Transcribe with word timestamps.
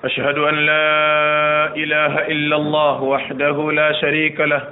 أشهد 0.00 0.38
أن 0.38 0.54
لا 0.66 1.76
إله 1.76 2.12
إلا 2.32 2.56
الله 2.56 3.02
وحده 3.02 3.72
لا 3.72 3.92
شريك 3.92 4.40
له 4.40 4.68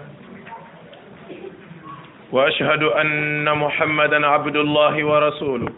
وأشهد 2.32 2.82
أن 2.82 3.45
محمدا 3.59 4.27
عبد 4.27 4.56
الله 4.56 5.05
ورسوله 5.05 5.69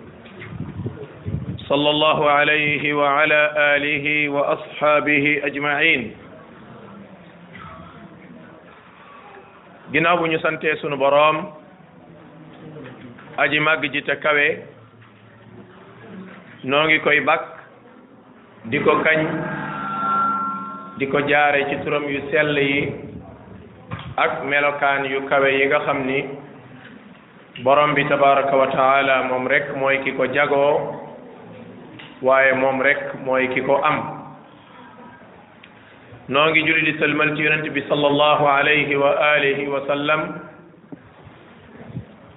صلى 1.67 1.91
الله 1.91 2.31
عليه 2.31 2.95
وعلى 2.95 3.41
آله 3.75 4.29
وأصحابه 4.29 5.41
أجمعين 5.45 6.15
جناب 9.93 10.19
bu 10.23 10.27
ñu 10.31 10.39
santee 10.39 10.77
sunu 10.79 10.95
boroom 10.97 11.45
aji 13.43 13.59
màgg 13.59 13.91
di 18.69 18.77
ko 18.85 18.93
kañ 19.01 19.21
di 21.01 21.07
ko 21.09 21.19
jaare 21.25 21.65
ci 21.73 21.81
turam 21.81 22.05
yu 22.05 22.21
sell 22.29 22.53
yi 22.59 22.93
ak 24.21 24.45
melokaan 24.45 25.09
yu 25.09 25.25
kawe 25.29 25.49
yi 25.49 25.65
nga 25.65 25.81
xam 25.89 26.05
ni 26.05 26.29
borom 27.65 27.95
bi 27.97 28.05
tabaraka 28.05 28.53
wa 28.57 28.69
taala 28.69 29.23
moom 29.33 29.47
rek 29.49 29.73
mooy 29.81 30.05
ki 30.05 30.13
ko 30.13 30.27
jagoo 30.29 30.77
waaye 32.21 32.53
moom 32.61 32.83
rekk 32.85 33.17
mooy 33.25 33.49
ki 33.49 33.63
ko 33.65 33.81
am 33.81 34.29
noo 36.29 36.45
ngi 36.53 36.61
julli 36.61 36.93
di 36.93 36.99
ci 37.01 37.41
yonent 37.43 37.65
bi 37.73 37.81
sallallahu 37.89 38.45
alayhi 38.45 38.93
wa 38.95 39.17
alihi 39.41 39.69
wa 39.73 39.81
sallam 39.89 40.21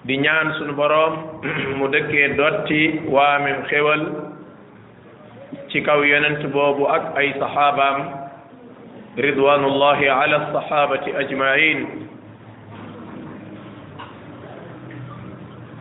di 0.08 0.16
ñaan 0.24 0.54
sunu 0.56 0.72
borom 0.74 1.20
mu 1.76 1.88
dëkkee 1.92 2.36
dotti 2.40 3.00
waamim 3.12 3.68
xewal 3.68 4.32
ci 5.74 5.82
kaw 5.82 6.06
yonent 6.06 6.46
boobu 6.54 6.86
ak 6.86 7.18
ay 7.18 7.34
saxaabaam 7.42 8.00
ridwanullahi 9.18 10.06
ala 10.06 10.54
saxaabati 10.54 11.10
ajmain 11.18 11.80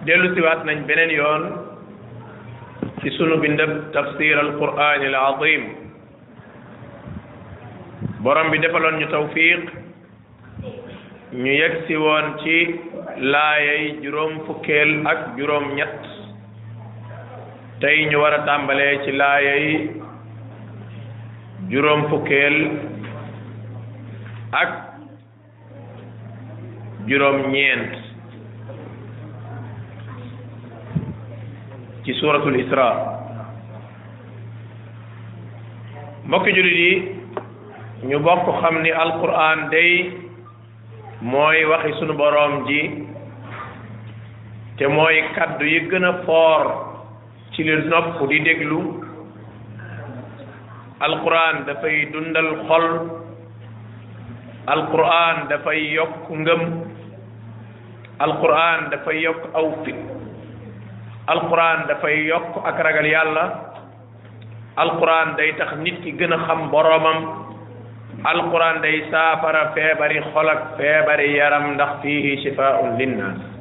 dellu 0.09 0.33
siwaat 0.33 0.65
nañ 0.65 0.89
beneen 0.89 1.13
yoon 1.13 1.43
ci 3.05 3.13
sunu 3.20 3.37
bindab 3.45 3.93
tafsir 3.93 4.41
alqur'an 4.41 5.05
alazim 5.13 5.63
borom 8.25 8.48
bi 8.51 8.59
defaloon 8.65 8.97
ñu 8.97 9.07
tawfiq 9.13 9.61
ñu 11.37 11.53
yegg 11.61 11.85
si 11.87 11.95
woon 12.01 12.39
ci 12.41 12.57
laayay 13.20 14.01
juróom 14.01 14.41
fukkeel 14.48 15.05
ak 15.07 15.37
juróom 15.37 15.69
ñett 15.77 16.22
tey 17.83 18.05
ñu 18.11 18.17
war 18.23 18.33
a 18.35 18.39
tàmbalee 18.47 19.03
ci 19.05 19.11
laayay 19.11 19.67
juróom 21.71 22.03
fukkeel 22.13 22.57
ak 24.59 24.73
juróom 27.09 27.51
ñeent 27.51 27.93
ci 32.05 32.15
suuratul 32.21 32.55
Isra 32.63 32.87
mbokki 36.27 36.55
jullit 36.55 36.79
yi 36.87 36.92
ñu 38.13 38.19
bokk 38.23 38.47
xam 38.61 38.77
ni 38.83 38.91
alquran 39.03 39.69
day 39.75 39.95
mooy 41.21 41.65
waxi 41.67 41.92
sunu 41.98 42.15
boroom 42.15 42.55
ji 42.69 42.81
te 44.79 44.87
mooy 44.87 45.17
kàddu 45.35 45.65
yi 45.67 45.79
gën 45.91 46.05
a 46.07 46.13
foor 46.25 46.92
ci 47.52 47.63
li 47.64 47.73
nopp 47.86 48.17
di 48.29 48.40
déglu 48.40 48.80
alquran 51.05 51.68
dafay 51.68 52.08
dundal 52.08 52.64
xol 52.64 52.85
alquran 54.73 55.36
dafay 55.52 55.80
yokk 55.92 56.33
ngëm 56.33 56.62
alquran 58.24 58.80
dafay 58.92 59.18
yokk 59.20 59.42
aw 59.52 59.67
fit 59.85 59.98
alquran 61.29 61.79
dafay 61.92 62.17
yokk 62.30 62.57
ak 62.64 62.77
ragal 62.80 63.05
yàlla 63.07 63.45
alquran 64.80 65.36
day 65.36 65.52
tax 65.61 65.77
nit 65.85 66.01
ki 66.02 66.17
gën 66.18 66.33
a 66.33 66.39
xam 66.48 66.70
boroomam 66.73 67.18
alquran 68.33 68.80
day 68.80 69.05
saafara 69.12 69.73
feebari 69.77 70.24
xol 70.33 70.48
ak 70.48 70.77
feebari 70.80 71.36
yaram 71.36 71.74
ndax 71.77 72.01
fiihi 72.02 72.39
shifaa'un 72.48 72.96
linnaas 72.96 73.52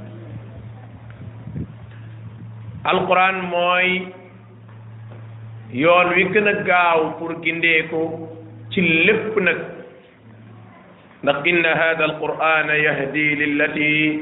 القران 2.90 3.36
موي 3.46 4.02
يون 5.74 6.08
وي 6.14 6.24
كنا 6.34 6.52
گاو 6.68 7.12
پور 7.19 7.31
گنديكو 7.46 8.03
تي 8.75 8.81
لپ 9.09 9.36
نك 9.40 9.58
هذا 11.68 12.06
القران 12.06 12.69
يهدي 12.69 13.36
للتي 13.36 14.19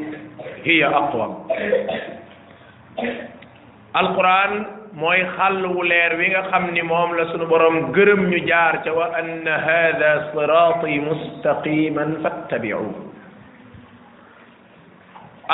هي 0.65 0.85
اقوى 0.85 1.35
القران 4.01 4.65
موي 5.03 5.25
خال 5.37 5.65
و 5.65 5.83
لير 5.83 6.15
ويغا 6.15 6.41
خامني 6.51 6.81
موم 6.93 7.15
لا 7.15 7.31
سونو 7.31 7.45
بوروم 7.45 7.91
گرم 7.91 8.23
ني 8.29 8.39
جار 8.39 8.75
تا 8.85 9.19
ان 9.19 9.47
هذا 9.47 10.31
صراطي 10.33 10.99
مستقيما 11.11 12.05
فاتبعوه 12.23 13.08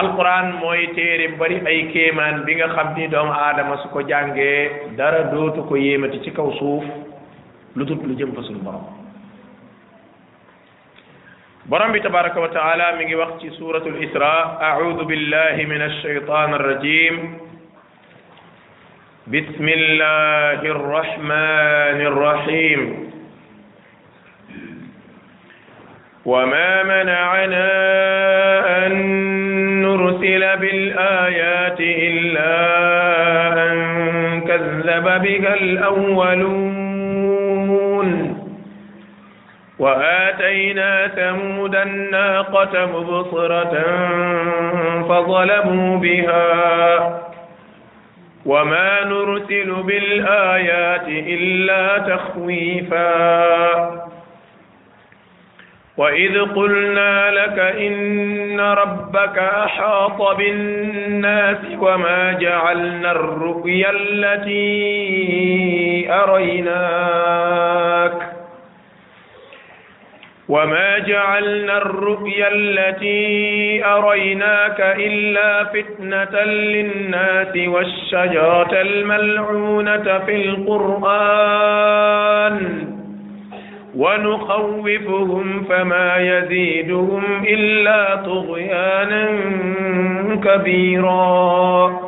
القران 0.02 0.46
موي 0.62 0.88
تيري 0.96 1.28
بري 1.40 1.58
اي 1.68 1.80
كيمان 1.92 2.44
بيغا 2.46 2.68
خامني 2.76 3.08
دوم 3.08 3.32
ادم 3.32 3.76
سوكو 3.88 4.02
جانغي 4.04 4.68
دارا 5.00 5.22
دوتو 5.32 5.64
كو 5.72 5.76
ييماتي 5.80 6.20
سي 6.24 6.32
كاو 6.36 6.52
سوف 6.60 6.84
لوتوت 7.76 8.04
لو 8.06 8.16
جيم 8.20 8.32
فاسول 8.36 8.58
بروم 8.66 8.84
بروم 11.72 11.92
بي 11.92 12.00
تبارك 12.00 12.36
وتعالى 12.38 12.86
ميغي 13.00 13.16
وقت 13.16 13.40
سي 13.42 13.50
سوره 13.56 13.86
الاسراء 13.94 14.44
اعوذ 14.70 15.00
بالله 15.08 15.56
من 15.72 15.82
الشيطان 15.82 16.54
الرجيم 16.54 17.16
بسم 19.32 19.68
الله 19.80 20.60
الرحمن 20.76 22.00
الرحيم 22.12 22.82
وما 26.26 26.70
منعنا 26.84 27.70
ان 28.86 28.96
أرسل 30.44 30.56
بالآيات 30.60 31.80
إلا 31.80 32.56
أن 33.72 33.78
كذب 34.48 35.04
بها 35.24 35.54
الأولون 35.56 38.08
وآتينا 39.80 41.08
ثمود 41.08 41.76
الناقة 41.76 42.86
مبصرة 42.86 43.72
فظلموا 45.10 45.98
بها 45.98 47.22
وما 48.46 49.04
نرسل 49.06 49.74
بالآيات 49.84 51.08
إلا 51.08 51.98
تخويفاً 51.98 54.15
وإذ 55.98 56.40
قلنا 56.42 57.32
لك 57.32 57.60
إن 57.60 58.60
ربك 58.60 59.38
أحاط 59.40 60.22
بالناس 60.38 61.58
وما 61.80 62.32
جعلنا 62.34 63.12
الرؤيا 63.12 63.90
التي 63.94 64.84
أريناك 66.14 68.32
وما 70.50 71.00
جعلنا 71.00 71.78
الرؤيا 71.78 72.48
التي 72.52 73.86
أريناك 73.86 74.80
إلا 74.82 75.64
فتنة 75.64 76.44
للناس 76.44 77.56
والشجرة 77.68 78.72
الملعونة 78.82 80.20
في 80.26 80.36
القرآن 80.46 82.95
ونخوفهم 83.96 85.66
فما 85.70 86.18
يزيدهم 86.18 87.24
إلا 87.48 88.16
طغيانا 88.16 89.28
كبيرا 90.44 92.00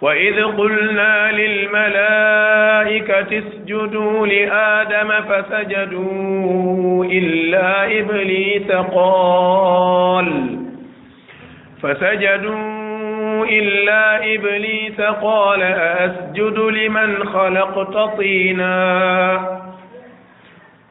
وإذ 0.00 0.42
قلنا 0.44 1.32
للملائكة 1.32 3.38
اسجدوا 3.38 4.26
لآدم 4.26 5.08
فسجدوا 5.28 7.04
إلا 7.04 8.00
إبليس 8.00 8.70
قال 8.70 10.42
فسجدوا 11.82 12.82
إلا 13.46 14.34
إبليس 14.34 15.00
قال 15.00 15.62
أسجد 15.62 16.58
لمن 16.58 17.24
خلقت 17.24 18.18
طيناً 18.18 19.61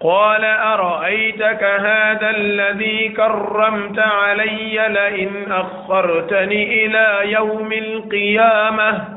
قال 0.03 0.44
أرأيتك 0.45 1.63
هذا 1.63 2.30
الذي 2.30 3.09
كرمت 3.09 4.00
علي 4.00 4.88
لئن 4.89 5.51
أخرتني 5.51 6.86
إلى 6.86 7.21
يوم 7.31 7.71
القيامة 7.71 9.07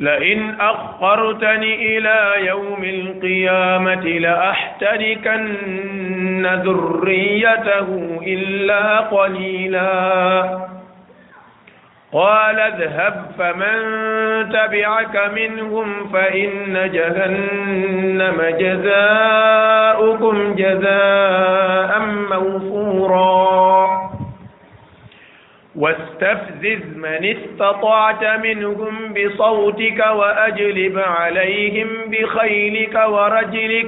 لئن 0.00 0.54
أخرتني 0.60 1.98
إلى 1.98 2.46
يوم 2.46 2.84
القيامة 2.84 4.04
لأحتركن 4.04 6.46
ذريته 6.46 8.20
إلا 8.22 9.00
قليلاً 9.00 10.75
قال 12.16 12.60
اذهب 12.60 13.24
فمن 13.38 13.78
تبعك 14.48 15.30
منهم 15.34 16.08
فإن 16.08 16.90
جهنم 16.92 18.42
جزاؤكم 18.60 20.54
جزاء 20.54 22.00
موفورا 22.00 23.96
واستفزز 25.76 26.96
من 26.96 27.36
استطعت 27.36 28.24
منهم 28.24 29.14
بصوتك 29.14 30.06
وأجلب 30.10 30.98
عليهم 30.98 31.88
بخيلك 32.06 33.00
ورجلك 33.08 33.86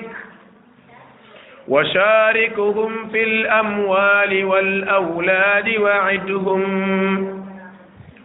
وشاركهم 1.69 3.09
في 3.13 3.23
الأموال 3.25 4.45
والأولاد 4.45 5.77
وعدهم 5.81 7.38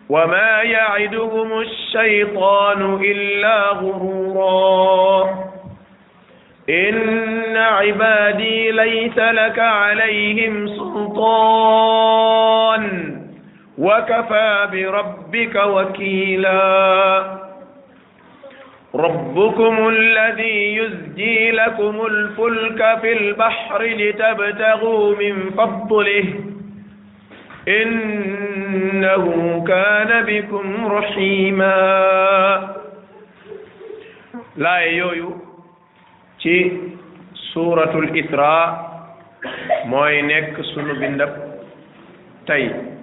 وما 0.10 0.62
يعدهم 0.62 1.60
الشيطان 1.60 3.00
إلا 3.04 3.68
غرورا 3.70 5.30
إن 6.70 7.58
عبادي 7.58 8.72
ليس 8.72 9.18
لك 9.18 9.60
عليهم 9.60 10.68
سلطان 10.68 13.14
وكفى 13.78 14.68
بربك 14.72 15.56
وكيلا 15.56 17.44
ربكم 18.96 19.88
الذي 19.88 20.76
يزجي 20.76 21.52
لكم 21.52 22.06
الفلك 22.06 22.98
في 23.02 23.14
البحر 23.14 23.84
لتبتغوا 23.84 25.16
من 25.16 25.52
فضله 25.58 26.26
إنه 27.68 29.26
كان 29.68 30.10
بكم 30.26 30.68
رحيما 30.88 31.76
لا 34.56 34.76
يويو 34.78 35.32
تي 36.44 36.60
سورة 37.56 37.96
الإسراء 38.00 38.68
موي 39.88 40.22
نيك 40.22 40.60
سونو 40.76 40.94
بندب 41.00 41.32
تاي 42.48 42.94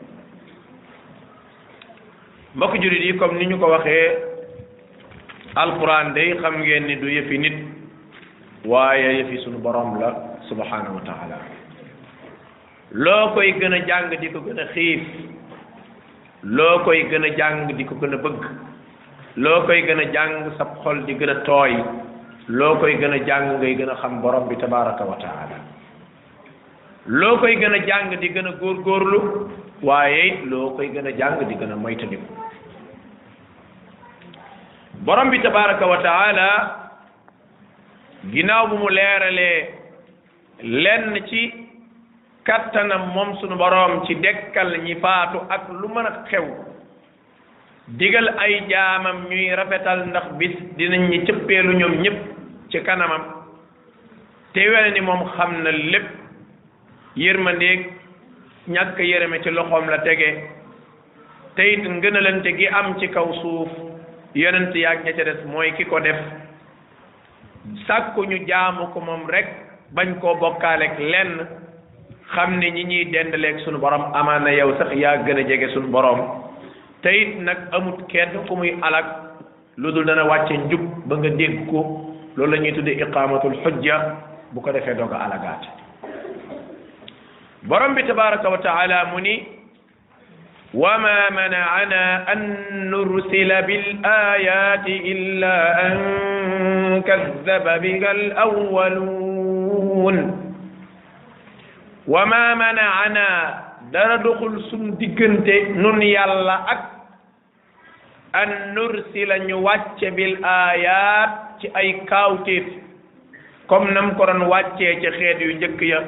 mbokk 2.57 2.83
jurit 2.83 3.05
yi 3.07 3.13
comme 3.17 3.39
ni 3.39 3.47
ñu 3.47 3.57
ko 3.63 3.67
waxee 3.71 4.11
alquran 5.55 6.07
day 6.19 6.35
xam 6.43 6.55
ngeen 6.61 6.83
ni 6.91 6.97
du 6.99 7.07
yëfi 7.07 7.39
nit 7.39 7.57
waaye 8.67 9.11
yëfi 9.23 9.37
sunu 9.47 9.59
borom 9.63 9.95
la 10.03 10.11
subhanahu 10.51 10.99
wa 10.99 11.03
taala 11.07 11.39
loo 12.93 13.33
koy 13.35 13.53
gën 13.59 13.73
a 13.73 13.79
jàng 13.87 14.11
di 14.11 14.29
ko 14.33 14.41
gën 14.43 14.59
a 14.61 14.65
xiif 14.75 15.01
loo 16.43 16.79
koy 16.85 17.03
gën 17.11 17.23
a 17.25 17.29
jàng 17.39 17.69
di 17.79 17.85
ko 17.85 17.95
gën 18.01 18.15
a 18.15 18.19
bëgg 18.19 18.43
loo 19.37 19.63
koy 19.67 19.83
gën 19.87 19.99
a 20.01 20.05
jàng 20.13 20.51
sab 20.59 20.69
xol 20.85 21.05
di 21.07 21.15
gën 21.15 21.31
a 21.31 21.35
tooy 21.45 21.73
loo 22.49 22.75
koy 22.81 22.95
gën 22.99 23.13
a 23.13 23.19
jàng 23.27 23.61
ngay 23.61 23.75
gën 23.79 23.91
a 23.91 23.95
xam 24.01 24.21
borom 24.23 24.49
bi 24.49 24.57
tabaraka 24.57 25.05
wa 25.05 25.17
loo 27.07 27.37
koy 27.39 27.55
gën 27.63 27.73
a 27.75 27.79
jàng 27.87 28.21
di 28.21 28.29
gën 28.29 28.47
a 28.47 28.51
góorgóorlu 28.61 29.21
waaye 29.83 30.41
loo 30.51 30.75
koy 30.77 30.89
gën 30.91 31.07
a 31.07 31.11
jàng 31.11 31.47
di 31.49 31.55
gën 31.55 31.71
a 31.73 31.77
moytandiku 31.77 32.27
borom 35.07 35.31
bi 35.31 35.39
tabaraka 35.39 35.87
wa 35.87 36.91
ginnaaw 38.33 38.67
bu 38.67 38.77
mu 38.79 38.89
leeralee 38.89 39.59
lenn 40.63 41.15
ci 41.29 41.60
kattanam 42.45 43.13
moom 43.15 43.37
sunu 43.41 43.57
boroom 43.57 44.05
ci 44.07 44.15
dekkal 44.21 44.79
ñi 44.83 44.95
faatu 45.01 45.41
ak 45.49 45.69
lu 45.71 45.89
mën 45.89 46.07
a 46.07 46.25
xew 46.29 46.47
digal 47.99 48.29
ay 48.39 48.61
jaamam 48.69 49.29
ñuy 49.29 49.51
rafetal 49.55 50.07
ndax 50.09 50.27
bi 50.39 50.47
dinañ 50.77 51.11
ñi 51.11 51.19
cëppeelu 51.27 51.73
ñoom 51.73 51.95
ñépp 52.03 52.19
ci 52.71 52.81
kanamam 52.83 53.23
te 54.55 54.61
wene 54.71 54.91
ni 54.95 55.01
moom 55.01 55.23
xam 55.37 55.63
na 55.63 55.71
lépp 55.73 56.07
yërmandeeg 57.17 57.81
ñàkk 58.69 58.99
yërëme 58.99 59.43
ci 59.43 59.51
loxoom 59.51 59.89
la 59.91 59.99
tege 59.99 60.31
tey 61.57 61.73
it 61.75 61.85
ngënalante 61.89 62.57
gi 62.59 62.67
am 62.69 62.97
ci 62.99 63.09
kaw 63.09 63.29
suuf 63.43 63.69
yonent 64.35 64.73
yaag 64.75 65.05
ña 65.05 65.13
ca 65.13 65.33
mooy 65.47 65.73
ki 65.77 65.85
ko 65.85 66.01
def 66.01 66.17
sàkku 67.87 68.25
ñu 68.25 68.47
jaamu 68.49 68.87
ko 68.93 69.01
moom 69.01 69.29
rekk 69.31 69.49
bañ 69.95 70.15
koo 70.21 70.35
bokkaaleeg 70.41 70.95
lenn 71.13 71.47
xamne 72.35 72.67
ñi 72.71 72.85
ñi 72.85 73.11
dendale 73.13 73.49
ak 73.49 73.59
sunu 73.65 73.79
borom 73.79 74.03
amana 74.15 74.51
yow 74.59 74.73
sax 74.79 74.89
ya 74.95 75.17
gëna 75.27 75.43
jege 75.49 75.69
sunu 75.75 75.89
borom 75.95 76.19
tayit 77.03 77.31
nak 77.47 77.59
amut 77.73 77.99
kenn 78.11 78.33
ku 78.49 78.55
muy 78.61 78.71
alak 78.87 79.07
lu 79.77 79.89
dana 80.05 80.25
wàcce 80.31 80.55
njub 80.59 80.81
ba 81.09 81.15
nga 81.17 81.29
dégg 81.39 81.57
ko 81.71 81.81
loolu 82.37 82.53
lañuy 82.53 82.73
tuddé 82.77 82.91
iqamatul 83.03 83.57
hujja 83.65 83.97
bu 84.53 84.59
ko 84.61 84.71
defé 84.75 84.93
doga 84.95 85.17
alagaat 85.25 85.63
borom 87.69 87.93
bi 87.95 88.03
tabaaraku 88.09 88.49
wa 88.55 88.59
taala 88.67 88.99
muni 89.13 89.37
وما 90.75 91.31
منعنا 91.31 92.33
أن 92.33 92.39
نرسل 92.95 93.51
بالآيات 93.63 94.87
إلا 94.87 95.57
أن 95.87 95.99
كذب 97.03 97.65
بها 97.83 98.11
الأولون 98.11 100.17
wa 102.11 102.27
ma 102.27 102.55
manaana 102.59 103.27
dara 103.95 104.19
doxul 104.19 104.55
suñ 104.69 104.99
diggante 104.99 105.55
nun 105.79 106.03
yàlla 106.03 106.57
ak 106.73 106.81
an 108.41 108.51
nursila 108.75 109.37
ñu 109.47 109.57
wàcce 109.67 110.09
bil 110.17 110.35
ayat 110.55 111.31
ci 111.61 111.69
ay 111.81 112.03
kaawtéef 112.11 112.67
comme 113.69 113.95
nam 113.95 114.17
ko 114.19 114.27
doon 114.27 114.43
wàccee 114.53 114.99
ci 115.03 115.11
xeet 115.19 115.39
yu 115.47 115.55
njëkk 115.55 115.81
ya 115.93 116.01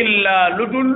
illa 0.00 0.36
lu 0.58 0.66
dul 0.72 0.92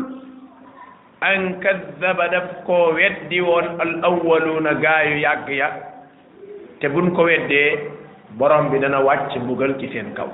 an 1.31 1.57
kaddaba 1.65 2.29
daf 2.29 2.49
koo 2.69 2.93
weddi 3.01 3.41
woon 3.41 3.67
al 3.85 3.93
awwaluuna 4.09 4.75
gaayu 4.85 5.17
yàgg 5.25 5.49
ya 5.49 5.69
te 6.81 6.87
buñ 6.93 7.15
ko 7.17 7.23
weddee 7.25 7.89
borom 8.37 8.69
bi 8.71 8.79
dana 8.85 9.01
wàcc 9.09 9.33
mbugal 9.41 9.73
ci 9.81 9.89
seen 9.95 10.13
kaw 10.15 10.29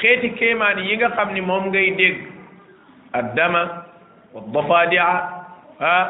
xeeti 0.00 0.30
kéemaan 0.38 0.78
yi 0.86 0.96
nga 0.96 1.08
xam 1.16 1.34
ni 1.34 1.40
moom 1.40 1.70
ngay 1.70 1.90
dégg 1.98 2.16
addama 3.18 3.60
wa 4.32 4.40
dafadia 4.54 5.06
ah 5.80 6.04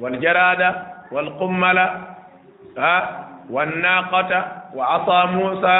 wal 0.00 0.16
jarada 0.20 0.68
wal 1.10 1.28
qummala 1.40 1.86
ah 2.76 3.02
wal 3.50 3.72
naaqata 3.82 4.38
wa 4.76 4.84
asa 5.00 5.18
muusa 5.32 5.76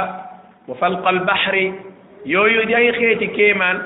wa 0.68 0.74
falqal 0.80 1.20
bahri 1.28 1.74
yooyu 2.24 2.64
day 2.72 2.88
xeeti 2.92 3.28
kéemaan 3.36 3.76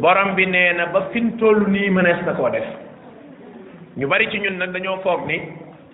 borom 0.00 0.32
bi 0.34 0.46
nee 0.48 0.72
na 0.72 0.86
ba 0.88 1.00
fin 1.12 1.36
toll 1.38 1.68
nii 1.68 1.90
mënees 1.92 2.20
na 2.26 2.32
koo 2.32 2.48
def 2.48 2.64
ñu 3.96 4.08
bari 4.08 4.30
ci 4.32 4.38
ñun 4.40 4.56
nag 4.58 4.72
dañoo 4.72 4.98
foog 5.04 5.26
ni 5.28 5.36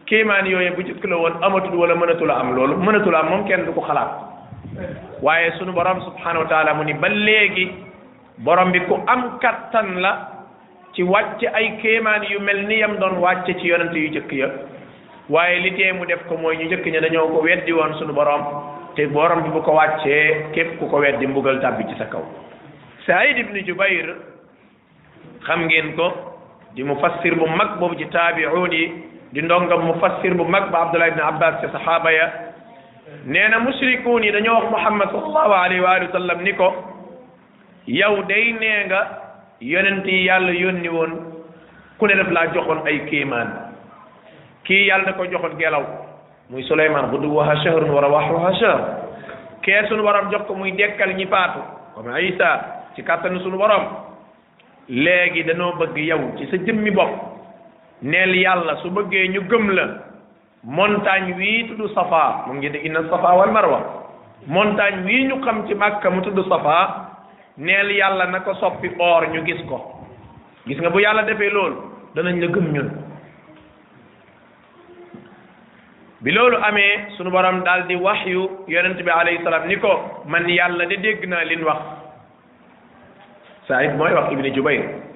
kéemaan 0.06 0.46
yooyu 0.46 0.70
bu 0.76 0.82
jëkk 0.86 1.02
la 1.04 1.16
woon 1.18 1.34
amatul 1.42 1.74
wala 1.78 1.94
mënatul 1.98 2.30
a 2.30 2.34
am 2.38 2.54
loolu 2.54 2.76
mënatul 2.78 3.14
a 3.14 3.18
am 3.18 3.26
moom 3.28 3.42
kenn 3.48 3.64
du 3.66 3.72
ko 3.74 3.80
xalaat 3.82 4.37
waaye 5.22 5.50
sunu 5.58 5.72
borom 5.72 6.00
subhanahu 6.04 6.46
wa 6.46 6.74
mu 6.74 6.84
ni 6.84 6.94
ba 6.94 7.08
léegi 7.08 7.68
borom 8.38 8.70
bi 8.72 8.80
ku 8.86 8.94
am 9.06 9.38
kattan 9.40 10.00
la 10.00 10.12
ci 10.94 11.02
wàcc 11.02 11.42
ay 11.54 11.78
kéemaan 11.82 12.22
yu 12.30 12.40
mel 12.40 12.66
ni 12.66 12.76
yam 12.78 12.96
doon 12.98 13.18
wàcce 13.18 13.54
ci 13.58 13.66
yonent 13.66 13.94
yu 13.94 14.10
jëkk 14.10 14.32
ya 14.32 14.48
waaye 15.28 15.58
li 15.60 15.72
tee 15.76 15.92
mu 15.92 16.04
def 16.06 16.24
ko 16.28 16.36
mooy 16.36 16.56
ñu 16.56 16.68
jëkk 16.70 16.86
ña 16.86 17.00
dañoo 17.00 17.28
ko 17.28 17.40
weddi 17.42 17.72
woon 17.72 17.94
sunu 17.98 18.12
borom 18.12 18.42
te 18.94 19.06
borom 19.06 19.42
bi 19.42 19.50
bu 19.50 19.62
ko 19.62 19.72
wàccee 19.72 20.46
képp 20.52 20.78
ku 20.78 20.86
ko 20.88 20.96
weddi 20.98 21.26
mbugal 21.26 21.60
tàbbi 21.60 21.84
ci 21.88 21.94
sa 21.98 22.04
kaw 22.06 22.22
Saïd 23.06 23.38
ibnu 23.38 23.62
Jubayr 23.66 24.16
xam 25.46 25.64
ngeen 25.66 25.96
ko 25.96 26.12
di 26.74 26.82
mufassir 26.84 27.34
bu 27.34 27.46
mag 27.46 27.78
boobu 27.78 27.94
ci 27.96 28.06
taabi'uun 28.06 28.72
yi 28.72 28.92
di 29.32 29.40
ndongam 29.42 29.80
mufassir 29.82 30.34
bu 30.34 30.44
mag 30.44 30.70
ba 30.70 30.78
Abdullah 30.86 31.08
ibn 31.08 31.20
Abbas 31.20 31.60
ci 31.60 31.66
saxaaba 31.72 32.10
ya 32.12 32.47
nee 33.24 33.48
na 33.48 33.58
mushrikuun 33.60 34.24
yi 34.24 34.30
dañoo 34.32 34.54
wax 34.56 34.70
muhammad 34.70 35.08
sallallahu 35.10 35.52
alayhi 35.54 36.44
ni 36.44 36.52
ko 36.52 36.68
yow 37.86 38.22
day 38.28 38.52
nee 38.60 38.84
nga 38.86 39.00
yonent 39.60 40.06
yi 40.06 40.26
yàlla 40.28 40.52
yónni 40.52 40.88
woon 40.88 41.12
ku 41.98 42.06
ne 42.06 42.14
daf 42.14 42.30
laa 42.30 42.46
joxoon 42.54 42.86
ay 42.86 42.98
kéemaan 43.10 43.48
kii 44.64 44.86
yàlla 44.88 45.04
da 45.12 45.12
ko 45.12 45.24
joxoon 45.24 45.56
gelaw 45.58 45.84
muy 46.50 46.62
suleymaan 46.62 47.10
xuduwwaha 47.12 47.56
shahrun 47.64 47.90
wa 47.90 48.00
rawaaxuha 48.00 48.52
shahr 48.60 48.80
kee 49.62 49.82
sunu 49.88 50.02
borom 50.02 50.30
jox 50.32 50.42
ko 50.48 50.54
muy 50.54 50.70
dekkal 50.72 51.12
ñi 51.16 51.26
faatu 51.26 51.60
comme 51.94 52.12
isa 52.22 52.48
ci 52.96 53.02
kàttanu 53.02 53.40
sunu 53.40 53.58
borom 53.58 53.82
léegi 54.88 55.42
danoo 55.44 55.72
bëgg 55.80 55.96
yow 55.96 56.22
ci 56.38 56.46
sa 56.50 56.56
jëmmi 56.56 56.90
bopp 56.90 57.12
neel 58.02 58.32
yàlla 58.36 58.76
su 58.82 58.88
bëggee 58.90 59.28
ñu 59.32 59.40
gëm 59.50 59.70
la 59.74 60.07
montagne 60.76 61.32
wii 61.38 61.62
tudd 61.68 61.82
Safa 61.94 62.22
mu 62.46 62.54
ngi 62.58 62.68
di 62.74 62.78
inna 62.88 63.00
Safa 63.08 63.32
wal 63.40 63.52
Marwa 63.56 63.80
montagne 64.46 65.00
wii 65.08 65.28
ñu 65.28 65.40
xam 65.44 65.66
ci 65.66 65.74
Makka 65.74 66.10
mu 66.10 66.20
tudd 66.20 66.44
Safa 66.48 66.78
neel 67.56 67.90
yàlla 67.90 68.26
na 68.28 68.40
ko 68.40 68.54
soppi 68.54 68.90
or 68.98 69.22
ñu 69.32 69.40
gis 69.46 69.64
ko 69.68 69.78
gis 70.66 70.78
nga 70.78 70.90
bu 70.90 71.00
yàlla 71.00 71.22
defee 71.22 71.48
loolu 71.50 71.76
danañ 72.14 72.40
la 72.40 72.46
gëm 72.52 72.66
ñun 72.72 72.88
bi 76.20 76.30
loolu 76.32 76.56
amee 76.62 77.08
sunu 77.16 77.30
borom 77.30 77.62
daal 77.64 77.86
di 77.86 77.96
wax 77.96 78.26
yu 78.26 78.44
yonent 78.68 79.00
bi 79.02 79.10
alayhi 79.10 79.42
salaam 79.44 79.66
ni 79.68 79.76
ko 79.78 80.20
man 80.26 80.44
yàlla 80.48 80.84
de 80.84 80.96
dégg 81.00 81.24
naa 81.28 81.44
leen 81.44 81.64
wax 81.64 81.80
Saïd 83.68 83.96
mooy 83.96 84.12
wax 84.12 84.32
Ibni 84.32 84.50
Jubayr 84.52 85.07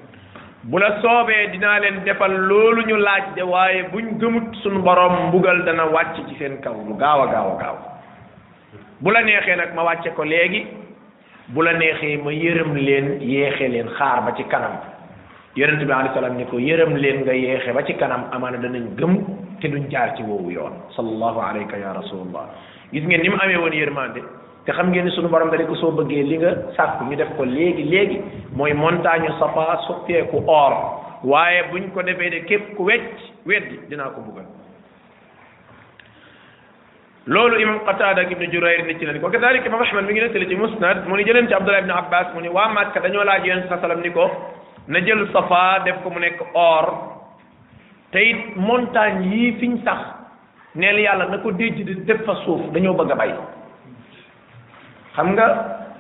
bu 0.64 0.78
la 0.78 1.00
soobee 1.02 1.50
dinaa 1.52 1.81
leen 1.83 2.04
defal 2.07 2.33
loolu 2.49 2.83
ñu 2.88 2.97
laaj 2.97 3.25
de 3.37 3.42
waaye 3.42 3.83
buñ 3.92 4.04
gëmut 4.21 4.54
suñu 4.62 4.78
borom 4.83 5.28
mbugal 5.28 5.62
dana 5.66 5.85
wàcc 5.87 6.14
ci 6.28 6.37
seen 6.38 6.61
kaw 6.62 6.75
lu 6.88 6.95
gaaw 6.95 7.23
a 7.23 7.26
gaaw 7.33 7.49
a 7.52 7.57
gaaw 7.62 7.76
bu 9.00 9.11
la 9.11 9.21
neexee 9.23 9.57
nag 9.57 9.75
ma 9.75 9.83
wàcce 9.83 10.11
ko 10.14 10.23
léegi 10.23 10.66
bu 11.49 11.62
la 11.62 11.73
neexee 11.73 12.16
ma 12.16 12.31
yërëm 12.31 12.75
leen 12.76 13.07
yeexee 13.21 13.69
leen 13.69 13.88
xaar 13.99 14.23
ba 14.23 14.33
ci 14.37 14.45
kanam 14.45 14.78
yonent 15.57 15.83
bi 15.85 15.92
alayhi 15.92 16.14
salaam 16.14 16.37
ni 16.37 16.45
ko 16.47 16.57
yërëm 16.61 16.97
leen 16.97 17.19
nga 17.23 17.33
yeexe 17.35 17.73
ba 17.73 17.83
ci 17.85 17.95
kanam 17.97 18.26
amaana 18.33 18.59
danañ 18.59 18.95
gëm 18.95 19.19
te 19.61 19.66
duñ 19.69 19.90
jaar 19.90 20.14
ci 20.16 20.23
woowu 20.23 20.49
yoon 20.50 20.73
sallallahu 20.95 21.40
alayka 21.42 21.76
ya 21.76 21.92
rasulullah 21.92 22.47
gis 22.92 23.02
ngeen 23.02 23.23
ni 23.23 23.28
mu 23.31 23.37
amee 23.42 23.57
woon 23.57 23.73
yërmande 23.75 24.23
te 24.64 24.73
xam 24.73 24.90
ngeen 24.92 25.07
suñu 25.09 25.16
sunu 25.16 25.28
borom 25.28 25.50
dane 25.50 25.64
ko 25.66 25.75
soo 25.75 25.90
bëggee 25.90 26.23
li 26.23 26.37
nga 26.38 26.50
sàkk 26.76 27.00
ñu 27.09 27.16
def 27.16 27.31
ko 27.37 27.45
léegi 27.45 27.83
léegi 27.85 28.19
mooy 28.57 28.73
montagne 28.73 29.28
safa 29.40 29.78
soppeeku 29.87 30.37
or 30.47 30.73
waaye 31.25 31.62
buñ 31.71 31.90
ko 31.95 32.02
defee 32.02 32.31
de 32.31 32.40
képp 32.47 32.75
ku 32.76 32.85
wecc 32.85 33.11
weddi 33.47 33.76
dinaa 33.90 34.11
ko 34.14 34.21
buggal 34.23 34.47
loolu 37.26 37.59
imam 37.61 37.78
qatada 37.87 38.23
ak 38.23 38.31
ibnu 38.31 38.50
jurayr 38.52 38.85
nit 38.87 38.99
ci 38.99 39.04
leen 39.07 39.21
ko 39.21 39.31
kadalika 39.31 39.66
imam 39.66 39.83
ahmad 39.83 40.04
mi 40.07 40.12
ngi 40.12 40.21
nettali 40.21 40.47
ci 40.49 40.54
musnad 40.57 41.09
mu 41.09 41.16
ni 41.16 41.25
jëleen 41.25 41.49
ci 41.49 41.54
abdullah 41.54 41.81
ibne 41.83 41.92
abbas 41.97 42.26
mu 42.35 42.40
ni 42.40 42.49
waa 42.49 42.69
màkka 42.69 43.00
dañoo 43.00 43.25
laaj 43.25 43.45
yonent 43.47 43.69
sa 43.69 43.81
salam 43.81 44.00
ni 44.00 44.11
ko 44.12 44.28
na 44.87 44.99
jël 45.00 45.26
safa 45.33 45.78
def 45.85 45.99
ko 46.04 46.11
mu 46.11 46.19
nekk 46.21 46.38
or 46.54 46.87
te 48.12 48.19
it 48.19 48.57
montagne 48.57 49.26
yii 49.26 49.59
fiñ 49.59 49.83
sax 49.83 49.99
neel 50.76 51.00
yàlla 51.02 51.25
na 51.26 51.38
ko 51.42 51.50
déjj 51.50 51.83
di 51.83 51.95
def 52.07 52.23
fa 52.25 52.35
suuf 52.45 52.62
dañoo 52.73 52.95
bëgg 52.95 53.11
a 53.11 53.16
xam 55.16 55.37
nga 55.37 55.47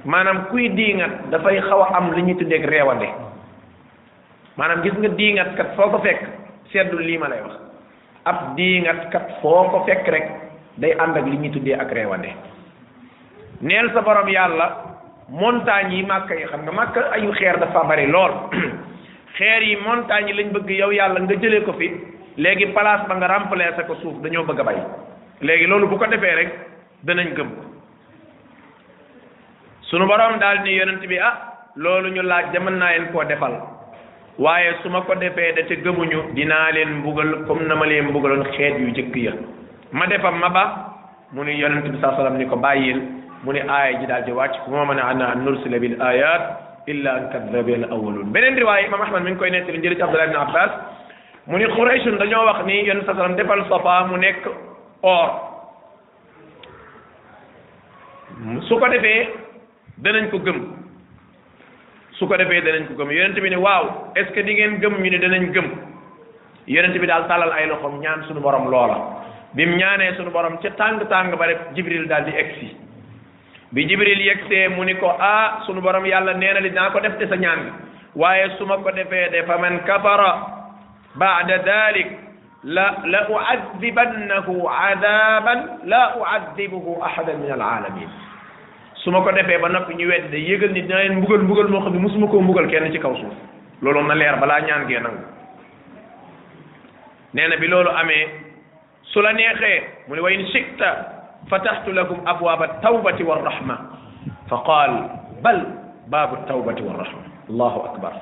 maanaam 0.04 0.48
kuy 0.50 0.68
diingat 0.72 1.28
dafay 1.28 1.60
xaw 1.60 1.80
a 1.84 1.88
am 2.00 2.12
li 2.16 2.22
ñuy 2.22 2.36
tuddeeg 2.40 2.64
réewande 2.64 3.08
maanaam 4.56 4.80
gis 4.82 4.96
nga 4.98 5.08
diingat 5.12 5.50
kat 5.56 5.68
foo 5.76 5.88
ko 5.92 5.98
fekk 6.00 6.20
seddu 6.72 6.96
lii 6.98 7.18
ma 7.20 7.28
lay 7.28 7.40
wax 7.44 7.54
ab 8.24 8.56
diingat 8.56 9.12
foo 9.44 9.68
ko 9.68 9.84
fekk 9.86 10.08
rek 10.08 10.26
day 10.80 10.92
ànd 10.96 11.16
ak 11.16 11.24
li 11.28 11.36
ñuy 11.36 11.52
tuddee 11.52 11.74
ak 11.76 11.92
réewande 11.92 12.30
neel 13.60 13.90
sa 13.92 14.00
borom 14.00 14.28
yàlla 14.28 14.66
montagne 15.28 15.92
yi 15.94 16.02
màkk 16.08 16.30
yi 16.32 16.46
xam 16.48 16.62
nga 16.64 16.72
màkk 16.72 16.96
ayu 17.12 17.30
xeer 17.36 17.56
dafa 17.60 17.84
bari 17.88 18.06
lool 18.08 18.32
xeer 19.38 19.60
yi 19.62 19.76
montagne 19.76 20.28
yi 20.32 20.36
lañ 20.40 20.48
bëgg 20.56 20.68
yow 20.72 20.90
yàlla 20.90 21.20
nga 21.20 21.34
jëlee 21.36 21.64
ko 21.68 21.72
fi 21.76 21.88
léegi 22.40 22.72
place 22.72 23.06
ba 23.08 23.14
nga 23.20 23.26
remplacer 23.28 23.84
ko 23.86 23.94
suuf 24.00 24.16
dañoo 24.24 24.44
bëgg 24.48 24.60
a 24.60 24.64
bay 24.64 24.76
léegi 25.44 25.66
loolu 25.68 25.88
bu 25.88 25.98
ko 26.00 26.06
defee 26.08 26.34
rek 26.34 26.48
danañ 27.04 27.34
gëm 27.36 27.71
sunu 29.92 30.08
borom 30.08 30.40
daal 30.40 30.64
ni 30.64 30.80
yonent 30.80 31.04
bi 31.04 31.18
ah 31.20 31.36
loolu 31.76 32.08
ñu 32.16 32.24
laaj 32.24 32.56
mën 32.56 32.76
naa 32.80 32.92
yen 32.96 33.12
koo 33.12 33.22
defal 33.28 33.52
waaye 34.44 34.72
su 34.82 34.88
ma 34.88 35.00
ko 35.04 35.14
defee 35.22 35.52
da 35.52 35.62
te 35.68 35.76
gëmuñu 35.84 36.22
dinaa 36.32 36.72
leen 36.72 36.96
mbugal 37.04 37.44
comme 37.46 37.68
na 37.68 37.76
ma 37.76 37.84
leen 37.86 38.08
mbugaloon 38.08 38.42
xeet 38.56 38.80
yu 38.80 38.88
jëkk 38.96 39.14
ya 39.20 39.32
ma 39.92 40.06
defam 40.06 40.38
ma 40.40 40.48
ba 40.48 40.64
mu 41.36 41.44
ni 41.44 41.58
yonent 41.60 41.84
bi 41.92 42.00
saa 42.00 42.16
salaam 42.16 42.38
ni 42.40 42.46
ko 42.48 42.56
bàyyil 42.56 43.00
mu 43.44 43.52
ni 43.52 43.60
aaya 43.60 44.00
ji 44.00 44.06
daal 44.08 44.24
di 44.24 44.32
wàcc 44.40 44.64
bu 44.68 44.72
ma 44.76 44.88
mën 44.94 44.98
a 45.02 45.08
ana 45.12 45.34
nursila 45.44 45.78
bil 45.84 45.98
ayat 46.08 46.88
illa 46.94 47.10
an 47.12 47.28
kadaba 47.34 47.62
bi 47.68 47.74
awwalun 47.92 48.32
beneen 48.32 48.56
riwaaya 48.64 48.86
imam 48.88 49.00
ahmad 49.08 49.22
mi 49.28 49.36
ngi 49.36 49.40
koy 49.44 49.50
nettali 49.52 49.76
njëriñ 49.78 49.96
ci 50.00 50.02
abdullah 50.08 50.26
ibn 50.30 50.36
abbas 50.44 50.70
mu 51.46 51.58
ni 51.60 51.64
qurayshun 51.76 52.16
dañoo 52.18 52.46
wax 52.48 52.64
ni 52.64 52.80
yonent 52.88 53.04
saa 53.04 53.14
salaam 53.20 53.36
defal 53.36 53.60
sofa 53.68 54.06
mu 54.08 54.16
nekk 54.16 54.48
danañ 60.02 60.28
ko 60.34 60.38
gëm 60.42 60.58
su 62.18 62.26
ko 62.26 62.36
defee 62.36 62.60
danañ 62.66 62.84
ko 62.90 62.94
gëm 62.98 63.10
yonent 63.10 63.38
bi 63.38 63.48
ne 63.50 63.56
waaw 63.56 63.84
est-ce 64.18 64.32
que 64.34 64.42
di 64.42 64.54
ngeen 64.54 64.80
gëm 64.82 64.98
ñu 64.98 65.10
ne 65.14 65.18
danañ 65.18 65.50
gëm 65.54 65.66
yonent 66.66 66.98
bi 66.98 67.06
daal 67.06 67.26
tàllal 67.28 67.52
ay 67.52 67.66
loxoom 67.68 68.00
ñaan 68.02 68.24
suñu 68.26 68.40
borom 68.40 68.68
loola 68.68 68.96
bim 69.54 69.76
ñaanee 69.78 70.14
suñu 70.16 70.30
borom 70.30 70.58
ca 70.58 70.70
tàng-tàng 70.70 71.36
ba 71.36 71.46
rek 71.46 71.58
jibril 71.74 72.06
daal 72.06 72.24
di 72.24 72.32
egsi 72.34 72.76
bi 73.70 73.86
jibril 73.86 74.18
yegsee 74.20 74.68
mu 74.70 74.82
ni 74.82 74.94
ko 74.96 75.06
ah 75.18 75.62
suñu 75.66 75.80
borom 75.80 76.04
yàlla 76.04 76.32
nee 76.34 76.52
na 76.52 76.60
li 76.60 76.70
naa 76.70 76.90
ko 76.90 76.98
def 77.00 77.16
te 77.18 77.26
sa 77.28 77.36
ñaan 77.36 77.70
waaye 78.16 78.56
su 78.58 78.66
ma 78.66 78.76
ko 78.78 78.90
defee 78.90 79.30
de 79.30 79.44
fa 79.44 79.56
man 79.58 79.82
kafara 79.84 80.32
baada 81.14 81.56
dalik 81.62 82.08
la 82.64 82.98
la 83.04 83.28
uadibannahu 83.30 84.66
adaban 84.66 85.78
la 85.84 86.16
uadibuhu 86.18 86.98
ahadan 87.04 87.38
min 87.40 87.50
alalamin 87.52 88.08
su 89.02 89.10
ma 89.10 89.20
ko 89.22 89.32
defee 89.32 89.58
ba 89.60 89.68
noppi 89.68 89.94
ñu 89.96 90.06
wedd 90.06 90.32
yégal 90.34 90.70
nit 90.70 90.82
dina 90.86 90.96
leen 91.02 91.16
mbugal 91.18 91.42
mbugal 91.42 91.68
moo 91.68 91.80
xam 91.80 91.92
ne 91.92 91.98
musuma 91.98 92.26
koo 92.28 92.40
mbugal 92.40 92.68
kenn 92.70 92.92
ci 92.92 92.98
kaw 93.00 93.12
loolu 93.82 94.06
na 94.06 94.14
leer 94.14 94.36
balaa 94.38 94.60
ñaan 94.60 94.86
gee 94.86 95.00
nangu 95.00 95.22
nee 97.34 97.48
na 97.48 97.56
bi 97.56 97.66
loolu 97.66 97.90
amee 97.90 98.26
su 99.02 99.20
la 99.22 99.32
neexee 99.32 99.82
mu 100.08 100.14
ne 100.14 100.20
wa 100.20 100.30
in 100.30 100.46
shikta 100.46 100.86
fatahtu 101.50 101.90
lakum 101.92 102.18
abwaaba 102.24 102.68
tawbati 102.82 103.24
wa 103.24 103.42
rahma 103.42 103.76
fa 104.48 104.56
qaal 104.64 104.94
bal 105.42 105.66
baabu 106.06 106.36
tawbati 106.46 106.82
akbar 107.50 108.12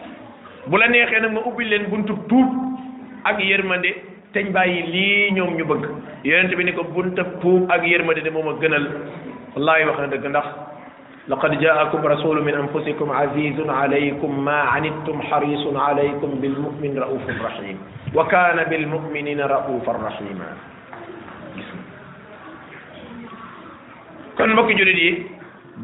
bu 0.66 0.76
la 0.78 0.86
neexee 0.88 1.20
nag 1.20 1.32
ma 1.32 1.40
ubbi 1.44 1.64
leen 1.68 1.88
buntu 1.88 2.14
tuub 2.28 2.48
ak 3.24 3.36
yërmande 3.38 3.92
teñ 4.32 4.48
bàyyi 4.52 4.82
lii 4.82 5.30
ñoom 5.32 5.52
ñu 5.56 5.64
bëgg 5.64 5.84
yonent 6.24 6.56
bi 6.56 6.64
ni 6.64 6.72
ko 6.72 6.84
buntu 6.84 7.22
tuub 7.40 7.70
ak 7.70 7.84
yërmande 7.84 8.22
de 8.22 8.30
moom 8.30 8.48
a 8.48 8.54
gënal 8.60 8.88
wallaahi 9.56 9.84
wax 9.84 9.98
na 9.98 10.06
dëgg 10.06 10.26
ndax 10.28 10.46
لقد 11.30 11.52
جاءكم 11.60 12.00
رسول 12.06 12.42
من 12.42 12.54
أنفسكم 12.54 13.06
عزيز 13.12 13.58
عليكم 13.70 14.44
ما 14.44 14.60
عنتم 14.74 15.16
حريص 15.22 15.62
عليكم 15.86 16.30
بالمؤمن 16.42 16.98
رؤوف 16.98 17.24
رحيم 17.46 17.76
وكان 18.14 18.58
بالمؤمنين 18.70 19.40
رؤوفا 19.40 19.92
رحيما 20.06 20.50
كن 24.38 24.48
مكي 24.58 24.74
جلدي 24.80 25.08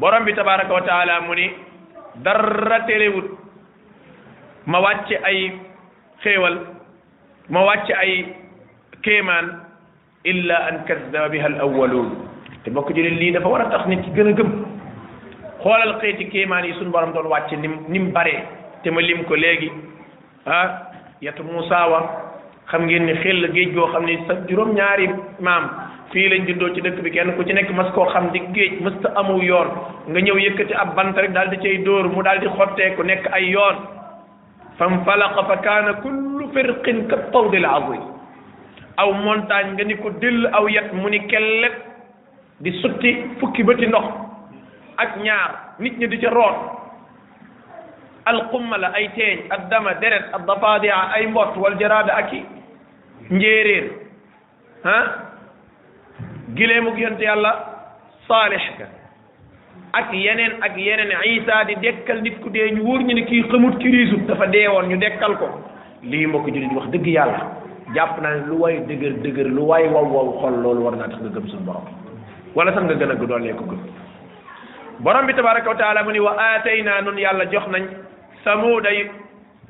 برم 0.01 0.29
تبارك 0.35 0.67
وتعالى 0.69 1.13
مني 1.27 1.47
درة 2.27 2.89
لود 2.99 3.25
ما 4.67 4.83
أي 5.29 5.37
خيول 6.23 6.55
ما 7.49 7.61
أي 8.03 8.11
كيمان 9.03 9.45
إلا 10.31 10.57
أن 10.69 10.75
كذب 10.87 11.15
بها 11.31 11.47
الأولون 11.53 12.07
تبكي 12.67 12.91
جلدي 12.99 13.27
دفورة 13.35 13.63
تخنيت 13.73 14.03
جنجم 14.17 14.35
جل 14.35 14.35
جل. 14.35 14.66
xoolal 15.63 15.99
xeeti 16.01 16.25
kéemaan 16.31 16.65
yi 16.65 16.73
suñu 16.79 16.91
borom 16.91 17.13
doon 17.13 17.27
wàcce 17.33 17.55
nim 17.57 17.73
ni 17.89 17.99
mu 17.99 18.11
baree 18.11 18.41
te 18.83 18.89
ma 18.91 19.01
lim 19.01 19.23
ko 19.25 19.35
léegi 19.35 19.69
ah 20.45 20.67
yetu 21.21 21.43
Moussa 21.43 21.85
wa 21.91 21.99
xam 22.69 22.85
ngeen 22.85 23.05
ni 23.05 23.13
xel 23.23 23.47
géej 23.55 23.73
goo 23.75 23.87
xam 23.93 24.05
ne 24.05 24.13
juróom-ñaari 24.47 25.07
maam 25.39 25.63
fii 26.11 26.29
lañ 26.29 26.45
dindoo 26.47 26.69
ci 26.73 26.81
dëkk 26.81 26.99
bi 27.05 27.11
kenn 27.11 27.35
ku 27.35 27.43
ci 27.43 27.53
nekk 27.53 27.71
mas 27.73 27.89
koo 27.95 28.05
xam 28.13 28.29
di 28.33 28.39
géej 28.55 28.71
mës 28.83 28.95
ta 29.01 29.09
yoon 29.49 29.69
nga 30.09 30.19
ñëw 30.21 30.37
yëkkati 30.45 30.73
ab 30.73 30.95
bant 30.95 31.17
rek 31.17 31.33
daal 31.33 31.49
di 31.49 31.57
cay 31.63 31.77
dóor 31.85 32.05
mu 32.13 32.21
daal 32.23 32.39
di 32.39 32.47
xottee 32.57 32.95
ku 32.95 33.01
nekk 33.03 33.25
ay 33.37 33.49
yoon 33.49 33.77
fam 34.77 34.93
falaqa 35.05 35.41
fa 35.49 35.55
kaana 35.65 35.91
kullu 36.03 36.45
firqin 36.53 37.07
ka 37.09 37.15
la 37.59 37.69
azim 37.77 38.01
aw 39.01 39.09
montagne 39.13 39.73
nga 39.73 39.83
ni 39.83 39.95
ko 40.01 40.09
dill 40.21 40.45
aw 40.57 40.65
yat 40.69 40.89
mu 40.93 41.09
ni 41.09 41.19
kellet 41.27 41.73
di 42.63 42.69
sutti 42.81 43.09
fukki 43.39 43.63
bëti 43.67 43.85
ndox 43.87 44.05
ak 44.97 45.17
ñaar 45.21 45.51
nit 45.79 45.97
ñi 45.99 46.07
di 46.07 46.17
ca 46.19 46.29
root 46.33 46.57
alqummala 48.25 48.91
ay 48.97 49.09
teeñ 49.13 49.37
ad 49.49 49.69
dama 49.69 49.93
deret 50.01 50.25
ad 50.33 50.43
dafadia 50.45 51.11
ay 51.13 51.27
mbott 51.29 51.53
wal 51.55 51.77
jaraada 51.79 52.13
ak 52.17 52.33
i 52.33 52.41
njéeréer 53.29 53.85
ah 54.83 55.05
gileemug 56.55 56.97
yonte 56.97 57.21
yàlla 57.23 57.51
saalix 58.27 58.63
ka 58.77 58.85
ak 59.93 60.11
yeneen 60.13 60.57
ak 60.65 60.73
yeneen 60.77 61.13
isa 61.23 61.63
di 61.69 61.75
dekkal 61.85 62.21
nit 62.21 62.41
ku 62.41 62.49
dee 62.49 62.71
ñu 62.73 62.81
wóor 62.83 62.99
ñu 63.05 63.13
ne 63.13 63.23
kii 63.25 63.43
xamut 63.51 63.77
ki 63.79 63.87
riisut 63.87 64.25
dafa 64.27 64.49
woon 64.71 64.89
ñu 64.89 64.97
dekkal 64.97 65.37
ko 65.37 65.47
lii 66.03 66.25
mbokk 66.25 66.47
jullit 66.49 66.73
wax 66.73 66.87
dëgg 66.91 67.05
yàlla 67.07 67.39
jàpp 67.95 68.17
naa 68.21 68.33
ne 68.33 68.45
lu 68.49 68.59
waay 68.65 68.79
dëgër 68.89 69.13
dëgër 69.23 69.47
lu 69.53 69.61
waay 69.69 69.85
waw 69.93 70.03
waw 70.05 70.27
xol 70.41 70.57
loolu 70.63 70.81
war 70.89 70.95
naa 70.97 71.07
tax 71.07 71.21
nga 71.21 71.31
gëm 71.37 71.45
suñu 71.47 71.65
borom 71.69 71.85
wala 72.55 72.73
sax 72.73 72.83
nga 72.83 72.93
gën 72.99 73.11
a 73.13 73.15
doolee 73.15 73.53
ko 73.55 73.63
gëm 73.63 73.79
borom 74.99 75.25
bi 75.27 75.33
tabaraka 75.33 75.69
wa 75.69 75.77
taala 75.77 76.03
mu 76.03 76.11
ni 76.11 76.19
wa 76.19 76.33
aatayna 76.37 77.01
nun 77.01 77.17
yàlla 77.17 77.45
jox 77.51 77.65
nañ 77.69 77.83
samuuda 78.43 78.89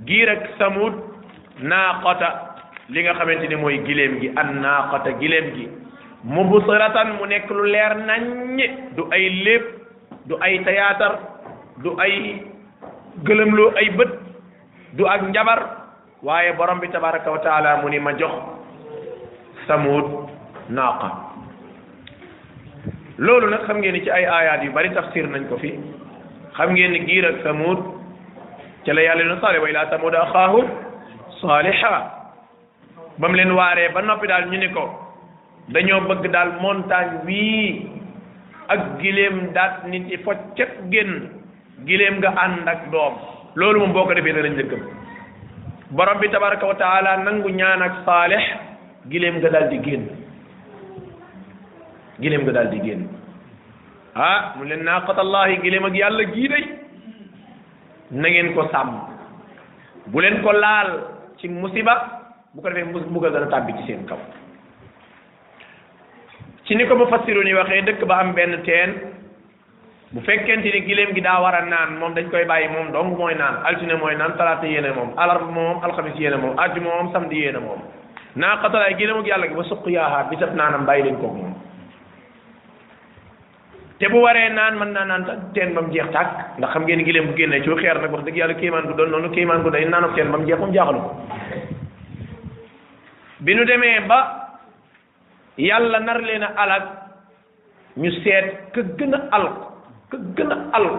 giir 0.08 0.30
ak 0.30 0.56
samuud 0.58 0.94
naaqata 1.60 2.30
li 2.90 3.04
nga 3.04 3.14
xamante 3.20 3.48
ni 3.48 3.56
mooy 3.56 3.78
giléem 3.86 4.20
gi 4.22 4.28
an 4.36 4.62
naaqata 4.64 5.12
giléem 5.20 5.48
gi 5.56 5.66
mubsiratan 6.24 7.12
mu 7.20 7.26
nekk 7.28 7.50
lu 7.52 7.64
leer 7.66 7.94
naññ 7.96 8.70
du 8.96 9.04
ay 9.12 9.30
léeb 9.44 9.64
du 10.28 10.36
ay 10.42 10.64
théâtre 10.64 11.18
du 11.84 11.90
ay 12.00 12.42
gëlëmloo 13.26 13.72
ay 13.76 13.90
bët 13.98 14.12
du 14.96 15.04
ak 15.08 15.22
njabar 15.28 15.60
waaye 16.24 16.54
borom 16.56 16.80
bi 16.80 16.88
tabaraka 16.90 17.32
wa 17.32 17.40
taala 17.44 17.80
mu 17.84 17.90
ni 17.90 18.00
ma 18.00 18.14
jox 18.16 18.32
samuud 19.68 20.08
naaqa 20.70 21.27
loolu 23.18 23.50
nag 23.50 23.66
xam 23.68 23.82
ngeen 23.82 24.04
ci 24.06 24.10
ay 24.10 24.26
aayaat 24.26 24.64
yu 24.64 24.72
bari 24.72 24.90
tafsir 24.94 25.26
nañ 25.28 25.46
ko 25.50 25.58
fi 25.58 25.74
xam 26.54 26.74
ngeen 26.74 26.92
ni 26.92 27.06
giir 27.08 27.26
ak 27.26 27.42
samud 27.44 27.78
ca 28.86 28.94
la 28.94 29.02
yàlla 29.02 29.24
doon 29.24 29.42
saale 29.42 29.58
wa 29.60 29.70
ilaa 29.70 29.90
samuda 29.90 30.22
axaahum 30.22 30.66
saaliha 31.42 31.96
ba 33.20 33.28
leen 33.38 33.52
waaree 33.52 33.90
ba 33.94 34.02
noppi 34.02 34.28
daal 34.30 34.46
ñu 34.50 34.58
ni 34.58 34.70
ko 34.70 34.86
dañoo 35.74 36.02
bëgg 36.10 36.26
daal 36.32 36.52
montagne 36.62 37.26
wii 37.26 37.90
ak 38.74 39.00
gileem 39.02 39.52
daat 39.58 39.84
nit 39.90 40.06
yi 40.12 40.18
foccet 40.26 40.74
génn 40.94 41.14
gileem 41.88 42.20
nga 42.22 42.30
ànd 42.44 42.68
ak 42.74 42.90
doom 42.94 43.14
loolu 43.58 43.80
moom 43.80 43.94
boo 43.94 44.06
ko 44.06 44.14
defee 44.14 44.34
danañ 44.34 44.56
la 44.62 44.66
gëm 44.70 44.84
borom 45.92 46.18
bi 46.22 46.28
tabaraka 46.30 46.66
wa 46.70 47.18
nangu 47.26 47.50
ñaan 47.50 47.82
ak 47.82 47.94
saalix 48.06 48.44
gileem 49.10 49.36
nga 49.42 49.50
daal 49.50 49.68
di 49.74 49.78
génn 49.86 50.27
gileem 52.20 52.44
gi 52.46 52.52
daal 52.52 52.70
di 52.70 52.80
génn 52.82 53.04
ah 54.16 54.54
mu 54.58 54.64
leen 54.66 54.84
naaqatallahi 54.84 55.62
gileem 55.62 55.86
ak 55.86 55.94
yàlla 55.96 56.24
gii 56.34 56.48
day 56.50 56.64
na 58.12 58.30
ngeen 58.30 58.54
ko 58.56 58.68
sàmm 58.72 58.96
bu 60.08 60.22
leen 60.22 60.42
ko 60.42 60.52
laal 60.52 60.90
ci 61.38 61.48
musiba 61.48 61.94
bu 62.54 62.62
ko 62.62 62.70
defee 62.70 62.84
mbugal 62.86 63.32
dana 63.34 63.46
tàbbi 63.54 63.74
ci 63.78 63.84
seen 63.88 64.06
kaw 64.10 64.18
ci 66.66 66.76
ni 66.76 66.86
ko 66.88 66.96
mufassiru 66.96 67.44
ni 67.44 67.54
waxee 67.54 67.82
dëkk 67.86 68.06
ba 68.08 68.20
am 68.26 68.34
benn 68.34 68.64
teen 68.66 68.94
bu 70.12 70.20
fekkente 70.26 70.74
ni 70.74 70.82
gileem 70.90 71.14
gi 71.14 71.22
daa 71.22 71.42
war 71.42 71.54
a 71.54 71.62
naan 71.66 71.98
moom 72.02 72.14
dañ 72.18 72.30
koy 72.34 72.46
bàyyi 72.46 72.68
moom 72.74 72.92
dong 72.92 73.14
mooy 73.18 73.36
naan 73.38 73.62
altine 73.66 73.94
mooy 73.96 74.16
naan 74.18 74.34
talaata 74.38 74.66
yéene 74.66 74.90
moom 74.98 75.14
alarba 75.18 75.46
moom 75.52 75.84
alxamis 75.86 76.18
yéene 76.20 76.38
moom 76.42 76.58
ajjuma 76.58 76.90
moom 76.96 77.12
samedi 77.14 77.42
yéene 77.46 77.60
moom 77.62 77.82
naaqatalaay 78.36 78.98
gileem 78.98 79.20
ak 79.22 79.28
yàlla 79.30 79.48
gi 79.48 79.56
ba 79.60 79.64
suqyaaha 79.64 80.30
bisab 80.30 80.56
naanam 80.58 80.86
bàyyi 80.90 81.04
leen 81.06 81.20
koog 81.22 81.38
te 84.00 84.08
bu 84.14 84.18
waree 84.22 84.50
naan 84.54 84.76
mën 84.78 84.92
naa 84.94 85.06
naan 85.10 85.24
teen 85.54 85.74
ba 85.74 85.82
mu 85.82 85.92
jeex 85.94 86.10
tàkk 86.12 86.58
ndax 86.58 86.70
xam 86.74 86.84
ngeen 86.84 87.04
gileem 87.06 87.28
bu 87.28 87.34
génnee 87.36 87.62
ci 87.64 87.70
xeer 87.82 88.00
nag 88.02 88.12
wax 88.12 88.24
dëgg 88.26 88.38
yàlla 88.38 88.54
kéemaan 88.54 88.86
gu 88.88 88.94
doon 88.96 89.10
noonu 89.10 89.30
kéemaan 89.32 89.64
gu 89.64 89.70
day 89.70 89.86
naanam 89.90 90.14
teen 90.16 90.30
ba 90.32 90.38
mu 90.38 90.46
jeex 90.46 90.60
moom 90.60 90.72
jaaxalu 90.74 91.00
ko 91.00 91.12
bi 93.40 93.56
nu 93.56 93.66
demee 93.66 94.00
ba 94.08 94.20
yàlla 95.58 96.00
nar 96.00 96.20
leen 96.22 96.44
a 96.44 96.50
alag 96.64 96.84
ñu 97.98 98.12
seet 98.24 98.54
ka 98.74 98.82
gën 98.98 99.14
a 99.16 99.22
alk 99.32 99.54
ka 100.12 100.18
gën 100.36 100.52
a 100.52 100.58
alk 100.78 100.94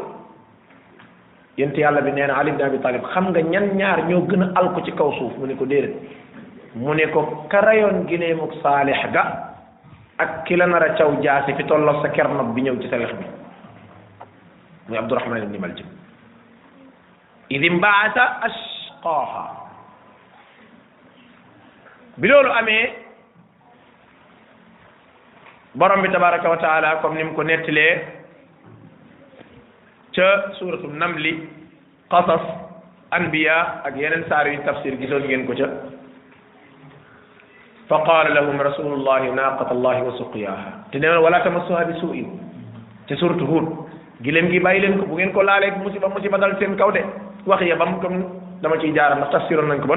yent 1.58 1.76
yàlla 1.78 2.00
bi 2.00 2.10
nee 2.12 2.26
na 2.26 2.34
Ali 2.38 2.50
ibn 2.50 2.62
Abi 2.62 2.78
Talib 2.80 3.02
xam 3.14 3.28
nga 3.30 3.40
ñan 3.42 3.76
ñaar 3.78 4.08
ñoo 4.08 4.26
gën 4.28 4.42
a 4.42 4.50
alku 4.58 4.82
ci 4.84 4.92
kaw 4.92 5.12
suuf 5.18 5.36
mu 5.38 5.46
ne 5.46 5.54
ko 5.54 5.64
déedéet 5.66 5.94
mu 6.74 6.94
ne 6.94 7.06
ko 7.12 7.46
ka 7.50 7.60
rayoon 7.60 8.06
gileemuk 8.08 8.52
saalix 8.62 8.98
ga 9.12 9.54
ak 10.18 10.44
ki 10.46 10.56
la 10.58 10.66
nar 10.66 10.82
a 10.82 10.94
caw 10.98 11.10
jaasi 11.22 11.54
fi 11.54 11.64
tolloog 11.70 12.02
sa 12.02 12.10
ker 12.10 12.28
nopp 12.28 12.54
bi 12.54 12.62
ñëw 12.62 12.76
ci 12.82 12.90
sa 12.90 12.98
wex 12.98 13.12
bi 13.18 13.26
muy 14.88 14.98
Abdurahman 14.98 15.42
ibni 15.46 15.58
Maljam 15.62 15.86
id 17.54 17.62
imbaasa 17.64 18.24
asqaaha 18.50 19.44
bi 22.18 22.26
loolu 22.28 22.50
amee 22.60 22.84
borom 25.74 26.02
bi 26.02 26.08
tabaraka 26.12 26.48
wa 26.50 26.56
taala 26.66 26.98
comme 27.00 27.16
ni 27.16 27.24
mu 27.24 27.34
ko 27.38 27.42
nettalee 27.42 28.02
ca 30.14 30.28
suratul 30.58 30.98
namli 30.98 31.32
qasas 32.10 32.42
anbiya 33.14 33.58
ak 33.86 33.94
yeneen 33.96 34.26
saar 34.28 34.46
yu 34.50 34.58
tafsir 34.66 34.98
gisoon 34.98 35.22
ngeen 35.26 35.46
ko 35.46 35.54
ca 35.54 35.68
فقال 37.88 38.26
لهم 38.36 38.56
رسول 38.60 38.90
الله 39.00 39.20
ناقة 39.40 39.68
الله 39.72 39.96
وسقياها 40.06 40.72
تنين 40.92 41.18
ولا 41.24 41.38
تمسوها 41.44 41.88
بسوء 41.88 42.16
تسورة 43.08 43.40
هود 43.50 43.66
جلم 44.24 44.46
جي 44.52 44.60
باي 44.60 44.76
لين 44.84 44.94
كو 45.00 45.04
بوغين 45.08 45.32
كو 45.32 45.40
مصيبة 45.84 46.04
مصيبة 46.08 46.36
دل 46.38 46.52
سين 46.60 46.76
كودة 46.76 47.02
وخي 47.48 47.48
واخ 47.48 47.60
يا 47.64 47.80
بام 47.80 47.96
كم 48.04 48.14
دما 48.62 48.76
تي 48.76 48.92
جار 48.92 49.14
ما 49.16 49.32
تفسيرون 49.32 49.68
نانكو 49.72 49.88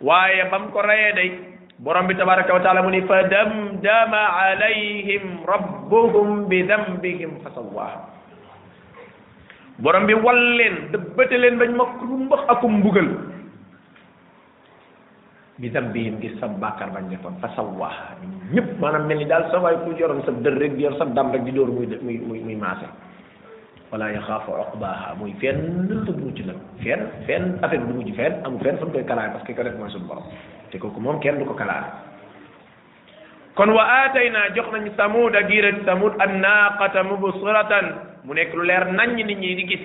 واي 0.00 0.46
بام 0.50 0.70
كو 0.70 0.80
راي 0.80 1.12
دي 1.18 1.28
borom 1.82 2.06
bi 2.06 2.14
tabaraka 2.14 2.46
wa 2.54 2.62
taala 2.62 2.78
mu 2.86 2.94
ni 2.94 3.02
fa 3.10 3.26
damdama 3.26 4.20
alayhim 4.38 5.42
rabbuhum 5.42 6.46
bi 6.46 6.62
dambihim 6.62 7.42
fa 7.42 7.50
sawwaha 7.58 8.06
borom 9.82 10.06
bi 10.06 10.14
bi 15.62 15.70
zambiin 15.70 16.18
ngir 16.18 16.34
sa 16.42 16.50
bàkkaar 16.50 16.90
bañ 16.90 17.06
defoon 17.06 17.38
fa 17.38 17.46
sawwaahaa 17.54 18.18
ñëpp 18.50 18.82
maanaam 18.82 19.06
mel 19.06 19.22
ni 19.22 19.30
daal 19.30 19.46
sa 19.54 19.62
waay 19.62 19.78
ku 19.86 19.94
yoroon 19.94 20.18
sa 20.26 20.34
dër 20.34 20.58
rek 20.58 20.74
di 20.74 20.82
yor 20.82 20.98
sa 20.98 21.06
dam 21.14 21.30
rek 21.30 21.46
di 21.46 21.54
dóor 21.54 21.70
muy 21.70 21.86
muy 22.02 22.18
muy 22.18 22.40
muy 22.42 22.56
maase 22.58 22.82
wala 23.94 24.10
yaxaafu 24.10 24.50
uqbaahaa 24.50 25.14
muy 25.22 25.30
fenn 25.38 25.86
du 26.02 26.10
mujj 26.18 26.42
nag 26.50 26.58
fenn 26.82 27.06
fenn 27.30 27.62
affaire 27.62 27.86
du 27.86 27.94
mujj 27.94 28.10
fenn 28.18 28.42
amul 28.42 28.58
fenn 28.58 28.74
fu 28.82 28.90
mu 28.90 28.90
koy 28.90 29.06
kalaale 29.06 29.30
parce 29.38 29.46
que 29.46 29.54
ko 29.54 29.62
def 29.62 29.78
mooy 29.78 29.90
suñu 29.94 30.06
borom 30.10 30.26
te 30.74 30.76
kooku 30.82 30.98
moom 31.00 31.20
kenn 31.22 31.38
du 31.38 31.44
ko 31.46 31.54
kalaale 31.54 31.86
kon 33.54 33.70
wa 33.70 33.86
aataynaa 34.02 34.48
jox 34.58 34.66
nañ 34.74 34.90
samud 34.98 35.30
a 35.36 35.42
giirati 35.46 35.84
samud 35.86 36.18
an 36.18 36.40
naaqata 36.42 37.02
mubsiratan 37.06 37.86
mu 38.26 38.34
nekk 38.34 38.50
lu 38.54 38.62
leer 38.66 38.90
nañ 38.98 39.14
ni 39.14 39.30
ñi 39.34 39.54
di 39.62 39.64
gis 39.70 39.84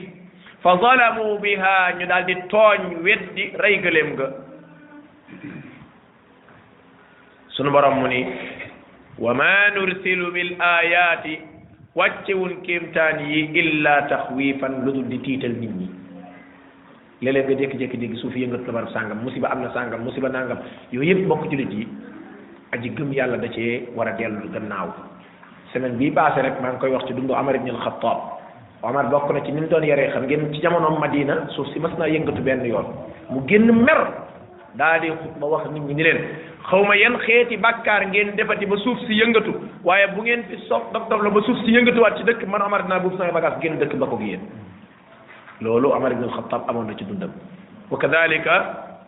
fa 0.66 0.74
zalamu 0.82 1.38
biha 1.38 1.94
ñu 2.02 2.06
daal 2.10 2.26
di 2.26 2.34
tooñ 2.50 2.98
weddi 3.06 3.44
rey 3.62 3.78
gëléem 3.78 4.10
ga 4.18 4.28
sunu 7.58 7.74
borom 7.74 7.98
mu 8.02 8.06
ni 8.08 8.22
wa 9.18 9.34
ma 9.34 9.66
nursilu 9.74 10.30
bil 10.30 10.54
ayati 10.62 11.40
wàccewun 11.98 12.62
kéemtaan 12.62 13.26
yi 13.26 13.50
illa 13.58 14.06
taxwifan 14.06 14.86
lu 14.86 14.94
dul 15.02 15.10
di 15.10 15.18
tiital 15.26 15.58
nit 15.58 15.74
ñi 15.74 15.88
léeg-léeg 17.26 17.50
nga 17.50 17.58
jékki-jékki 17.66 17.98
dégg 17.98 18.16
suuf 18.22 18.36
yëngat 18.38 18.62
kabar 18.66 18.86
sàngam 18.94 19.26
musiba 19.26 19.50
am 19.50 19.62
na 19.66 19.74
sàngam 19.74 20.06
musiba 20.06 20.30
nangam 20.30 20.60
yooyu 20.94 21.18
yëpp 21.18 21.28
bokk 21.28 21.50
jullit 21.50 21.72
yi 21.74 21.88
aji 22.74 22.90
gëm 22.94 23.12
yàlla 23.14 23.38
da 23.42 23.48
cee 23.50 23.88
war 23.96 24.08
a 24.08 24.12
dellu 24.14 24.54
gannaaw 24.54 24.94
semaine 25.74 25.98
bii 25.98 26.12
passé 26.14 26.42
rek 26.44 26.62
maa 26.62 26.72
ngi 26.78 26.80
koy 26.80 26.92
wax 26.94 27.08
ci 27.08 27.14
dundu 27.16 27.34
Omar 27.34 27.56
ibn 27.56 27.70
al-Khattab 27.70 28.38
Omar 28.84 29.10
bokk 29.10 29.34
na 29.34 29.42
ci 29.42 29.52
ni 29.52 29.62
mu 29.62 29.68
doon 29.68 29.82
yaree 29.84 30.14
xam 30.14 30.24
ngeen 30.30 30.54
ci 30.54 30.62
jamonoom 30.62 31.00
Madina 31.00 31.48
suuf 31.56 31.68
si 31.74 31.80
mas 31.80 31.98
naa 31.98 32.06
yëngatu 32.08 32.42
benn 32.46 32.62
yoon 32.66 32.86
mu 33.32 33.42
génn 33.48 33.66
mer 33.74 34.14
daa 34.78 35.00
di 35.00 35.10
xutba 35.10 35.66
xaw 36.68 36.84
ma 36.84 36.96
yan 37.00 37.16
xeeti 37.24 37.58
bàkkaar 37.58 38.04
ngeen 38.12 38.36
defati 38.36 38.66
ba 38.66 38.76
suuf 38.84 39.00
si 39.08 39.16
yëngatu 39.16 39.54
waaye 39.88 40.08
bu 40.16 40.22
ngeen 40.22 40.44
fi 40.52 40.58
sof 40.68 40.92
dof 40.92 41.08
dof 41.10 41.22
la 41.24 41.30
ba 41.30 41.42
suuf 41.42 41.58
si 41.64 41.72
yëngatuwaat 41.72 42.18
ci 42.18 42.24
dëkk 42.28 42.44
man 42.48 42.62
Omar 42.62 42.84
dinaa 42.84 43.00
buub 43.00 43.16
sama 43.18 43.32
bagage 43.32 43.62
génn 43.62 43.80
dëkk 43.80 43.96
ba 43.96 44.06
ko 44.08 44.18
gi 44.20 44.30
yéen 44.36 44.44
loolu 45.62 45.94
Omar 45.96 46.12
ibn 46.12 46.24
al-Khattab 46.28 46.68
amoon 46.68 46.88
na 46.92 46.98
ci 47.00 47.06
dundam 47.08 47.32
wa 47.92 47.98
kadalika 47.98 49.00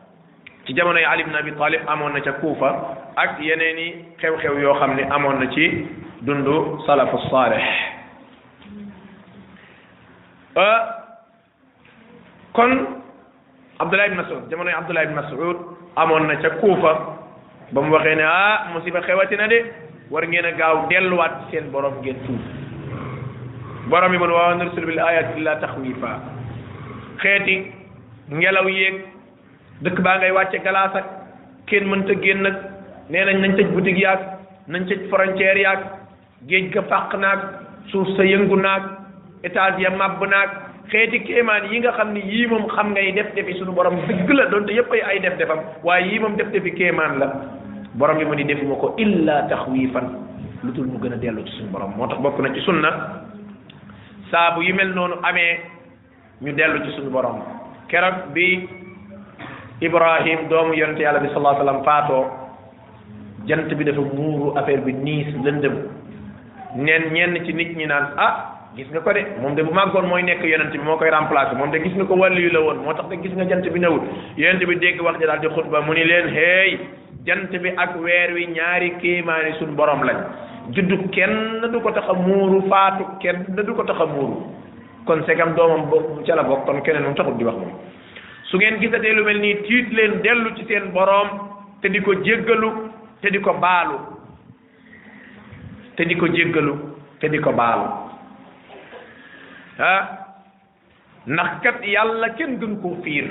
ci 0.65 0.73
jamonoy 0.75 1.03
Ali 1.03 1.23
na 1.27 1.39
Abi 1.43 1.51
Talib 1.51 1.83
amoon 1.87 2.13
na 2.15 2.19
ca 2.23 2.31
Kuufa 2.39 2.69
ak 3.15 3.39
yeneen 3.43 3.77
i 3.77 3.87
xew-xew 4.21 4.55
yoo 4.61 4.79
xam 4.79 4.95
ne 4.95 5.03
amoon 5.11 5.39
na 5.43 5.51
ci 5.51 5.65
dundu 6.21 6.79
salafu 6.87 7.19
saalih 7.29 7.59
euh, 10.55 10.79
kon 12.55 12.71
Abdullah 13.83 14.05
ibn 14.07 14.15
Mas'ud 14.23 14.47
jamonoy 14.49 14.71
Abdullah 14.71 15.03
ibn 15.03 15.13
Mas'ud 15.15 15.57
ca 16.39 16.49
Kuufa 16.63 17.18
ba 17.71 17.79
mu 17.85 17.91
waxee 17.93 18.15
ne 18.15 18.23
ah 18.25 18.69
musiba 18.73 19.01
xewati 19.01 19.35
na 19.37 19.47
de 19.47 19.59
war 20.09 20.25
ngeen 20.25 20.45
a 20.45 20.51
gaaw 20.57 20.87
delluwaat 20.89 21.51
seen 21.51 21.69
borom 21.71 21.93
ngeen 22.01 22.17
tuub 22.25 22.39
borom 23.89 24.13
yi 24.13 24.19
man 24.19 24.31
waa 24.31 24.53
nursil 24.55 24.85
bil 24.85 24.97
ayati 24.99 25.37
illa 25.39 25.55
taxwifa 25.61 26.09
xeeti 27.21 27.71
ngelaw 28.33 28.65
yeeg 28.69 29.05
dëkk 29.85 30.01
baa 30.01 30.17
ngay 30.17 30.31
wàcce 30.33 30.57
galaas 30.65 30.95
ak 30.97 31.05
kenn 31.67 31.85
mënta 31.87 32.13
génn 32.25 32.41
nag 32.41 32.55
nee 33.09 33.25
nañ 33.25 33.37
nañ 33.37 33.53
tëj 33.57 33.69
boutique 33.69 34.01
yaag 34.01 34.19
nañ 34.67 34.87
tëj 34.89 35.05
frontière 35.13 35.59
yaag 35.61 35.79
géej 36.49 36.73
ga 36.73 36.81
fàq 36.89 37.13
naag 37.21 37.39
suuf 37.91 38.07
sa 38.17 38.23
yëngu 38.25 38.57
naag 38.57 38.83
étage 39.45 39.77
ya 39.79 39.89
màbb 39.93 40.23
naag 40.29 40.49
xeeti 40.89 41.19
kéemaan 41.21 41.69
yi 41.71 41.79
nga 41.79 41.91
xam 41.93 42.13
ni 42.17 42.21
yii 42.25 42.47
moom 42.49 42.65
xam 42.75 42.91
ngay 42.97 43.11
def 43.13 43.29
defi 43.37 43.53
sunu 43.61 43.71
borom 43.77 44.01
dëgg 44.09 44.29
la 44.33 44.45
donte 44.49 44.73
yëpp 44.73 44.91
ay 45.05 45.19
def 45.21 45.37
defam 45.37 45.61
waaye 45.85 46.05
yii 46.09 46.19
moom 46.19 46.35
def 46.35 46.49
defi 46.51 46.71
kéemaan 46.73 47.19
la 47.21 47.27
borom 47.99 48.17
bi 48.17 48.23
mu 48.25 48.33
ni 48.33 48.45
defuma 48.47 48.75
ko 48.79 48.95
illa 48.97 49.43
taxwiifan 49.51 50.07
lu 50.63 50.71
dul 50.71 50.87
mu 50.87 50.97
gën 50.99 51.11
a 51.13 51.17
dellu 51.19 51.43
ci 51.45 51.51
suñu 51.59 51.67
borom 51.69 51.91
moo 51.99 52.07
tax 52.07 52.19
bokk 52.23 52.39
na 52.39 52.53
ci 52.55 52.59
sunna 52.61 53.27
saabu 54.31 54.61
yi 54.63 54.71
mel 54.71 54.93
noonu 54.95 55.15
amee 55.21 55.59
ñu 56.39 56.53
dellu 56.55 56.79
ci 56.85 56.91
suñu 56.95 57.09
borom 57.11 57.43
keroog 57.89 58.31
bi 58.31 58.67
Ibrahim 59.81 60.47
doomu 60.47 60.73
yonente 60.73 61.01
yàlla 61.01 61.19
bi 61.19 61.27
sallallahu 61.27 61.59
alayhi 61.61 61.67
wa 61.67 61.71
sallam 61.73 61.83
faatoo 61.83 62.25
jant 63.45 63.67
bi 63.75 63.83
dafa 63.83 63.99
muuru 64.01 64.55
affaire 64.57 64.81
bi 64.83 64.93
niis 64.93 65.27
lëndëm 65.43 65.75
neen 66.77 67.11
ñenn 67.13 67.43
ci 67.45 67.53
nit 67.53 67.75
ñi 67.77 67.85
naan 67.85 68.11
ah 68.17 68.55
gis 68.77 68.87
nga 68.91 68.99
ko 69.01 69.11
de 69.11 69.25
moom 69.41 69.55
de 69.55 69.61
bu 69.63 69.73
màggoon 69.73 70.07
mooy 70.07 70.23
nekk 70.23 70.41
yonent 70.43 70.71
bi 70.71 70.77
moo 70.79 70.95
koy 70.95 71.09
remplacer 71.09 71.55
moom 71.57 71.71
de 71.71 71.79
gis 71.83 71.95
nga 71.95 72.05
ko 72.05 72.15
wàllu 72.15 72.39
yu 72.39 72.49
la 72.51 72.59
woon 72.61 72.77
moo 72.77 72.93
tax 72.93 73.09
de 73.09 73.15
gis 73.23 73.35
nga 73.35 73.43
jant 73.43 73.67
bi 73.71 73.79
newul 73.79 74.03
yonent 74.37 74.63
bi 74.65 74.75
dégg 74.77 75.01
wax 75.01 75.19
ja 75.19 75.27
daal 75.27 75.39
di 75.41 75.47
mu 75.85 75.93
ni 75.93 76.03
leen 76.03 76.79
jant 77.25 77.51
bi 77.51 77.69
ak 77.75 77.97
weer 77.99 78.31
wi 78.33 78.45
ñaari 78.47 78.95
kéemaani 79.01 79.53
suñ 79.59 79.75
borom 79.75 80.03
lañ 80.03 80.17
juddu 80.73 81.09
kenn 81.09 81.67
du 81.71 81.79
ko 81.81 81.91
tax 81.91 82.07
a 82.09 82.13
muuru 82.13 82.61
faatu 82.69 83.03
kenn 83.19 83.43
du 83.55 83.73
ko 83.75 83.83
tax 83.83 83.99
a 84.01 84.05
muuru 84.05 84.47
kon 85.05 85.23
segam 85.27 85.53
doomam 85.55 85.89
bokk 85.89 86.23
ca 86.25 86.35
la 86.35 86.43
bokk 86.43 86.65
kon 86.65 86.81
keneen 86.81 87.03
mu 87.03 87.15
taxut 87.15 87.35
di 87.37 87.43
wax 87.43 87.55
moom 87.57 87.73
su 88.47 88.55
ngeen 88.57 88.79
gisatee 88.79 89.11
lu 89.13 89.23
mel 89.23 89.39
nii 89.39 89.55
tiit 89.67 89.91
leen 89.91 90.21
dellu 90.23 90.55
ci 90.55 90.63
seen 90.65 90.91
boroom 90.95 91.29
te 91.81 91.89
di 91.89 91.99
ko 92.01 92.11
jéggalu 92.15 92.69
te 93.21 93.27
di 93.29 93.39
ko 93.39 93.53
baalu 93.53 93.97
te 95.95 96.05
di 96.05 96.15
ko 96.15 96.25
jéggalu 96.27 96.73
te 97.19 97.27
di 97.27 97.37
ko 97.43 97.51
baalu 97.51 97.87
ah 99.79 100.03
ndax 101.27 101.51
kat 101.63 101.77
yàlla 101.83 102.31
kenn 102.39 102.59
gën 102.59 102.73
koo 102.81 102.95
fiir 103.03 103.27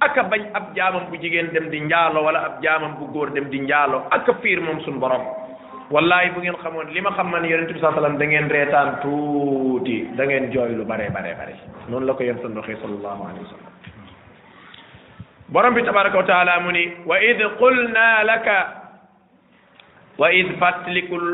aka 0.00 0.22
bañ 0.30 0.42
ab 0.54 0.66
jaamam 0.76 1.04
bu 1.10 1.16
jigéen 1.18 1.50
dem 1.52 1.70
di 1.70 1.80
njaalo 1.80 2.22
wala 2.22 2.38
ab 2.46 2.62
bu 2.98 3.04
góor 3.14 3.30
dem 3.34 3.50
di 3.50 3.58
njaalo 3.60 4.06
aka 4.10 4.32
fiir 4.40 4.60
moom 4.60 4.78
suñu 4.86 5.00
borom 5.02 5.22
wallahi 5.90 6.30
bu 6.30 6.40
ngeen 6.40 6.56
xamoon 6.62 6.86
li 6.94 7.00
ma 7.00 7.10
xam 7.12 7.28
man 7.30 7.44
yonent 7.44 7.72
bi 7.72 7.80
sallallahu 7.80 8.04
alayhi 8.06 8.18
da 8.18 8.26
ngeen 8.26 8.48
reetaan 8.54 8.88
tuuti 9.02 9.96
da 10.16 10.24
ngeen 10.24 10.50
jooy 10.52 10.70
lu 10.78 10.84
bare 10.86 11.10
bare 11.10 11.30
bare 11.38 11.54
noonu 11.88 12.06
la 12.06 12.12
ko 12.14 12.22
yéen 12.22 12.38
seen 12.42 12.54
doxee 12.54 12.76
sallallahu 12.82 13.58
borom 15.48 15.74
bi 15.74 15.82
tabaraka 15.82 16.16
wa 16.18 16.24
taala 16.30 16.60
mu 16.60 16.70
ni 16.72 16.84
wa 17.06 17.16
id 17.20 17.40
qulna 17.58 18.06
laka 18.30 18.56
wa 20.18 20.28
id 20.32 20.48
fàttalikul 20.60 21.26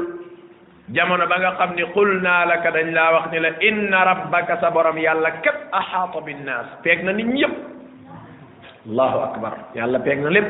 jamono 0.97 1.27
ba 1.27 1.37
nga 1.39 1.53
xam 1.59 1.71
ni 1.77 1.85
qul 1.97 2.11
naa 2.25 2.45
laka 2.49 2.69
dañ 2.71 2.89
laa 2.97 3.13
wax 3.13 3.25
ni 3.33 3.39
la 3.45 3.51
inna 3.69 3.99
rabbaka 4.11 4.57
sa 4.61 4.71
borom 4.71 4.97
yàlla 4.97 5.31
képp 5.45 5.69
bi 6.15 6.19
binnaas 6.27 6.67
feeg 6.83 7.01
na 7.05 7.13
nit 7.13 7.27
ñëpp 7.29 7.57
الله 8.85 9.13
أكبر 9.25 9.53
يلا 9.77 9.99
بيقنا 9.99 10.29
لب 10.29 10.49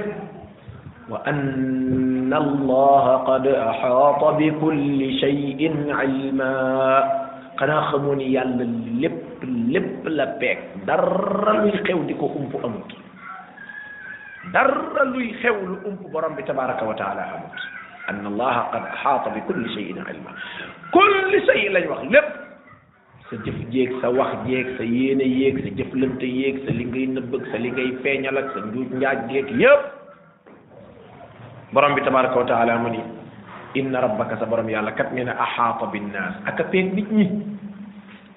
وأن 1.10 2.32
الله 2.34 3.06
قد 3.16 3.46
أحاط 3.46 4.22
بكل 4.34 4.98
شيء 5.20 5.60
علما 5.90 6.54
قنا 7.58 7.78
خموني 7.80 8.34
يلا 8.34 8.64
لب 8.98 9.16
لب 9.44 9.98
لبيك 10.08 10.58
در 10.86 11.04
الخيو 11.64 12.02
ديكو 12.10 12.26
أمب 12.26 12.54
أمك 12.64 12.90
در 14.54 14.70
الخيو 15.02 15.56
لأمب 15.70 16.02
برمب 16.10 16.38
تبارك 16.40 16.82
وتعالى 16.82 17.22
أمك 17.38 17.54
أن 18.10 18.26
الله 18.26 18.54
قد 18.74 18.82
أحاط 18.98 19.24
بكل 19.28 19.62
شيء 19.74 19.94
علما 19.94 20.30
كل 20.90 21.14
شيء 21.46 21.70
لا 21.70 21.80
يوخي 21.86 22.06
لب 22.10 22.28
sa 23.34 23.42
jëf 23.42 23.58
jéeg 23.74 23.90
sa 24.00 24.08
wax 24.14 24.46
jéeg 24.46 24.66
sa 24.78 24.84
yéene 24.86 25.24
yéeg 25.26 25.56
sa 25.66 25.70
jëflante 25.78 26.22
yéeg 26.28 26.62
sa 26.64 26.70
li 26.76 26.84
ngay 26.86 27.06
nëbb 27.18 27.34
ak 27.38 27.44
sa 27.50 27.58
li 27.58 27.70
ngay 27.70 27.90
feeñal 28.02 28.36
ak 28.38 28.48
sa 28.54 28.60
njuuj 28.68 28.88
njaaj 28.94 29.18
jéeg 29.30 29.48
yépp 29.58 29.82
borom 31.74 31.94
bi 31.94 32.00
tabaraka 32.04 32.36
wa 32.38 32.44
taala 32.44 32.78
mu 32.78 32.88
ni 32.90 33.00
inna 33.74 34.00
rabbaka 34.00 34.38
sa 34.38 34.46
borom 34.46 34.68
yàlla 34.68 34.92
kat 34.94 35.12
nee 35.12 35.24
na 35.24 35.32
axaata 35.38 35.90
binnaas 35.92 36.34
ak 36.46 36.60
a 36.60 36.64
peeg 36.64 36.94
nit 36.94 37.10
ñi 37.10 37.26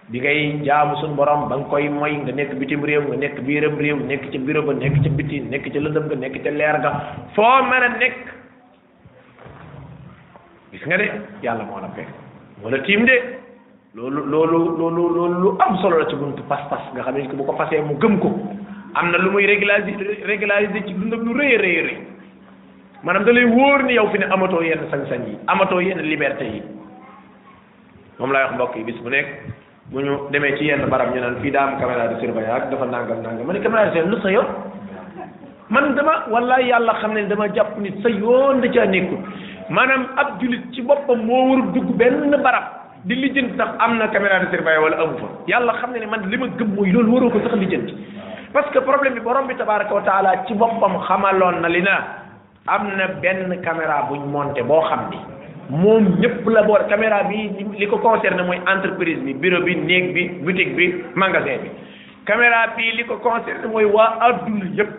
bi 0.10 0.20
ngay 0.20 0.62
jaamu 0.66 0.96
suñu 0.98 1.16
borom 1.16 1.48
ba 1.50 1.56
nga 1.58 1.68
koy 1.70 1.90
moy 1.90 2.16
nga 2.24 2.32
nekk 2.32 2.56
bitim 2.58 2.84
réew 2.84 3.02
nga 3.08 3.18
nekk 3.18 3.40
biiram 3.46 3.78
réew 3.78 3.98
nekk 4.00 4.32
ca 4.32 4.40
bureau 4.40 4.64
ba 4.66 4.74
nekk 4.74 5.04
ca 5.04 5.10
biti 5.10 5.42
nekk 5.42 5.70
ca 5.74 5.80
lëndëm 5.80 6.06
nga 6.08 6.16
nekk 6.16 6.36
ca 6.44 6.50
leer 6.50 6.78
ga 6.82 6.92
foo 7.36 7.58
mën 7.70 7.84
a 7.86 7.90
nekk 7.98 8.20
gis 10.72 10.84
nga 10.88 10.98
de 10.98 11.08
yàlla 11.44 11.64
moo 11.70 11.80
la 11.82 11.88
peeg 11.96 12.08
moo 12.62 12.70
la 12.72 12.78
tiim 12.80 13.06
de 13.06 13.37
loolu 13.98 14.22
loolu 14.30 14.60
loolu 14.78 15.26
lu 15.42 15.50
am 15.60 15.78
solo 15.82 15.98
la 15.98 16.06
ci 16.06 16.16
buntu 16.16 16.42
pas-pas 16.46 16.86
nga 16.94 17.02
xam 17.02 17.16
ne 17.18 17.34
bu 17.34 17.44
ko 17.44 17.54
fasee 17.58 17.82
mu 17.82 17.98
gëm 17.98 18.20
ko 18.22 18.30
am 18.94 19.10
na 19.12 19.18
lu 19.18 19.32
muy 19.32 19.46
régulariser 19.50 20.22
régulariser 20.26 20.86
ci 20.86 20.94
dundam 20.94 21.26
lu 21.26 21.34
rëy 21.34 21.56
a 21.58 21.58
rëy 21.62 21.80
rëy 21.88 21.98
maanaam 23.04 23.26
da 23.26 23.32
lay 23.34 23.46
wóor 23.50 23.84
ni 23.90 23.94
yow 23.98 24.06
fi 24.14 24.20
ne 24.20 24.26
amatoo 24.30 24.62
yenn 24.62 24.86
sañ-sañ 24.92 25.26
yi 25.28 25.38
amatoo 25.48 25.80
yenn 25.82 25.98
liberté 26.06 26.46
yi 26.46 26.62
moom 28.20 28.32
laa 28.32 28.46
wax 28.46 28.54
mbokk 28.54 28.76
yi 28.78 28.84
bis 28.84 29.02
bu 29.02 29.10
nekk 29.10 29.28
bu 29.92 30.00
ñu 30.02 30.30
demee 30.32 30.56
ci 30.58 30.66
yenn 30.66 30.86
barab 30.90 31.16
ñu 31.16 31.20
naan 31.22 31.42
fii 31.42 31.52
daa 31.52 31.64
am 31.66 31.80
caméra 31.80 32.08
de 32.08 32.52
ak 32.54 32.70
dafa 32.70 32.86
nangam 32.86 33.22
nangam 33.26 33.46
ma 33.48 33.54
ne 33.54 33.60
caméra 33.62 33.90
de 33.90 33.98
surveillance 33.98 34.14
lu 34.14 34.22
sa 34.22 34.30
yoon 34.30 34.46
man 35.72 35.96
dama 35.96 36.26
wallaay 36.30 36.68
yàlla 36.70 36.94
xam 37.02 37.14
ne 37.14 37.26
dama 37.28 37.48
jàpp 37.50 37.80
nit 37.80 37.98
sa 38.04 38.10
yoon 38.10 38.62
da 38.62 38.68
caa 38.70 38.86
nekkul 38.86 39.18
maanaam 39.70 40.06
ab 40.18 40.38
julit 40.40 40.70
ci 40.72 40.82
boppam 40.86 41.26
moo 41.26 41.50
war 41.58 41.74
dugg 41.74 41.98
di 43.08 43.16
lijjanti 43.16 43.56
sax 43.58 43.72
am 43.80 43.98
na 43.98 44.08
caméra 44.12 44.38
de 44.44 44.48
surveillance 44.54 44.84
wala 44.86 44.98
amu 45.00 45.18
fa 45.24 45.28
yàlla 45.52 45.74
xam 45.82 45.92
ne 45.96 46.00
ne 46.04 46.08
man 46.12 46.28
li 46.32 46.38
ma 46.38 46.48
gëm 46.60 46.74
mooy 46.76 46.92
loolu 46.96 47.12
waroo 47.16 47.30
ko 47.36 47.40
sax 47.46 47.54
lijjanti 47.56 47.96
parce 48.54 48.70
que 48.74 48.80
problème 48.90 49.14
bi 49.18 49.22
borom 49.28 49.48
bi 49.48 49.56
tabaraka 49.62 49.94
wa 49.98 50.02
taala 50.10 50.34
ci 50.48 50.54
boppam 50.64 51.00
xamaloon 51.08 51.62
na 51.62 51.68
li 51.70 51.82
na 51.82 51.96
am 52.68 52.88
na 53.00 53.08
benn 53.24 53.62
caméra 53.64 53.98
buñ 54.10 54.28
monté 54.36 54.62
boo 54.64 54.82
xam 54.90 55.08
ni 55.12 55.18
moom 55.70 56.12
ñëpp 56.20 56.46
la 56.56 56.64
boor 56.64 56.84
caméra 56.90 57.24
bi 57.24 57.56
li 57.80 57.86
ko 57.88 57.98
concerné 57.98 58.44
mooy 58.44 58.60
entreprise 58.74 59.24
bi 59.24 59.34
bureau 59.34 59.64
bi 59.64 59.76
néeg 59.78 60.12
bi 60.14 60.28
boutique 60.46 60.76
bi 60.76 60.86
magasin 61.16 61.64
bi 61.64 61.70
caméra 62.26 62.66
bi 62.76 62.92
li 62.96 63.04
ko 63.06 63.16
concerné 63.30 63.72
mooy 63.72 63.86
waa 63.86 64.12
adduna 64.20 64.66
yëpp 64.76 64.92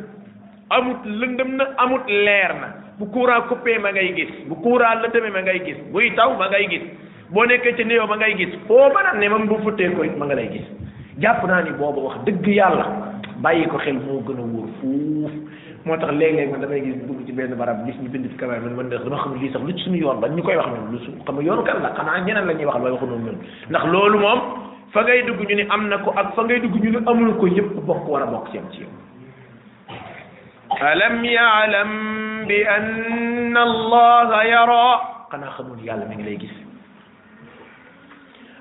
amut 0.77 1.05
lëndëm 1.05 1.57
na 1.61 1.65
amut 1.85 2.09
leer 2.09 2.55
na 2.61 2.69
bu 2.99 3.07
courant 3.13 3.43
coupé 3.49 3.79
ma 3.79 3.93
ngay 3.93 4.15
gis 4.17 4.33
bu 4.49 4.55
courant 4.63 4.97
lëndëmee 5.05 5.31
ma 5.31 5.43
ngay 5.45 5.61
gis 5.67 5.79
buy 5.93 6.09
taw 6.17 6.33
ma 6.41 6.49
ngay 6.49 6.67
gis 6.73 6.87
boo 7.31 7.45
nekkee 7.45 7.77
ci 7.77 7.85
néew 7.85 8.07
ba 8.09 8.17
ngay 8.17 8.35
gis 8.41 8.53
fo 8.69 8.89
ba 8.93 9.01
na 9.05 9.13
ne 9.21 9.29
mom 9.29 9.47
bu 9.49 9.59
futé 9.63 9.89
ko 9.93 10.03
ma 10.17 10.25
nga 10.27 10.35
lay 10.35 10.49
gis 10.51 10.65
jàpp 11.21 11.45
na 11.45 11.61
ni 11.63 11.71
bobu 11.77 12.01
wax 12.09 12.25
deug 12.25 12.47
yàlla 12.49 12.87
bàyyi 13.41 13.67
ko 13.69 13.77
xel 13.79 14.01
mo 14.01 14.23
gëna 14.25 14.41
a 14.41 14.49
wóor 14.49 14.69
fuuf 14.81 15.33
moo 15.85 15.97
tax 15.99 16.11
leeg 16.13 16.49
man 16.51 16.61
damay 16.61 16.81
gis 16.85 16.97
dugg 17.05 17.21
ci 17.27 17.33
benn 17.33 17.53
barab 17.61 17.85
gis 17.85 17.97
ñu 18.01 18.09
bind 18.09 18.31
ci 18.33 18.37
kabaar 18.39 18.61
man 18.61 18.75
man 18.77 18.89
dama 18.89 19.17
xam 19.17 19.35
li 19.41 19.51
sax 19.53 19.61
lu 19.61 19.73
ci 19.77 19.85
suñu 19.85 20.01
yoon 20.07 20.21
la 20.21 20.29
ñu 20.29 20.43
koy 20.43 20.57
wax 20.57 20.67
ñun 20.69 20.93
lu 20.93 20.99
su 21.05 21.13
xam 21.27 21.41
yoonu 21.43 21.63
kan 21.65 21.83
la 21.83 21.93
xana 21.97 22.17
ñeneen 22.25 22.47
lañuy 22.47 22.65
wax 22.65 22.77
waxal 22.77 22.93
waxu 22.93 23.05
waxuñu 23.07 23.25
ñun 23.27 23.39
ndax 23.69 23.85
loolu 23.87 24.19
mom 24.19 24.41
fa 24.93 25.03
ngay 25.03 25.23
dugg 25.27 25.41
ñu 25.49 25.55
ni 25.55 25.63
am 25.69 25.89
na 25.89 25.99
ko 25.99 26.15
ak 26.17 26.33
fa 26.35 26.43
ngay 26.45 26.61
dugg 26.61 26.75
ñu 26.83 26.91
ni 26.91 26.97
amul 27.05 27.37
ko 27.37 27.47
yépp 27.47 27.77
bokk 27.85 28.09
wara 28.09 28.25
bokk 28.27 28.49
ci 28.53 28.57
am 28.59 28.65
ci 28.73 28.87
alam 30.81 31.25
ya'lam 31.25 31.91
bi 32.49 32.65
anna 32.65 33.61
allah 33.61 34.33
yara 34.49 34.85
xanaa 35.31 35.51
xamul 35.53 35.77
yàlla 35.85 36.09
mi 36.09 36.15
ngi 36.17 36.25
lay 36.25 36.39
gis 36.41 36.57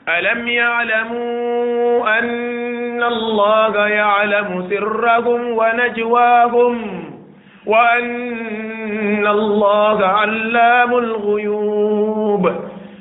ألم 0.10 0.48
يعلموا 0.48 2.20
أن 2.20 3.02
الله 3.04 3.74
يعلم 3.88 4.50
سرهم 4.72 5.41
ونجواهم 5.60 6.76
وأن 7.65 9.28
الله 9.28 10.00
علام 10.06 10.91
الغيوب 10.98 12.43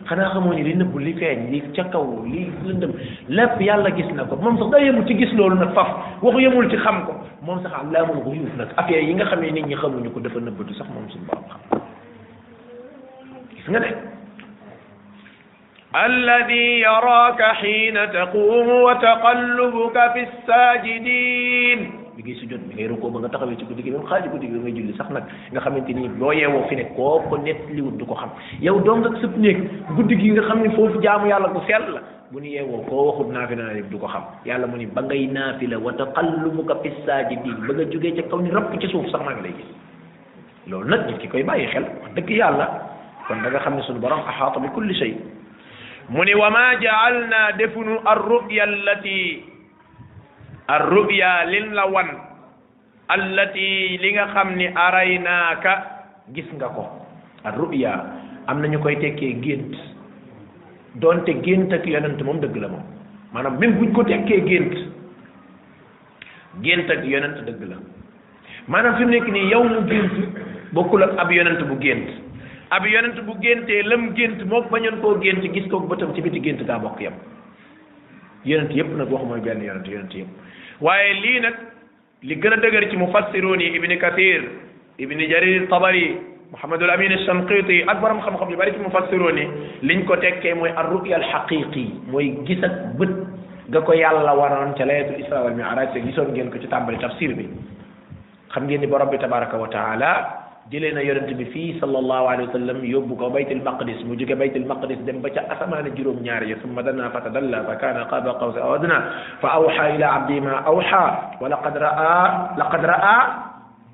خنا 0.06 0.28
خموني 0.34 0.62
لين 0.62 0.82
بولي 0.90 1.12
في 1.14 1.26
عندي 1.30 1.60
تكاو 1.78 2.24
لي 2.26 2.50
فندم 2.66 2.90
لا 3.30 3.46
في 3.58 3.70
الله 3.74 3.90
جسنا 3.94 4.22
كم 4.30 4.38
مم 4.42 4.56
صدق 4.60 4.78
يوم 4.82 5.02
تيجي 5.06 5.26
سلول 5.30 5.54
نفاف 5.62 5.88
وهو 6.26 6.38
يوم 6.38 6.58
تيجي 6.66 6.78
خمكو 6.82 7.12
مم 7.46 7.58
صدق 7.62 7.70
علام 7.74 8.08
الغيوب 8.18 8.54
نك 8.58 8.70
أفي 8.78 8.92
أيينغ 8.98 9.22
خميني 9.30 9.62
نيجي 9.62 9.76
كده 10.14 10.28
فندم 10.34 10.54
بدو 10.58 10.72
صح 10.78 10.86
صدق 10.86 11.22
بابا 11.26 11.80
خم 13.66 13.74
الذي 15.94 16.80
يراك 16.80 17.42
حين 17.42 17.94
تقوم 18.12 18.68
وتقلبك 18.68 19.98
في 20.14 20.20
الساجدين 20.28 21.80
bi 22.16 22.24
ngay 22.24 22.32
sujud 22.40 22.60
bi 22.72 22.80
ngay 22.80 22.88
ruko 22.88 23.12
ba 23.12 23.20
nga 23.20 23.28
taxawé 23.36 23.60
ci 23.60 23.64
guddi 23.68 23.84
gi 23.84 23.92
même 23.92 24.08
xaaju 24.08 24.28
guddi 24.32 24.48
gi 24.48 24.56
ngay 24.56 24.72
julli 24.72 24.94
sax 24.96 25.12
nak 25.12 25.28
nga 25.52 25.60
xamanteni 25.60 26.08
lo 26.16 26.32
yewo 26.32 26.64
fi 26.64 26.80
ne 26.80 26.88
ko 26.96 27.20
ko 27.28 27.36
net 27.36 27.60
li 27.68 27.84
wut 27.84 27.92
du 28.00 28.08
ko 28.08 28.16
xam 28.16 28.32
yow 28.64 28.80
dong 28.80 29.04
ak 29.04 29.20
sëpp 29.20 29.36
neek 29.36 29.58
guddi 29.92 30.16
gi 30.16 30.30
nga 30.32 30.46
xam 30.48 30.64
ne 30.64 30.70
foofu 30.72 30.96
jaamu 31.04 31.28
yàlla 31.28 31.52
bu 31.52 31.60
sell 31.68 31.84
la 31.92 32.00
bu 32.32 32.40
ni 32.40 32.56
yeewoo 32.56 32.80
koo 32.88 33.04
waxut 33.20 33.28
naafila 33.36 33.68
na 33.68 33.84
du 33.92 33.98
ko 34.00 34.08
xam 34.08 34.24
yàlla 34.48 34.64
mu 34.66 34.80
ni 34.80 34.86
ba 34.88 35.04
ngay 35.04 35.26
naafila 35.28 35.76
wa 35.76 35.92
taqallumuka 35.92 36.80
fi 36.80 36.88
saajidin 37.04 37.68
ba 37.68 37.72
nga 37.76 37.84
jógee 37.84 38.14
ca 38.16 38.22
kaw 38.32 38.40
ni 38.40 38.48
rapp 38.50 38.72
ci 38.80 38.88
suuf 38.88 39.04
sax 39.12 39.20
maa 39.20 39.36
ngi 39.36 39.42
lay 39.44 39.54
gis 39.60 39.70
loolu 40.72 40.88
nag 40.88 41.06
nit 41.12 41.18
ki 41.20 41.28
koy 41.28 41.44
bàyyi 41.44 41.68
xel 41.68 41.84
wax 42.00 42.16
dëgg 42.16 42.32
yàlla 42.32 42.66
kon 43.28 43.44
da 43.44 43.52
nga 43.52 43.60
xam 43.60 43.76
ne 43.76 43.82
sunu 43.84 44.00
borom 44.00 44.24
axaata 44.24 44.56
bi 44.60 44.72
kulli 44.72 44.94
shay 44.96 45.12
mu 46.08 46.24
ne 46.24 46.34
wa 46.38 46.50
maa 46.50 46.74
jaalna 46.80 47.40
defunu 47.58 47.94
arruya 48.04 48.62
allati 48.64 49.42
arruya 50.68 51.44
lin 51.50 51.74
la 51.74 51.84
wan 51.86 52.06
allati 53.08 53.98
li 54.02 54.08
nga 54.14 54.26
xam 54.34 54.54
ni 54.56 54.66
araynaaka 54.66 55.72
gis 56.34 56.46
nga 56.54 56.68
ko 56.68 56.84
arruya 57.44 57.92
am 58.46 58.60
na 58.60 58.68
ñu 58.68 58.78
koy 58.78 58.94
tekkee 59.02 59.32
gént 59.42 59.74
doonte 61.02 61.32
gént 61.42 61.72
ak 61.74 61.84
yonent 61.86 62.22
moom 62.22 62.38
dëgg 62.40 62.54
la 62.56 62.68
moom 62.68 62.84
maanaam 63.32 63.58
même 63.58 63.76
buñ 63.78 63.92
ko 63.94 64.02
tekkee 64.04 64.46
gént 64.46 64.74
gént 66.62 66.86
ak 66.90 67.02
yonent 67.02 67.42
dëgg 67.46 67.62
la 67.68 67.78
maanaam 68.68 68.94
fi 68.96 69.04
mu 69.10 69.10
nekk 69.10 69.26
nii 69.28 69.50
yow 69.50 69.64
mu 69.64 69.80
gént 69.90 70.14
bokkul 70.72 71.02
ak 71.02 71.18
ab 71.18 71.32
yonent 71.32 71.66
bu 71.66 71.74
gént 71.82 72.06
ab 72.70 72.84
yonent 72.86 73.18
bu 73.26 73.34
géntee 73.40 73.82
lam 73.90 74.02
gént 74.16 74.40
mook 74.50 74.70
bañoon 74.72 75.00
koo 75.02 75.14
gént 75.22 75.42
gis 75.54 75.66
koog 75.70 75.86
bëtam 75.90 76.14
ci 76.16 76.20
biti 76.22 76.40
gént 76.42 76.62
gaa 76.66 76.78
bokk 76.82 77.00
yam 77.00 77.12
yonent 78.44 78.72
yépp 78.74 78.90
nag 78.98 79.10
waxuma 79.10 79.36
benn 79.44 79.62
yonent 79.62 79.86
yonent 79.86 80.14
yépp 80.14 80.26
waaye 80.82 81.12
lii 81.22 81.40
nag 81.40 81.54
li 82.22 82.34
gën 82.34 82.52
a 82.52 82.56
dëgër 82.56 82.88
ci 82.90 82.96
mufassiroon 82.96 83.60
yi 83.60 83.70
ibni 83.78 83.98
kathir 83.98 84.42
ibni 84.98 85.28
jarir 85.30 85.68
tabari 85.70 86.16
muhammadul 86.50 86.90
amin 86.90 87.16
shanqiti 87.26 87.84
ak 87.86 88.00
borom 88.00 88.20
xam-xam 88.20 88.50
yu 88.50 88.56
bari 88.56 88.72
ci 88.72 88.82
mufassiroon 88.82 89.38
yi 89.38 89.46
liñ 89.86 90.04
ko 90.06 90.16
tekkee 90.16 90.54
mooy 90.54 90.70
ar 90.74 90.90
ruya 90.90 91.16
al 91.22 91.26
xaqiqi 91.30 91.86
mooy 92.10 92.32
gis 92.46 92.64
ak 92.64 92.98
bët 92.98 93.14
ga 93.70 93.80
ko 93.82 93.92
yàlla 93.94 94.34
waroon 94.38 94.74
ca 94.76 94.84
layatul 94.84 95.22
isra 95.22 95.44
wal 95.46 95.54
mi'raj 95.54 95.92
te 95.94 96.02
gisoon 96.08 96.34
ngeen 96.34 96.50
ko 96.52 96.58
ci 96.58 96.66
tàmbali 96.66 96.98
tafsir 96.98 97.30
bi 97.34 97.46
xam 98.50 98.66
ngeen 98.66 98.80
ni 98.80 98.86
borom 98.90 99.10
bi 99.10 99.18
tabaraka 99.22 99.54
wa 99.56 99.68
taala 99.70 100.12
جلنا 100.66 100.98
يرنت 100.98 101.30
بفي 101.38 101.78
صلى 101.78 101.98
الله 101.98 102.22
عليه 102.30 102.44
وسلم 102.50 102.78
يبقى 102.82 103.26
بيت 103.30 103.50
المقدس 103.54 103.98
مجيك 104.02 104.32
بيت 104.34 104.56
المقدس 104.66 104.98
دم 105.06 105.22
بجا 105.22 105.46
أسمان 105.54 105.94
جروم 105.94 106.18
ناري 106.26 106.54
ثم 106.58 106.74
دنا 106.74 107.06
فتدلى 107.14 107.58
فكان 107.70 107.96
قاب 108.10 108.26
قوس 108.42 108.56
أودنا 108.58 108.98
فأوحى 109.42 109.86
إلى 109.94 110.04
عبده 110.04 110.36
ما 110.40 110.66
أوحى 110.66 111.06
ولقد 111.40 111.74
رأى 111.76 112.16
لقد 112.58 112.82
رأى 112.84 113.18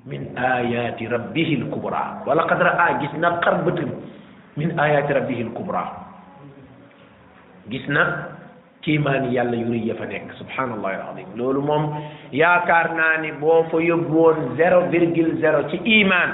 من 0.09 0.21
آيات 0.37 0.97
ربه 1.03 1.49
الكبرى 1.61 2.03
ولقد 2.25 2.59
رأى 2.61 2.87
جسنا 3.05 3.29
قرب 3.29 3.65
من 4.57 4.67
آيات 4.79 5.11
ربه 5.13 5.39
الكبرى 5.41 5.85
جسنا 7.69 8.03
كيمان 8.81 9.29
يالا 9.29 9.55
يري 9.55 9.87
يفنك 9.93 10.25
سبحان 10.41 10.69
الله 10.73 10.91
العظيم 10.95 11.27
لولمهم 11.37 11.83
يا 12.33 12.65
كارناني 12.65 13.37
بوفو 13.37 13.79
يبون 13.79 14.57
0.0 14.57 14.57
في 15.69 15.79
إيمان 15.85 16.29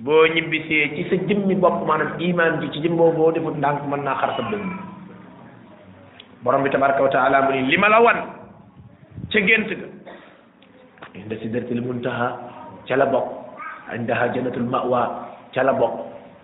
boo 0.00 0.24
ñibbisee 0.26 0.96
ci 0.96 1.02
sa 1.12 1.16
jëmmi 1.28 1.54
bopp 1.60 1.84
maanaam 1.84 2.16
iman 2.24 2.60
ji 2.60 2.68
ci 2.72 2.80
jëm 2.80 2.96
boobu 2.96 3.18
boo 3.18 3.32
defut 3.32 3.56
ndànk 3.56 3.84
mën 3.84 4.00
naa 4.02 4.16
xar 4.16 4.30
sa 4.36 4.42
dëgg 4.48 4.64
borom 6.42 6.62
bi 6.64 6.70
tabaraka 6.70 7.02
wa 7.02 7.08
taala 7.10 7.42
mu 7.42 7.52
li 7.68 7.76
ma 7.76 7.88
la 7.88 8.00
wan 8.00 8.20
ca 9.28 9.40
gént 9.44 9.68
ga 9.68 9.78
inda 11.14 11.80
muntaha 11.84 12.28
ca 12.88 12.96
la 12.96 13.06
bokk 13.06 13.28
indaha 13.94 14.32
jannatul 14.34 14.66
ca 15.54 15.62
la 15.62 15.72
bokk 15.72 15.96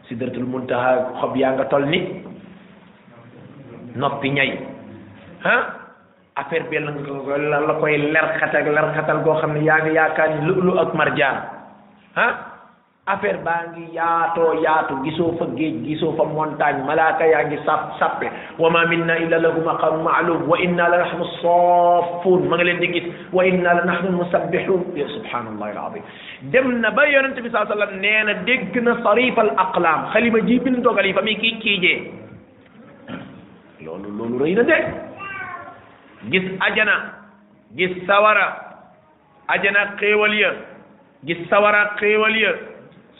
sidratul 0.08 0.44
muntaha 0.44 1.16
xob 1.20 1.36
yaa 1.36 1.52
nga 1.56 1.64
tol 1.64 1.86
ni 1.88 2.00
noppi 3.96 4.28
ñay 4.36 4.52
ah 5.44 5.64
affaire 6.36 6.68
bi 6.68 6.76
la 6.78 7.60
la 7.60 7.74
koy 7.80 7.96
lerxatal 8.12 8.68
lerxatal 8.68 9.24
goo 9.24 9.40
xam 9.40 9.52
ne 9.56 9.64
yaa 9.64 9.80
ngi 9.80 9.94
yaakaar 9.96 10.28
ni 10.28 10.46
lu 10.46 10.60
lu 10.60 10.76
ak 10.78 10.92
marjaan 10.92 11.36
ah 12.16 12.45
affaire 13.06 13.38
ba 13.46 13.62
ngi 13.70 13.86
yaato 13.94 14.46
yaatu 14.66 14.98
gisoo 15.06 15.28
fa 15.38 15.46
géej 15.58 15.76
gisoo 15.86 16.12
fa 16.18 16.24
montagne 16.30 16.82
malaaka 16.88 17.26
yaa 17.32 17.44
ngi 17.46 17.58
sap 17.66 17.94
sappe 18.00 18.26
wa 18.58 18.68
ma 18.74 18.80
minna 18.90 19.14
illa 19.22 19.38
lahu 19.38 19.62
maqam 19.68 20.00
ma'lum 20.06 20.42
wa 20.50 20.58
inna 20.58 20.88
la 20.94 20.98
nahnu 21.04 21.28
saffun 21.38 22.42
ma 22.50 22.58
nga 22.58 22.66
leen 22.66 22.80
di 22.82 22.90
gis 22.96 23.06
wa 23.32 23.44
inna 23.46 23.76
la 23.78 23.84
nahnu 23.90 24.10
musabbihun 24.16 24.82
ya 24.98 25.06
subhanallahi 25.14 25.70
alazim 25.78 26.02
dem 26.50 26.72
na 26.82 26.90
ba 26.90 27.06
yonent 27.06 27.38
bi 27.38 27.46
sallallahu 27.46 27.78
alayhi 27.78 27.78
wasallam 27.78 28.02
neena 28.06 28.32
dégg 28.50 28.74
na 28.88 28.96
sarif 29.06 29.38
al 29.38 29.52
aqlam 29.66 30.10
khalima 30.14 30.42
ji 30.48 30.58
bin 30.66 30.82
dogal 30.82 31.06
yi 31.06 31.12
fa 31.14 31.22
ki 31.22 31.36
kii 31.46 31.56
kiijee 31.62 31.98
loolu 33.86 34.42
reyna 34.44 34.66
de 34.72 34.78
gis 36.34 36.46
ajana 36.70 36.98
gis 37.78 37.96
sawara 38.10 38.48
ajana 39.58 39.86
xéewal 40.02 40.34
ya 40.42 40.52
gis 41.22 41.38
sawara 41.48 41.84
xéewal 42.02 42.34
ya 42.44 42.52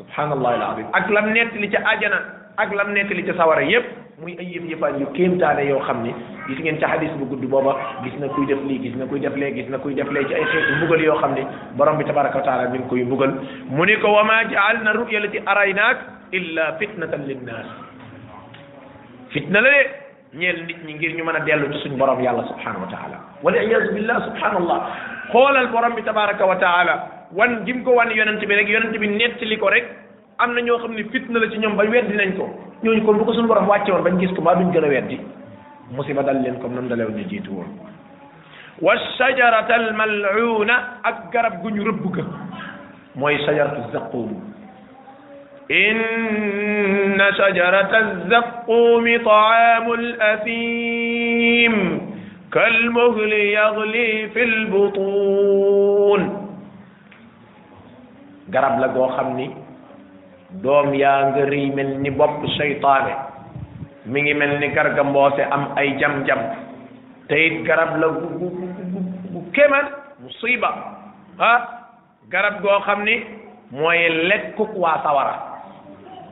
subhanallahi 0.00 0.56
alazim 0.60 0.86
ak 0.92 1.08
lam 1.12 1.32
nekk 1.34 1.56
li 1.56 1.68
ca 1.74 1.80
aljana 1.92 2.20
ak 2.60 2.70
lam 2.76 2.92
nekk 2.94 3.10
li 3.16 3.24
ca 3.26 3.32
sawara 3.40 3.64
yépp 3.64 4.20
muy 4.20 4.36
ay 4.40 4.48
yëf 4.56 4.64
yëfaan 4.76 5.00
yu 5.00 5.08
kéemtaane 5.16 5.64
yoo 5.68 5.80
xam 5.88 6.02
ni 6.04 6.12
gis 6.48 6.58
ngeen 6.62 6.78
ca 6.80 6.86
hadis 6.94 7.10
bu 7.20 7.24
gudd 7.32 7.44
booba 7.54 7.74
gis 8.04 8.12
na 8.20 8.28
kuy 8.36 8.44
def 8.50 8.60
lii 8.68 8.78
gis 8.86 8.96
na 8.96 9.08
kuy 9.10 9.20
def 9.26 9.36
lee 9.42 9.52
gis 9.58 9.68
na 9.74 9.78
kuy 9.80 9.94
def 9.96 10.08
lee 10.16 10.24
ci 10.28 10.34
ay 10.36 10.44
xeetu 10.52 10.76
mbugal 10.80 11.00
yoo 11.08 11.18
xam 11.20 11.32
ni 11.34 11.44
borom 11.80 11.96
bi 11.98 12.04
tabaraka 12.04 12.38
wa 12.40 12.44
taala 12.48 12.68
mi 12.72 12.78
ngi 12.78 12.88
koy 12.92 13.04
mbugal 13.04 13.32
mu 13.72 13.84
ni 13.88 13.96
ko 14.04 14.12
wa 14.16 14.22
ma 14.24 14.38
jaalna 14.52 14.92
ruya 14.98 15.20
lati 15.24 15.40
araynaak 15.40 15.98
illa 16.32 16.64
fitnatan 16.78 17.24
linnas 17.28 17.66
fitna 19.34 19.60
la 19.64 19.70
de 19.70 19.80
ñeel 20.36 20.64
nit 20.68 20.80
ñi 20.86 20.92
ngir 20.94 21.12
ñu 21.16 21.24
mën 21.24 21.36
a 21.40 21.40
dellu 21.40 21.72
ci 21.72 21.78
suñ 21.88 21.96
borom 21.98 22.20
yàlla 22.20 22.44
subhanahu 22.52 22.84
wa 22.86 22.90
taala 22.96 23.16
wal 23.42 23.56
iyasu 23.62 23.94
billah 23.96 24.20
subhanallah 24.28 24.78
xoolal 25.32 25.68
borom 25.72 25.92
bi 25.96 26.02
tabaraka 26.04 26.44
wa 26.44 26.56
taala 26.56 27.15
wan 27.34 27.64
gim 27.66 27.82
ko 27.84 27.92
wan 27.96 28.10
yonent 28.14 28.42
bi 28.46 28.54
rek 28.54 28.68
yonent 28.70 28.94
bi 28.98 29.06
nettali 29.10 29.56
ko 29.58 29.68
rek 29.72 29.84
am 30.38 30.54
na 30.54 30.60
ñoo 30.60 30.78
xam 30.78 30.94
ne 30.94 31.02
fitna 31.10 31.38
la 31.40 31.48
ci 31.50 31.58
ñoom 31.58 31.74
ba 31.76 31.84
weddi 31.84 32.14
nañ 32.16 32.34
ko 32.36 32.48
ñooñu 32.82 33.02
kon 33.04 33.16
bu 33.18 33.24
ko 33.24 33.32
suñu 33.32 33.48
borom 33.48 33.66
wàcce 33.66 33.90
woon 33.90 34.02
bañ 34.04 34.18
gis 34.20 34.32
ko 34.36 34.42
maa 34.42 34.54
duñ 34.54 34.70
gën 34.72 34.84
a 34.84 34.88
weddi 34.88 35.20
musiba 35.90 36.22
dal 36.22 36.40
leen 36.42 36.58
comme 36.60 36.74
nam 36.74 36.88
dalew 36.88 37.10
ñu 37.10 37.24
jiitu 37.28 37.52
woon 37.52 37.70
والشجرة 38.76 39.70
الملعونة 39.76 40.76
أقرب 41.04 41.52
جن 41.64 41.80
ربك 41.88 42.24
موي 43.16 43.38
شجرة 43.40 43.84
الزقوم 43.88 44.30
إن 45.70 47.20
شجرة 47.38 47.92
الزقوم 48.06 49.06
طعام 49.24 49.92
الأثيم 49.92 51.74
كالمهل 52.52 53.32
يغلي 53.32 54.28
في 54.36 54.42
البطون 54.44 56.45
garab 58.52 58.78
la 58.80 58.88
goo 58.94 59.08
xam 59.16 59.34
ni 59.36 59.46
doom 60.62 60.92
yaa 60.94 61.30
nga 61.32 61.42
rëy 61.50 61.70
mel 61.74 61.90
ni 62.04 62.10
bopp 62.10 62.44
seytaane 62.56 63.12
mi 64.12 64.22
ngi 64.22 64.34
mel 64.34 64.58
ni 64.60 64.68
garga 64.70 65.02
mboose 65.04 65.42
am 65.56 65.64
ay 65.76 65.96
jam-jam 66.00 66.38
te 67.28 67.40
garab 67.66 67.96
la 68.00 68.08
gu 68.08 68.26
gu 68.38 68.48
gu 69.32 69.44
kéemaan 69.52 69.86
musiba 70.22 70.70
ah 71.38 71.58
garab 72.30 72.60
goo 72.62 72.78
xam 72.86 73.02
ni 73.04 73.18
mooy 73.72 74.08
lekkuk 74.30 74.70
waa 74.78 75.00
sawara 75.02 75.34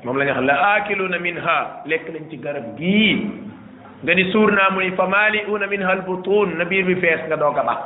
moom 0.05 0.17
la 0.19 0.25
ñu 0.25 0.35
xam 0.39 0.47
la 0.47 0.85
lekk 1.87 2.07
lañ 2.15 2.31
ci 2.31 2.37
garab 2.39 2.77
gii 2.79 3.31
nga 4.07 4.13
ni 4.15 4.31
suur 4.31 4.53
naa 4.55 4.71
mu 4.71 4.81
ni 4.87 4.91
fa 4.95 5.07
maali'una 5.11 5.67
minha 5.67 5.91
albutun 5.91 6.55
na 6.57 6.65
biir 6.65 6.85
bi 6.87 6.95
fees 7.03 7.21
nga 7.27 7.37
doo 7.37 7.51
a 7.57 7.63
bax 7.67 7.81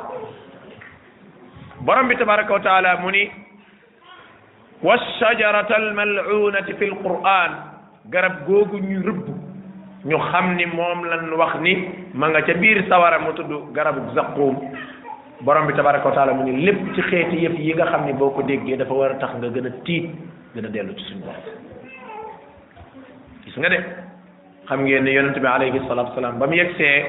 borom 1.81 2.07
bi 2.07 2.15
wa 2.23 2.59
taala 2.61 2.99
mu 3.01 3.09
ni 3.09 3.48
washajarata 4.83 5.75
almal'unati 5.75 6.73
fi 6.79 6.85
alquran 6.87 7.51
garab 8.07 8.45
googu 8.47 8.79
ñu 8.79 9.01
rëbb 9.03 9.25
ñu 10.05 10.17
xam 10.31 10.55
ni 10.55 10.65
moom 10.65 11.03
lan 11.03 11.27
wax 11.37 11.59
ni 11.61 11.73
ma 12.13 12.29
nga 12.29 12.41
ca 12.41 12.53
biir 12.53 12.87
sawara 12.87 13.19
mu 13.19 13.33
tudd 13.35 13.73
garabu 13.75 14.07
zaquum 14.15 14.55
borom 15.41 15.67
bi 15.67 15.73
tabaraka 15.73 16.07
wa 16.09 16.15
taala 16.15 16.33
mu 16.33 16.43
ni 16.47 16.63
lépp 16.63 16.95
ci 16.95 17.01
xeeti 17.01 17.43
yëpp 17.43 17.59
yi 17.59 17.73
nga 17.75 17.85
xam 17.91 18.05
ni 18.05 18.13
boo 18.13 18.31
ko 18.31 18.41
déggee 18.41 18.77
dafa 18.77 18.93
war 18.93 19.11
a 19.11 19.15
tax 19.19 19.33
nga 19.35 19.47
gën 19.49 19.67
a 19.67 19.71
tiit 19.83 20.07
gën 20.55 20.65
a 20.65 20.69
dellu 20.69 20.95
ci 20.95 21.03
suñu 21.03 21.23
borom 21.27 21.35
nga 23.59 23.69
de 23.69 23.79
xam 24.65 24.81
ngeen 24.83 25.03
ne 25.03 25.11
yonent 25.11 25.39
bi 25.39 25.47
alayhi 25.47 25.79
salatu 25.87 26.09
wasalaam 26.15 26.39
ba 26.39 26.47
mu 26.47 26.53
yegsee 26.55 27.03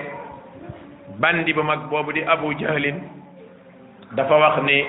bandi 1.23 1.53
bu 1.55 1.63
mag 1.63 1.87
boobu 1.89 2.13
di 2.13 2.23
abu 2.27 2.51
jahlin 2.59 2.99
dafa 4.19 4.35
wax 4.35 4.63
ni 4.67 4.85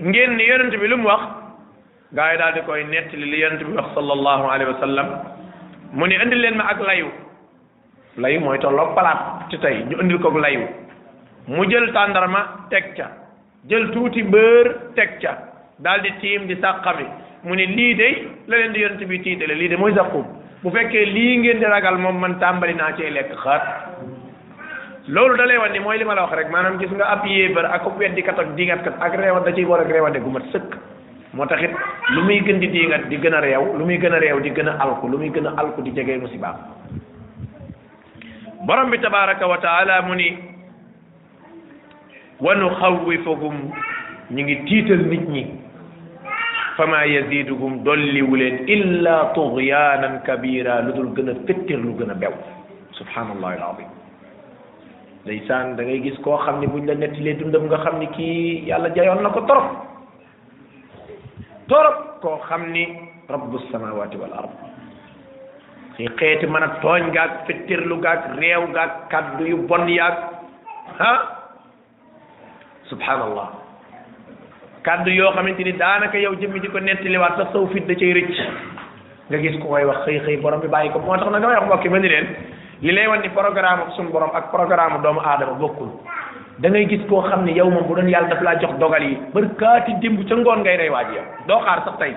ngeen 0.00 0.36
ni 0.40 0.48
yonent 0.48 0.72
bi 0.76 0.88
lu 0.88 1.04
wax 1.04 1.41
gaa 2.16 2.32
yi 2.32 2.38
daal 2.40 2.52
di 2.54 2.60
koy 2.68 2.80
nettali 2.92 3.26
li 3.32 3.38
yonent 3.42 3.62
bi 3.68 3.72
wax 3.80 3.88
sallallahu 3.96 4.44
alayhi 4.52 4.70
wa 4.72 5.04
mu 5.98 6.06
ne 6.06 6.14
indil 6.22 6.40
leen 6.44 6.56
ma 6.60 6.64
ak 6.72 6.78
layu 6.88 7.08
layu 8.22 8.38
mooy 8.44 8.58
tolloog 8.64 8.90
palaat 8.96 9.48
ci 9.50 9.56
tey 9.64 9.76
ñu 9.88 9.96
indil 10.02 10.18
koog 10.24 10.36
layu 10.44 10.66
mu 11.54 11.62
jël 11.70 11.86
tàndarma 11.96 12.42
teg 12.70 12.84
ca 12.96 13.08
jël 13.68 13.84
tuuti 13.92 14.22
bër 14.34 14.64
teg 14.96 15.10
ca 15.22 15.32
daal 15.84 16.00
di 16.04 16.10
tiim 16.20 16.46
di 16.48 16.54
sàqami 16.62 17.06
mu 17.44 17.54
ne 17.56 17.64
lii 17.76 17.92
de 18.00 18.08
la 18.48 18.54
leen 18.58 18.72
di 18.74 18.80
yonent 18.84 19.02
bi 19.10 19.18
tiitale 19.24 19.54
lii 19.60 19.68
de 19.72 19.76
mooy 19.82 19.92
saqum 19.98 20.26
bu 20.62 20.68
fekkee 20.74 21.06
lii 21.16 21.34
ngeen 21.36 21.58
di 21.62 21.66
ragal 21.74 21.96
moom 22.04 22.16
man 22.22 22.34
tàmbali 22.42 22.74
naa 22.80 22.92
cee 22.96 23.10
lekk 23.16 23.32
xaat 23.44 23.62
loolu 25.14 25.34
da 25.40 25.44
lay 25.50 25.56
wan 25.62 25.72
ni 25.72 25.78
mooy 25.86 25.96
li 25.98 26.04
ma 26.04 26.14
la 26.14 26.22
wax 26.24 26.32
rek 26.38 26.50
maanaam 26.54 26.78
gis 26.80 26.92
nga 26.96 27.04
ab 27.14 27.20
yéebar 27.34 27.64
ak 27.76 27.84
weddikat 27.98 28.38
ak 28.42 28.48
digatkat 28.56 28.94
ak 29.06 29.12
reewat 29.22 29.44
da 29.46 29.50
ciy 29.56 29.64
war 29.70 29.80
ak 29.84 29.88
reewande 29.94 30.18
gu 30.24 30.30
mat 30.36 30.46
sëkk 30.52 30.72
moo 31.34 31.46
taxit 31.48 31.70
lu 32.12 32.20
muy 32.28 32.40
gën 32.44 32.60
di 32.60 32.68
di 32.68 33.16
gën 33.16 33.32
a 33.34 33.40
réew 33.40 33.76
lu 33.78 33.84
muy 33.86 33.96
gën 33.96 34.12
a 34.12 34.18
réew 34.18 34.40
di 34.40 34.50
gën 34.50 34.66
a 34.68 34.76
alku 34.80 35.08
lu 35.08 35.18
muy 35.18 35.30
gën 35.30 35.46
a 35.46 35.52
alku 35.56 35.80
di 35.82 35.90
jege 35.94 36.20
musibaam 36.20 36.56
borom 38.68 38.90
bi 38.90 38.98
tabaraka 38.98 39.46
wa 39.46 39.56
taala 39.58 40.02
mu 40.02 40.14
ni 40.14 40.36
wanu 42.40 42.68
xawwifukum 42.78 43.54
ñu 44.30 44.42
ngi 44.42 44.56
tiital 44.66 45.06
nit 45.08 45.24
ñi 45.28 45.46
fama 46.76 47.04
yaziduhum 47.06 47.82
dolliwu 47.82 48.36
leen 48.36 48.66
illa 48.68 49.32
tughyanan 49.34 50.20
kabira 50.26 50.82
lu 50.84 50.92
dul 50.92 51.10
gën 51.16 51.30
a 51.30 51.34
fëttir 51.46 51.78
lu 51.78 51.96
gën 51.98 52.10
a 52.10 52.14
bew 52.14 52.32
subhanallahi 52.92 53.56
alazim 53.56 53.88
ndeysaan 55.24 55.76
da 55.76 55.82
gis 55.84 56.18
koo 56.22 56.36
xam 56.44 56.60
ne 56.60 56.66
buñ 56.66 56.84
la 56.86 56.94
nettalee 56.94 57.38
dundam 57.40 57.64
nga 57.68 57.78
xam 57.78 57.98
ne 58.00 58.06
kii 58.16 58.68
yàlla 58.68 58.90
jayoon 58.94 59.22
na 59.22 59.30
ko 59.30 59.40
torop 59.48 59.88
torop 61.72 62.20
koo 62.20 62.36
xam 62.48 62.68
ni 62.68 62.84
rabbu 63.32 63.56
samawati 63.72 64.20
wal 64.20 64.34
ard 64.40 64.52
ci 65.96 66.04
xeeti 66.20 66.46
mën 66.46 66.64
a 66.66 66.68
tooñ 66.84 67.08
gaag 67.16 67.30
fettirlu 67.46 67.96
gaag 68.04 68.20
réew 68.40 68.62
kaddu 69.12 69.44
yu 69.50 69.56
bon 69.68 69.88
yaag 69.88 70.16
ah 71.10 71.18
subhanallah 72.90 73.48
kaddu 74.86 75.10
yoo 75.18 75.32
xamante 75.36 75.64
ni 75.64 75.72
daanaka 75.82 76.18
yow 76.24 76.34
jëmmi 76.40 76.60
di 76.60 76.68
ko 76.72 76.78
nettaliwaat 76.80 77.36
sax 77.40 77.48
saw 77.52 77.64
fit 77.72 77.88
da 77.88 77.94
cay 78.00 78.12
rëcc 78.20 78.38
nga 79.28 79.38
gis 79.42 79.56
ko 79.62 79.66
koy 79.72 79.84
wax 79.88 80.04
xëy 80.04 80.20
xëy 80.26 80.36
borom 80.44 80.60
bi 80.60 80.68
bàyyi 80.74 80.92
ko 80.92 80.98
moo 81.00 81.16
tax 81.16 81.30
na 81.32 81.38
nga 81.40 81.56
wax 81.56 81.64
mbokki 81.66 81.88
ma 81.88 81.98
ni 81.98 82.08
leen 82.12 82.28
li 82.82 82.92
lay 82.92 83.06
wan 83.08 83.20
ni 83.24 83.28
programme 83.38 83.82
ak 83.84 83.94
suñu 83.96 84.12
borom 84.12 84.30
ak 84.36 84.50
programme 84.52 85.00
doomu 85.02 85.20
aadama 85.24 85.56
bokkul 85.62 85.88
dangay 86.60 86.84
gis 86.88 87.00
koo 87.08 87.22
xam 87.22 87.44
ne 87.44 87.52
yow 87.56 87.70
moom 87.70 87.86
bu 87.86 87.94
doon 87.94 88.08
yàlla 88.08 88.28
daf 88.28 88.42
laa 88.42 88.54
jox 88.60 88.76
dogal 88.80 89.02
yi 89.02 89.16
barkaati 89.32 89.92
démb 90.00 90.26
ca 90.28 90.34
ngoon 90.34 90.62
ngay 90.62 90.76
rey 90.76 90.88
waaj 90.90 91.06
yow 91.14 91.24
doo 91.48 91.60
xaar 91.64 91.80
sax 91.84 91.96
tey 91.98 92.10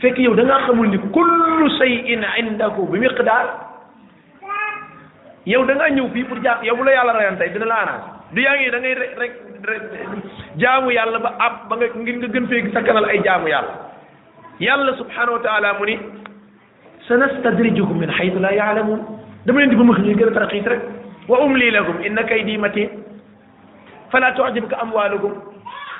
fekk 0.00 0.18
yow 0.18 0.34
da 0.34 0.42
ngaa 0.42 0.66
xamul 0.66 0.88
ni 0.88 0.98
kullu 0.98 1.68
shay'in 1.78 2.24
indahu 2.40 2.88
bi 2.90 2.98
miqdaar 2.98 3.46
yow 5.46 5.64
da 5.64 5.74
ngaa 5.74 5.88
ñëw 5.96 6.08
fii 6.12 6.24
pour 6.24 6.38
yow 6.62 6.76
bu 6.76 6.84
la 6.84 6.92
yàlla 6.92 7.12
reyoon 7.12 7.38
tey 7.38 7.48
dina 7.52 7.64
la 7.66 7.74
arrangé 7.74 8.04
du 8.34 8.40
yaa 8.42 8.54
ngi 8.56 8.70
da 10.56 10.74
ngay 10.80 10.94
yàlla 10.94 11.18
ba 11.18 11.32
ab 11.38 11.54
ba 11.68 11.76
nga 11.76 11.86
ngir 11.94 12.16
nga 12.18 12.28
gën 12.28 12.46
fee 12.50 12.72
sakkanal 12.72 13.04
ay 13.06 13.22
jaamu 13.22 13.48
yàlla 13.48 13.74
yàlla 14.60 14.92
subhanahu 14.98 15.38
wa 15.38 15.78
mu 15.78 15.84
ni 15.86 15.98
sanastadrijuhum 17.06 17.98
min 17.98 18.10
haythu 18.10 18.38
la 18.40 18.50
ya'lamun 18.50 18.98
dama 19.46 19.58
leen 19.60 19.70
di 19.70 19.76
ba 19.76 19.84
ma 19.84 19.94
xëy 19.94 20.14
gën 20.14 20.28
a 20.28 20.32
tarxiis 20.34 20.66
rek 20.66 20.80
wa 21.28 21.38
umli 21.46 21.70
lahum 21.70 22.00
inna 22.04 22.22
kaydi 22.26 22.58
matin 22.58 22.90
fala 24.12 24.30
tu'jibuka 24.36 24.76
amwaalukum 24.84 25.32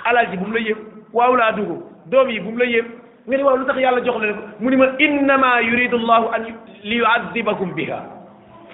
alal 0.04 0.26
ji 0.30 0.36
bu 0.36 0.46
mu 0.46 0.54
la 0.56 0.60
yëg 0.60 0.78
wa 1.16 1.24
awlaadukum 1.26 1.78
doom 2.12 2.28
yi 2.30 2.40
bu 2.44 2.50
mu 2.52 2.58
la 2.60 2.66
yëg 2.68 2.86
nga 3.26 3.36
ne 3.36 3.42
waaw 3.42 3.56
lu 3.56 3.66
tax 3.66 3.76
yàlla 3.80 4.04
jox 4.04 4.18
la 4.20 4.28
mu 4.60 4.70
ni 4.70 4.76
ma 4.76 4.86
innama 4.98 5.60
yuridu 5.62 5.96
llahu 5.98 6.28
an 6.36 6.44
li 6.84 6.96
yu'addibakum 7.00 7.72
biha 7.74 7.98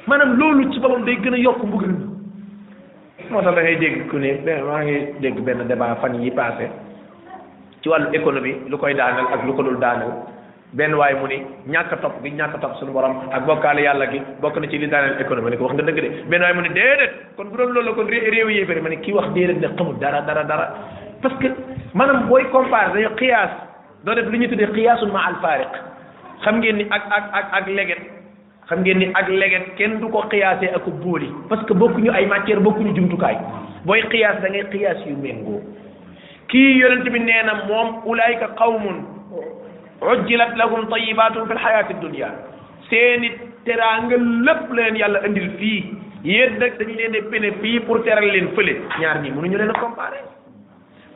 maanaam 0.08 0.34
loolu 0.38 0.72
ci 0.72 0.80
boppam 0.80 1.04
day 1.04 1.16
gën 1.22 1.34
a 1.34 1.38
yokk 1.38 1.62
mbugal 1.62 1.92
mi 1.94 3.30
moo 3.30 3.42
tax 3.42 3.54
da 3.54 3.62
ngay 3.62 3.76
dégg 3.76 4.08
ku 4.10 4.18
ne 4.18 4.32
maa 4.66 4.82
ngi 4.82 4.96
dégg 5.20 5.38
benn 5.46 5.68
débat 5.68 5.94
fan 6.02 6.18
yi 6.22 6.30
passé 6.30 6.68
ci 7.82 7.88
wàllu 7.88 8.10
économie 8.12 8.56
lu 8.68 8.76
koy 8.78 8.94
daanal 8.94 9.26
ak 9.34 9.44
lu 9.46 9.54
ko 9.54 9.62
dul 9.62 9.78
daanal 9.78 10.12
benn 10.76 10.94
waay 11.00 11.14
mu 11.16 11.26
ni 11.28 11.36
ñàkk 11.72 11.92
a 11.92 11.96
topp 11.96 12.22
gi 12.22 12.30
ñàkk 12.30 12.54
a 12.54 12.58
topp 12.58 12.76
suñu 12.78 12.92
borom 12.92 13.16
ak 13.32 13.46
bokkaale 13.46 13.82
yàlla 13.82 14.06
gi 14.12 14.20
bokk 14.40 14.56
na 14.60 14.68
ci 14.68 14.78
li 14.78 14.86
daaneel 14.86 15.20
économie 15.20 15.56
ko 15.56 15.64
wax 15.64 15.74
nga 15.74 15.82
dëgg 15.82 16.00
de 16.02 16.08
benn 16.28 16.42
waay 16.42 16.54
mu 16.54 16.60
ni 16.62 16.68
déedéet 16.70 17.12
kon 17.36 17.48
bu 17.48 17.56
doon 17.56 17.72
loolu 17.72 17.94
kon 17.94 18.04
réew 18.06 18.48
yi 18.50 18.64
bëri 18.64 18.80
ma 18.80 18.90
kii 18.96 19.12
wax 19.12 19.28
déedéet 19.32 19.60
ne 19.62 19.68
xamul 19.76 19.98
dara 19.98 20.20
dara 20.20 20.44
dara 20.44 20.66
parce 21.22 21.34
que 21.40 21.48
maanaam 21.94 22.28
booy 22.28 22.44
comparer 22.52 22.92
dañu 22.92 23.16
xiyaas 23.16 23.50
doo 24.04 24.14
def 24.14 24.28
lu 24.28 24.38
ñu 24.38 24.48
tuddee 24.48 24.68
xiyaasul 24.74 25.10
ma 25.10 25.20
al 25.28 25.36
faariq 25.42 25.72
xam 26.44 26.60
ngeen 26.60 26.76
ni 26.76 26.86
ak 26.90 27.02
ak 27.16 27.24
ak 27.32 27.46
ak 27.58 27.66
leget 27.68 27.98
xam 28.68 28.80
ngeen 28.84 28.98
ni 28.98 29.06
ak 29.14 29.26
leget 29.28 29.74
kenn 29.76 30.00
du 30.00 30.08
ko 30.08 30.20
xiyaasee 30.28 30.68
ak 30.76 30.84
bóoli 31.00 31.30
parce 31.48 31.64
que 31.64 31.72
bokkuñu 31.74 32.12
ay 32.12 32.26
matière 32.26 32.60
bokkuñu 32.60 32.94
jumtukaay 32.94 33.36
booy 33.86 34.02
xiyaas 34.10 34.40
da 34.42 34.48
ngay 34.50 34.64
xiyaas 34.72 35.00
yu 35.06 35.16
méngoo 35.16 35.60
kii 36.48 36.76
yonent 36.80 37.08
bi 37.08 37.18
nee 37.20 37.42
na 37.44 37.54
moom 37.66 38.04
ulaayka 38.04 38.48
qawmun 38.60 39.16
ujjilat 40.00 40.54
lahum 40.58 40.86
tayyibatum 40.86 41.48
fil 41.50 41.58
hayati 41.58 41.94
dunya 41.98 42.30
seeni 42.86 43.34
teraanga 43.66 44.14
lépp 44.16 44.70
leen 44.70 44.94
yàlla 44.94 45.22
indil 45.26 45.50
fii 45.58 45.80
yéen 46.24 46.58
nag 46.58 46.78
dañu 46.78 46.94
leen 46.98 47.12
di 47.12 47.22
pene 47.32 47.50
fii 47.60 47.80
pour 47.80 48.02
teral 48.04 48.26
leen 48.30 48.48
fële 48.56 48.78
ñaar 49.00 49.18
ñi 49.22 49.30
mënuñu 49.30 49.58
leen 49.58 49.70
a 49.70 49.78
comparé 49.80 50.22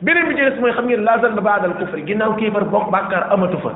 beneen 0.01 0.27
bi 0.27 0.35
ci 0.35 0.41
des 0.43 0.59
mooy 0.59 0.71
xam 0.73 0.85
ngeen 0.87 1.03
laasal 1.03 1.35
baadal 1.41 1.73
kufri 1.79 2.03
ginnaaw 2.03 2.35
kii 2.35 2.49
bar 2.49 2.63
bokk 2.65 2.91
bàkkaar 2.91 3.31
amatu 3.31 3.57
fa 3.63 3.71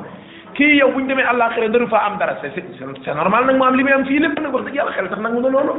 kii 0.54 0.76
yow 0.78 0.92
bu 0.92 1.00
ñu 1.00 1.08
demee 1.08 1.24
àllaaxira 1.26 1.70
daru 1.72 1.88
fa 1.88 2.04
am 2.12 2.18
dara 2.18 2.36
c' 2.42 2.44
est 2.48 2.56
c' 2.56 3.08
est 3.08 3.14
normal 3.16 3.46
nag 3.46 3.56
mu 3.56 3.64
am 3.64 3.76
li 3.76 3.84
muy 3.84 3.94
am 3.94 4.06
fii 4.06 4.20
lépp 4.20 4.40
nag 4.40 4.54
wax 4.54 4.66
dëgg 4.66 4.76
yàlla 4.76 4.92
xel 4.92 5.08
sax 5.10 5.20
nangu 5.20 5.40
na 5.42 5.50
loolu 5.50 5.74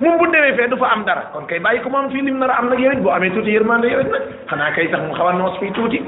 moom 0.00 0.18
bu 0.18 0.24
demee 0.32 0.56
fee 0.56 0.68
du 0.68 0.76
fa 0.76 0.88
am 0.92 1.04
dara 1.04 1.28
kon 1.32 1.44
kay 1.46 1.58
bàyyi 1.60 1.82
ko 1.84 1.90
mu 1.90 1.96
am 2.00 2.10
fii 2.10 2.22
lim 2.22 2.38
nar 2.38 2.50
a 2.50 2.58
am 2.60 2.68
nag 2.72 2.80
yow 2.80 2.92
it 2.92 2.98
boo 3.04 3.12
amee 3.12 3.30
tuuti 3.30 3.50
yërmande 3.52 3.86
yow 3.92 4.00
it 4.00 4.08
nag 4.10 4.22
xanaa 4.50 4.72
kay 4.74 4.88
sax 4.90 5.00
mu 5.06 5.12
xaw 5.14 5.28
a 5.28 5.32
noos 5.32 5.58
fii 5.60 5.70
tuuti 5.76 6.00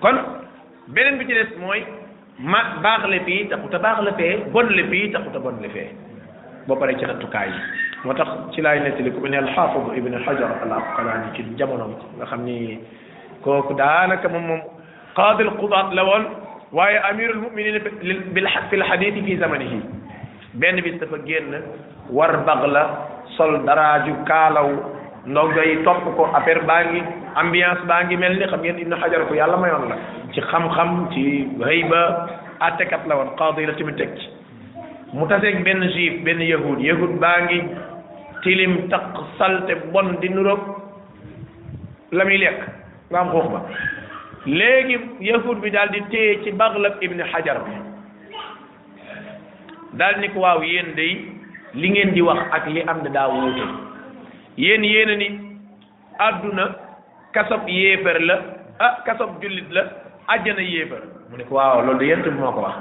kon 0.00 0.16
benen 0.92 1.18
bi 1.18 1.24
ci 1.26 1.32
dess 1.34 1.52
moy 1.58 1.80
ma 2.40 2.76
bax 2.84 3.04
le 3.08 3.20
fii 3.24 3.48
taxu 3.48 3.68
ta 3.72 3.78
bax 3.80 4.00
le 4.04 4.12
fee 4.18 4.36
bon 4.52 4.68
le 4.68 4.82
fii 4.90 5.10
taxu 5.12 5.30
ta 5.32 5.38
bon 5.40 5.56
le 5.60 5.68
fe 5.72 5.84
ba 6.68 6.76
pare 6.76 6.96
ci 7.00 7.04
nattukaay 7.06 7.50
kay 7.50 7.52
motax 8.04 8.28
ci 8.52 8.60
lay 8.60 8.78
netti 8.80 9.10
ko 9.10 9.26
ne 9.26 9.36
al 9.40 9.44
alxaafadu 9.48 9.90
ibn 9.98 10.14
hajar 10.24 10.50
al 10.64 10.72
asqalaani 10.78 11.28
ci 11.34 11.42
jamono 11.58 11.86
nga 12.16 12.24
xam 12.30 12.42
ni 12.44 12.78
kooku 13.42 13.72
mom 13.74 14.32
moom 14.32 14.44
moom 14.48 14.62
qaadi 15.16 15.42
alqudaat 15.46 15.88
la 15.96 16.02
woon 16.08 16.24
waaye 16.76 16.98
amirul 17.10 17.40
mu'minin 17.44 17.78
bil 18.34 18.48
fil 18.70 18.82
hadith 18.90 19.16
fi 19.26 19.36
zamanihi 19.42 19.80
benn 20.60 20.76
bis 20.84 20.96
dafa 21.00 21.16
génn 21.26 21.52
war 22.16 22.32
bagla 22.46 22.84
sol 23.36 23.52
daraaju 23.66 24.12
kaalaw 24.28 24.68
ndongo 25.26 25.60
yi 25.62 25.76
topp 25.86 26.02
ko 26.16 26.22
affaire 26.34 26.62
baa 26.66 26.82
ngi 26.90 27.00
ambiance 27.40 27.82
baa 27.88 28.02
ngi 28.06 28.16
mel 28.16 28.34
ni 28.38 28.46
xam 28.50 28.58
ngeen 28.62 28.78
Ibnu 28.82 28.96
Hajar 29.00 29.22
ko 29.28 29.32
yàlla 29.34 29.56
mayoon 29.62 29.84
la 29.90 29.96
ci 30.34 30.40
xam-xam 30.50 30.90
ci 31.14 31.22
hëyba 31.66 32.00
àttekat 32.58 33.06
la 33.06 33.14
woon 33.16 33.30
qaadi 33.38 33.66
la 33.66 33.72
tamit 33.74 33.94
teg 33.96 34.10
ci 34.18 34.26
mu 35.12 35.26
taseeg 35.28 35.62
benn 35.64 35.82
juif 35.94 36.24
benn 36.24 36.40
yahud 36.42 36.78
yahud 36.80 37.12
baa 37.22 37.38
ngi 37.46 37.58
tilim 38.42 38.88
taq 38.90 39.04
salte 39.38 39.74
bon 39.92 40.18
di 40.20 40.28
nuroog 40.28 40.58
la 42.12 42.24
muy 42.24 42.36
lekk 42.38 42.60
nga 43.10 43.20
am 43.20 43.30
xuux 43.30 43.46
ba 43.52 43.60
léegi 44.46 44.96
yahud 45.20 45.58
bi 45.62 45.70
daal 45.70 45.88
di 45.90 46.00
téye 46.10 46.42
ci 46.42 46.50
baglab 46.50 46.98
Ibnu 47.00 47.22
Hajar 47.32 47.62
bi 47.62 47.72
daal 49.98 50.18
ni 50.18 50.28
ko 50.34 50.40
waaw 50.40 50.62
yéen 50.64 50.94
day 50.96 51.30
li 51.74 51.88
ngeen 51.90 52.10
di 52.12 52.20
wax 52.22 52.42
ak 52.50 52.66
li 52.66 52.82
am 52.82 53.02
ne 53.06 53.08
daa 53.10 53.28
wuute 53.30 53.91
yéen 54.56 54.84
yéena 54.84 55.16
ni 55.16 55.28
àdduna 56.18 56.66
kasob 57.32 57.68
yéefar 57.68 58.20
la 58.20 58.36
ah 58.78 58.98
kasob 59.04 59.40
jullit 59.42 59.64
la 59.70 59.84
àjjana 60.28 60.60
yéefar 60.60 61.00
mu 61.30 61.36
ne 61.38 61.44
ko 61.44 61.54
waaw 61.54 61.80
loolu 61.86 62.04
yent 62.04 62.22
bi 62.22 62.30
moo 62.30 62.52
ko 62.52 62.60
wax 62.60 62.76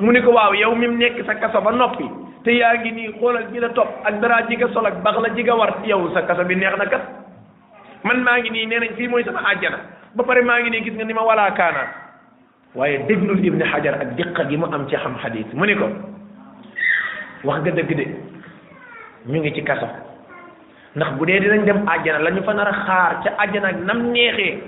mu 0.00 0.12
ne 0.12 0.20
ko 0.22 0.30
waaw 0.30 0.52
yow 0.54 0.74
mi 0.76 0.86
mu 0.86 0.96
nekk 0.96 1.24
sa 1.26 1.34
kaso 1.34 1.60
ba 1.60 1.72
noppi 1.72 2.04
te 2.44 2.50
yaa 2.54 2.74
ngi 2.78 2.90
nii 2.92 3.12
xoolal 3.18 3.44
ji 3.52 3.58
la 3.60 3.68
topp 3.70 3.88
ak 4.06 4.20
dara 4.20 4.46
ji 4.48 4.56
nga 4.56 4.68
sol 4.72 4.86
ak 4.86 5.02
baax 5.02 5.18
la 5.22 5.28
ji 5.34 5.42
nga 5.42 5.54
war 5.56 5.74
yow 5.84 6.10
sa 6.14 6.22
kaso 6.22 6.44
bi 6.44 6.54
neex 6.54 6.76
na 6.78 6.86
kat 6.86 7.02
man 8.04 8.22
maa 8.22 8.38
ngi 8.38 8.50
nii 8.50 8.66
nee 8.66 8.78
nañ 8.78 8.96
fii 8.96 9.08
mooy 9.08 9.24
sama 9.24 9.42
àjjana 9.50 9.78
ba 10.14 10.22
pare 10.24 10.42
maa 10.42 10.60
ngi 10.60 10.70
nii 10.70 10.80
gis 10.84 10.94
nga 10.94 11.04
ni 11.04 11.12
ma 11.14 11.22
walaa 11.26 11.50
kaanaan 11.50 11.88
waaye 12.76 12.98
déglul 13.08 13.44
ibni 13.44 13.64
xajar 13.64 13.94
ak 13.94 14.14
diqa 14.16 14.46
gi 14.48 14.56
mu 14.56 14.66
am 14.74 14.86
ci 14.88 14.94
xam 14.96 15.18
xadis 15.18 15.52
mu 15.52 15.64
ni 15.66 15.74
ko 15.74 15.90
wax 17.44 17.60
nga 17.60 17.70
dëgg 17.72 17.94
de 17.96 18.06
ñu 19.26 19.40
ngi 19.40 19.52
ci 19.52 19.62
kaso 19.64 20.05
ndax 20.96 21.10
bu 21.20 21.26
dee 21.28 21.40
dinañ 21.40 21.60
dem 21.68 21.80
àjjana 21.86 22.24
la 22.24 22.30
ñu 22.30 22.42
fa 22.42 22.52
nar 22.54 22.68
a 22.68 22.72
xaar 22.86 23.12
ca 23.24 23.30
àjjana 23.44 23.68
ak 23.68 23.76
nam 23.84 23.98
neexee 24.12 24.60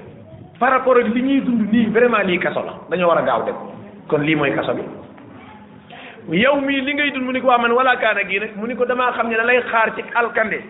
par 0.61 0.71
rapport 0.73 0.99
ak 1.01 1.09
li 1.15 1.23
ñuy 1.23 1.41
dund 1.41 1.73
nii 1.73 1.87
vraiment 1.87 2.23
lii 2.27 2.39
kaso 2.39 2.61
la 2.63 2.75
dañoo 2.91 3.09
war 3.09 3.19
a 3.19 3.23
gaaw 3.25 3.43
dem 3.47 3.55
kon 4.09 4.19
lii 4.21 4.35
mooy 4.37 4.51
kaso 4.55 4.75
bi 4.75 6.37
yow 6.39 6.61
mii 6.61 6.81
li 6.83 6.95
ngay 6.95 7.11
dund 7.13 7.25
mu 7.25 7.33
ni 7.33 7.41
ko 7.41 7.47
waa 7.49 7.59
man 7.59 7.73
wala 7.73 7.97
kaana 7.97 8.23
gii 8.29 8.39
nag 8.41 8.51
mu 8.57 8.67
ni 8.67 8.75
ko 8.77 8.85
damaa 8.85 9.13
xam 9.13 9.29
ne 9.29 9.37
da 9.37 9.45
lay 9.45 9.59
xaar 9.73 9.95
ci 9.97 10.05
alkande 10.15 10.61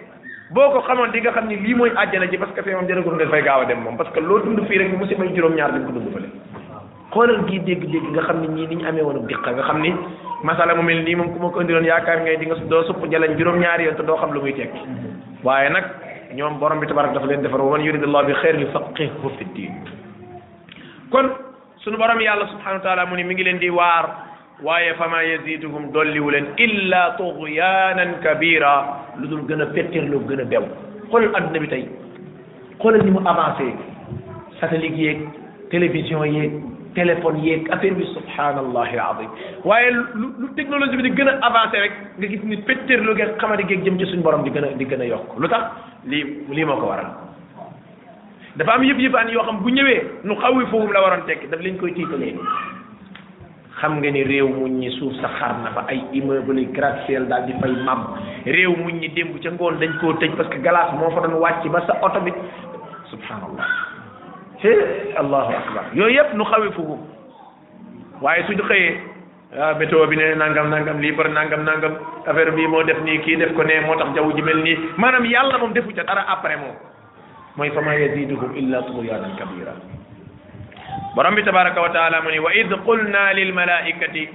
boo 0.55 0.71
ko 0.71 0.79
xamoon 0.87 1.11
di 1.11 1.21
nga 1.21 1.31
xam 1.33 1.49
ne 1.49 1.57
lii 1.57 1.75
mooy 1.75 1.91
àjjana 1.95 2.27
ji 2.31 2.39
parce 2.39 2.53
que 2.55 2.63
fee 2.63 2.75
moom 2.75 2.87
jërëjëf 2.87 3.15
nga 3.15 3.29
fay 3.29 3.43
gaaw 3.43 3.61
a 3.63 3.65
dem 3.65 3.81
moom 3.83 3.97
parce 3.97 4.11
que 4.15 4.21
loo 4.21 4.39
dund 4.39 4.61
fii 4.69 4.79
rek 4.79 4.95
musiba 4.97 5.25
juróom-ñaar 5.35 5.73
di 5.73 5.85
ko 5.85 5.91
dund 5.91 6.13
fële. 6.15 6.29
xoolal 7.13 7.41
gii 7.49 7.61
dégg-dégg 7.65 8.07
nga 8.13 8.23
xam 8.27 8.41
ne 8.43 8.49
ñii 8.55 8.67
ni 8.69 8.77
ñu 8.77 8.87
amee 8.89 9.03
woon 9.03 9.27
diqa 9.27 9.53
nga 9.53 9.63
xam 9.63 9.81
ni 9.81 9.93
masala 10.45 10.75
mu 10.75 10.83
mel 10.83 11.03
nii 11.05 11.15
moom 11.17 11.31
ku 11.33 11.39
ma 11.41 11.49
ko 11.51 11.61
indiloon 11.63 11.85
yaakaar 11.89 12.21
ngay 12.21 12.37
di 12.37 12.47
nga 12.47 12.55
doo 12.69 12.85
supp 12.85 13.01
jalañ 13.11 13.35
juróom-ñaari 13.39 13.85
yoon 13.85 14.05
doo 14.07 14.17
xam 14.17 14.33
lu 14.35 14.41
muy 14.43 14.53
tekki 14.53 14.81
waaye 15.43 15.69
nag 15.71 15.85
ñoom 16.37 16.59
borom 16.61 16.81
bi 16.81 16.87
tabarak 16.87 17.15
dafa 17.15 17.27
leen 17.27 17.41
defar 17.43 17.61
wa 17.61 17.79
man 17.79 17.85
yuridillahu 17.85 18.27
bi 18.27 18.33
xeyrin 18.43 18.61
yufaqihu 18.61 19.29
fi 19.39 19.45
diin 19.55 19.73
kon 21.11 21.33
sunu 21.81 21.97
borom 21.97 22.21
yàlla 22.21 22.45
subhanahu 22.53 22.77
wa 22.85 22.85
taala 22.85 23.07
mu 23.07 23.17
ni 23.17 23.25
mi 23.25 23.35
ngi 23.35 23.43
leen 23.45 23.59
di 23.59 23.71
waar 23.71 24.05
waaye 24.63 24.93
fama 25.01 25.25
dool 25.63 25.89
dolliwu 25.93 26.31
leen 26.31 26.47
illa 26.59 27.15
tughyanan 27.17 28.21
kabira 28.21 29.17
lu 29.17 29.27
dul 29.29 29.43
gën 29.49 29.63
a 29.63 29.67
fetteerloo 29.73 30.21
gën 30.29 30.41
a 30.41 30.45
bew 30.45 30.65
xoolal 31.11 31.35
adduna 31.35 31.59
bi 31.61 31.69
tey 31.69 31.89
xoolal 32.83 33.01
ni 33.01 33.11
mu 33.11 33.21
avancé 33.25 33.73
satellite 34.61 34.95
yeeg 35.01 35.21
télévision 35.71 36.23
yeeg 36.29 36.53
téléphone 36.99 37.39
yeeg 37.47 37.63
affaire 37.75 37.97
bi 38.01 38.05
subhanallahi 38.17 38.97
azim 39.09 39.31
waaye 39.71 39.89
lu 40.21 40.27
lu 40.41 40.47
technologie 40.59 40.97
bi 41.01 41.05
di 41.07 41.11
gën 41.19 41.31
a 41.33 41.37
avancé 41.49 41.81
rek 41.85 41.95
nga 42.19 42.27
gis 42.33 42.43
ni 42.51 42.57
pétérlo 42.69 43.13
geeg 43.21 43.31
xamante 43.41 43.65
geeg 43.71 43.85
jëm 43.87 43.97
ci 44.03 44.07
suñu 44.11 44.25
borom 44.27 44.43
di 44.47 44.51
gën 44.57 44.67
a 44.69 44.73
di 44.81 44.87
gën 44.91 45.03
a 45.05 45.05
yokk 45.13 45.29
lu 45.43 45.49
tax 45.53 45.65
lii 46.11 46.23
lii 46.57 46.65
moo 46.69 46.79
ko 46.83 46.87
waral 46.93 47.11
dafa 48.59 48.73
am 48.77 48.83
yëpp 48.89 49.01
yëfaan 49.07 49.29
yoo 49.37 49.47
xam 49.47 49.59
bu 49.65 49.71
ñëwee 49.79 50.01
nu 50.27 50.35
xawi 50.43 50.67
foofu 50.73 50.93
la 50.95 51.03
waroon 51.07 51.25
tekki 51.31 51.47
daf 51.53 51.61
leen 51.65 51.77
koy 51.79 51.93
tiitalee 51.97 52.35
xam 53.81 53.93
nga 54.01 54.11
ni 54.11 54.23
réew 54.31 54.49
mu 54.59 54.65
ñi 54.81 54.91
suuf 54.99 55.15
sa 55.21 55.29
xar 55.39 55.55
na 55.65 55.71
fa 55.75 55.83
ay 55.91 56.03
ba 56.27 56.35
gratte-ciel 56.79 57.29
daal 57.31 57.47
di 57.47 57.53
fay 57.63 57.75
mab 57.87 58.01
réew 58.45 58.75
mu 58.83 58.91
ñi 59.01 59.09
démb 59.17 59.39
ca 59.43 59.51
ngoon 59.51 59.79
dañ 59.81 59.93
koo 60.01 60.13
tëj 60.19 60.33
parce 60.37 60.49
que 60.51 60.59
glace 60.61 60.93
moo 60.99 61.11
fa 61.15 61.21
doon 61.25 61.39
wàcc 61.41 61.63
ba 61.71 61.81
sa 61.87 61.95
oto 62.07 62.21
bi 62.27 62.33
subhanallah 63.11 63.67
ci 64.61 64.71
allahu 65.17 65.53
akbar 65.55 65.85
yooyu 65.95 66.17
yëpp 66.19 66.35
nu 66.35 66.45
xawi 66.45 66.71
fugu 66.75 66.97
waaye 68.23 68.43
suñu 68.47 68.65
xëyee 68.67 68.95
ah 69.61 69.75
météo 69.79 70.07
bi 70.07 70.17
ne 70.17 70.35
nangam 70.35 70.71
nangam 70.71 71.01
lii 71.01 71.13
bari 71.15 71.31
nangam 71.31 71.63
nangam 71.65 71.95
affaire 72.27 72.51
bii 72.53 72.67
moo 72.67 72.83
def 72.83 72.99
nii 73.05 73.19
kii 73.23 73.37
def 73.37 73.55
ko 73.57 73.63
ne 73.63 73.81
moo 73.87 73.97
tax 73.97 74.15
jaww 74.15 74.29
ji 74.35 74.43
mel 74.43 74.61
nii 74.63 74.77
maanaam 74.99 75.25
yàlla 75.27 75.59
moom 75.59 75.73
defu 75.73 75.95
ca 75.95 76.03
dara 76.03 76.25
après 76.29 76.57
moom 76.59 76.75
mooy 77.57 77.71
fa 77.71 77.81
ma 77.81 77.95
yaziduhum 77.97 78.57
illa 78.57 78.83
tughyanan 78.83 79.37
kabira 79.39 79.73
borom 81.15 81.35
bi 81.35 81.43
tabaraka 81.47 81.81
wa 81.81 81.89
taala 81.95 82.21
mu 82.23 82.31
ni 82.35 82.39
wa 82.43 82.53
id 82.55 82.75
qulna 82.85 83.33
lil 83.39 83.53
malaikati 83.55 84.29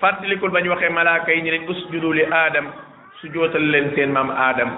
fàttalikul 0.00 0.50
bañ 0.52 0.68
waxee 0.68 0.88
malaaka 0.92 1.32
yi 1.32 1.42
ni 1.42 1.50
leen 1.50 1.66
usjudu 1.68 2.12
li 2.12 2.26
aadam 2.30 2.68
sujootal 3.24 3.64
leen 3.70 3.90
seen 3.96 4.10
maam 4.12 4.28
aadam 4.30 4.76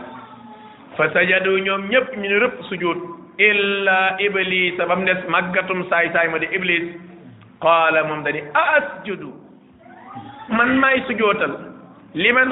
fa 0.96 1.10
sajadu 1.14 1.58
ñoom 1.66 1.88
ñëpp 1.92 2.16
ñu 2.18 2.28
ne 2.28 2.38
rëpp 2.38 2.62
sujud 2.68 2.98
illa 3.38 4.16
iblis 4.26 4.76
ba 4.78 4.96
mu 4.96 5.04
des 5.06 5.22
saay 5.90 6.10
saay 6.14 6.28
ma 6.30 6.38
di 6.38 6.46
iblis 6.56 6.86
qaala 7.60 8.04
moom 8.04 8.22
dani 8.22 8.40
asjudu 8.62 9.30
man 10.56 10.70
maay 10.82 11.02
sujootal 11.08 11.52
li 12.14 12.32
man 12.32 12.48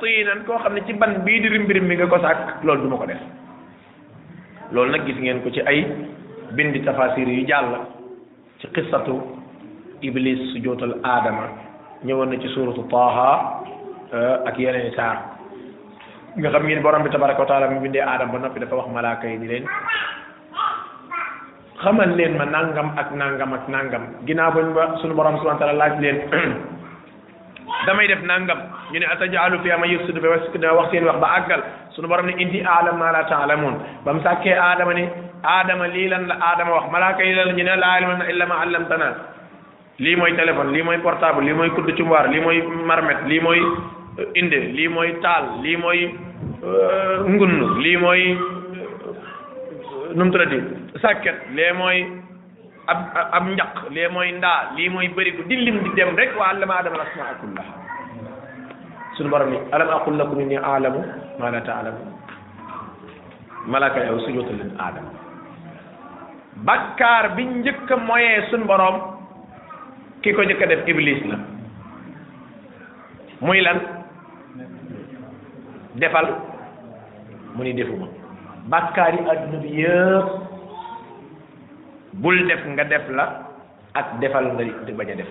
tiinan 0.00 0.40
koo 0.46 0.58
xam 0.62 0.74
ne 0.74 0.82
ci 0.86 0.92
ban 0.94 1.22
bii 1.24 1.40
di 1.40 1.48
rimbirim 1.48 1.86
bi 1.88 1.94
nga 1.96 2.06
ko 2.06 2.18
sàkk 2.20 2.62
loolu 2.64 2.82
du 2.82 2.88
ma 2.88 2.96
ko 2.96 3.06
def 3.06 3.20
loolu 4.72 4.90
nag 4.90 5.04
gis 5.06 5.18
ngeen 5.18 5.42
ko 5.42 5.50
ci 5.50 5.60
ay 5.66 5.84
bindi 6.54 6.80
tafasir 6.86 7.26
yu 7.28 7.44
jàll 7.46 7.72
ci 8.58 8.68
qissatu 8.74 9.18
iblis 10.00 10.40
sujootal 10.52 10.94
aadama 11.02 11.46
ñëwoon 12.06 12.28
na 12.30 12.38
ci 12.40 12.48
suuratu 12.54 12.86
taaha 12.92 13.28
euh, 14.14 14.46
ak 14.46 14.58
yeneen 14.58 14.92
saar 14.94 15.33
nga 16.34 16.50
xam 16.50 16.66
ngeen 16.66 16.82
borom 16.82 17.02
bi 17.06 17.10
tabaraka 17.14 17.46
wa 17.46 17.46
taala 17.48 17.70
mu 17.70 17.78
bindee 17.78 18.02
aadama 18.02 18.32
ba 18.34 18.38
noppi 18.42 18.58
dafa 18.58 18.74
wax 18.74 18.90
malaaka 18.90 19.26
yi 19.30 19.38
ni 19.38 19.46
leen 19.46 19.64
xamal 21.82 22.10
leen 22.18 22.34
ma 22.34 22.44
nangam 22.50 22.90
ak 22.98 23.14
nangam 23.14 23.54
ak 23.54 23.64
nangam 23.70 24.02
ginnaaw 24.26 24.50
bañ 24.50 24.66
ba 24.74 24.98
suñu 24.98 25.14
borom 25.14 25.38
subhanahu 25.38 25.78
leen 26.02 26.18
damay 27.86 28.06
def 28.10 28.18
nangam 28.26 28.58
ñu 28.90 28.98
ne 28.98 29.06
atajaalu 29.14 29.62
fiha 29.62 29.78
man 29.78 29.90
yufsidu 29.94 30.18
ba 30.20 30.34
wax 30.74 30.90
seen 30.90 31.04
wax 31.06 31.18
ba 31.22 31.28
àggal 31.38 31.60
sunu 31.94 32.08
borom 32.10 32.26
ne 32.26 32.34
indi 32.42 32.58
alam 32.66 32.98
ma 32.98 33.10
la 33.14 33.22
taalamuun 33.30 33.78
ba 34.04 34.10
mu 34.12 34.20
sàkkee 34.26 34.58
aadama 34.58 34.90
ne 34.92 35.06
aadama 35.46 35.86
lii 35.86 36.08
lan 36.10 36.26
la 36.26 36.34
aadama 36.50 36.82
wax 36.82 36.86
malaaka 36.90 37.22
yi 37.22 37.34
lan 37.38 37.54
la 37.54 37.54
ñu 37.54 37.62
ne 37.62 38.44
ma 38.50 38.56
allamtana 38.58 39.08
lii 40.02 40.16
mooy 40.18 40.34
téléphone 40.34 40.72
lii 40.74 40.82
mooy 40.82 40.98
portable 40.98 41.44
lii 41.46 41.54
mooy 41.54 41.70
kudd 41.78 41.94
cumwaar 41.96 42.26
lii 42.26 42.40
mooy 42.42 42.58
lii 43.30 43.40
mooy 43.46 43.60
indil 44.40 44.64
lii 44.76 44.88
mooy 44.96 45.10
taal 45.22 45.44
lii 45.64 45.76
mooy 45.84 46.00
euh, 46.06 47.16
ngunn 47.34 47.54
lii 47.84 47.96
mooy 48.04 48.22
nu 50.18 50.24
mu 50.26 50.30
tuddati 50.34 51.38
lee 51.56 51.70
mooy 51.80 51.98
ab 52.92 52.98
ab 53.38 53.48
njaq 53.54 53.74
lee 53.96 54.08
mooy 54.16 54.28
ndaa 54.38 54.60
lii 54.76 54.88
mooy 54.96 55.08
bërigo 55.16 55.42
di 55.48 55.56
lim 55.66 55.80
di 55.86 55.90
dem 55.98 56.14
rek 56.16 56.36
wa 56.40 56.48
allama 56.54 56.76
adama 56.80 57.00
al 57.00 57.06
asmaa 57.06 57.32
kullaha 57.40 57.72
sunu 59.16 59.30
borom 59.34 59.50
ni 59.54 59.58
alam 59.76 59.88
aqul 59.96 60.16
lakum 60.20 60.40
inni 60.44 60.58
aalamu 60.72 61.00
ma 61.40 61.50
la 61.56 61.60
taalamu 61.70 62.04
malaka 63.74 64.04
yow 64.10 64.18
sujootal 64.26 64.56
leen 64.60 64.70
aadama 64.86 65.10
bakkaar 66.70 67.34
bi 67.36 67.44
njëkk 67.56 67.90
a 67.96 68.00
moyee 68.12 68.38
sunu 68.50 68.64
borom 68.70 68.96
ki 70.22 70.32
ko 70.36 70.42
njëkk 70.46 70.62
a 70.64 70.70
def 70.72 70.88
iblis 70.94 71.20
la 71.32 71.38
muy 73.46 73.60
lan 73.66 73.78
defal 75.98 76.26
mu 77.54 77.62
ni 77.64 77.72
defuma 77.74 78.06
bàkkaar 78.72 79.14
yi 79.16 79.22
adduna 79.34 79.58
bi 79.62 79.70
yëpp 79.80 80.28
bul 82.22 82.38
def 82.48 82.62
nga 82.74 82.84
def 82.92 83.06
la 83.18 83.24
ak 84.00 84.08
defal 84.20 84.44
nga 84.54 84.64
bañ 84.98 85.08
a 85.10 85.14
def 85.20 85.30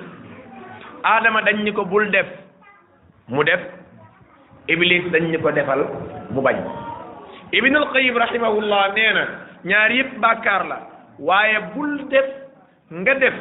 aadama 1.04 1.42
dañ 1.44 1.58
ni 1.64 1.72
ko 1.74 1.84
bul 1.86 2.10
def 2.12 2.28
mu 3.28 3.44
def 3.44 3.60
iblis 4.68 5.12
dañ 5.12 5.24
ni 5.32 5.38
ko 5.38 5.52
defal 5.52 5.82
mu 6.32 6.42
bañ 6.42 6.56
ibnul 7.52 7.90
qayyim 7.94 8.16
rahimahullah 8.18 8.82
nee 8.96 9.12
na 9.18 9.24
ñaar 9.66 9.92
yëpp 9.92 10.20
bàkkaar 10.20 10.64
la 10.66 10.78
waaye 11.20 11.60
bul 11.76 11.98
def 12.10 12.28
nga 13.00 13.14
def 13.20 13.36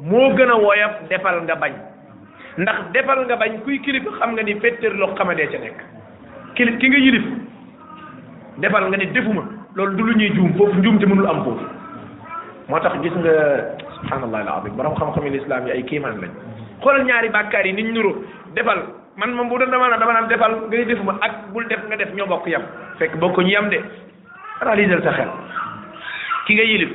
moo 0.00 0.34
gën 0.34 0.50
a 0.50 0.56
woyof 0.56 0.94
defal 1.10 1.42
nga 1.46 1.54
bañ 1.54 1.74
ndax 2.58 2.78
defal 2.92 3.24
nga 3.26 3.36
bañ 3.36 3.62
kuy 3.64 3.78
kilifa 3.80 4.10
xam 4.18 4.32
nga 4.34 4.42
ni 4.42 4.58
fettéer 4.60 4.92
loo 4.98 5.14
xamadee 5.14 5.46
ca 5.48 5.58
nekk 5.58 5.80
kili 6.60 6.76
ki 6.76 6.88
nga 6.92 6.98
yilif 7.00 7.24
defal 8.60 8.84
nga 8.92 8.96
ne 9.00 9.08
defuma 9.16 9.42
loolu 9.74 9.96
du 9.96 10.02
lu 10.04 10.12
ñuy 10.20 10.30
juum 10.36 10.52
foofu 10.60 10.76
njuum 10.76 11.00
ci 11.00 11.06
mënul 11.08 11.24
am 11.26 11.40
foofu 11.44 11.64
moo 12.68 12.80
tax 12.84 13.00
gis 13.00 13.16
nga 13.16 13.32
subhanallah 13.96 14.44
alazim 14.44 14.76
borom 14.76 14.92
xam-xam 15.00 15.24
yi 15.24 15.30
lislaam 15.40 15.66
yi 15.66 15.72
ay 15.72 15.82
kéemaan 15.88 16.20
lañ 16.20 16.30
xoolal 16.84 17.04
ñaari 17.08 17.32
bàkkaar 17.32 17.64
yi 17.66 17.72
niñ 17.72 17.94
nuru 17.96 18.12
defal 18.52 18.76
man 19.16 19.32
moom 19.32 19.48
bu 19.48 19.56
doon 19.58 19.70
dama 19.72 19.88
naan 19.88 20.00
dama 20.00 20.12
naan 20.12 20.28
defal 20.28 20.52
nga 20.68 20.76
ne 20.76 20.84
defuma 20.84 21.16
ak 21.24 21.32
bul 21.52 21.64
def 21.68 21.80
nga 21.88 21.96
def 21.96 22.12
ñoo 22.14 22.26
bokk 22.28 22.44
yam 22.46 22.62
fekk 22.98 23.16
bokk 23.16 23.40
ñu 23.40 23.48
yam 23.50 23.68
de 23.72 23.80
analysel 24.60 25.00
sa 25.02 25.12
xel 25.16 25.28
ki 26.46 26.54
nga 26.60 26.64
yilif 26.68 26.92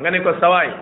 nga 0.00 0.10
ne 0.10 0.20
ko 0.24 0.32
sawaay 0.40 0.72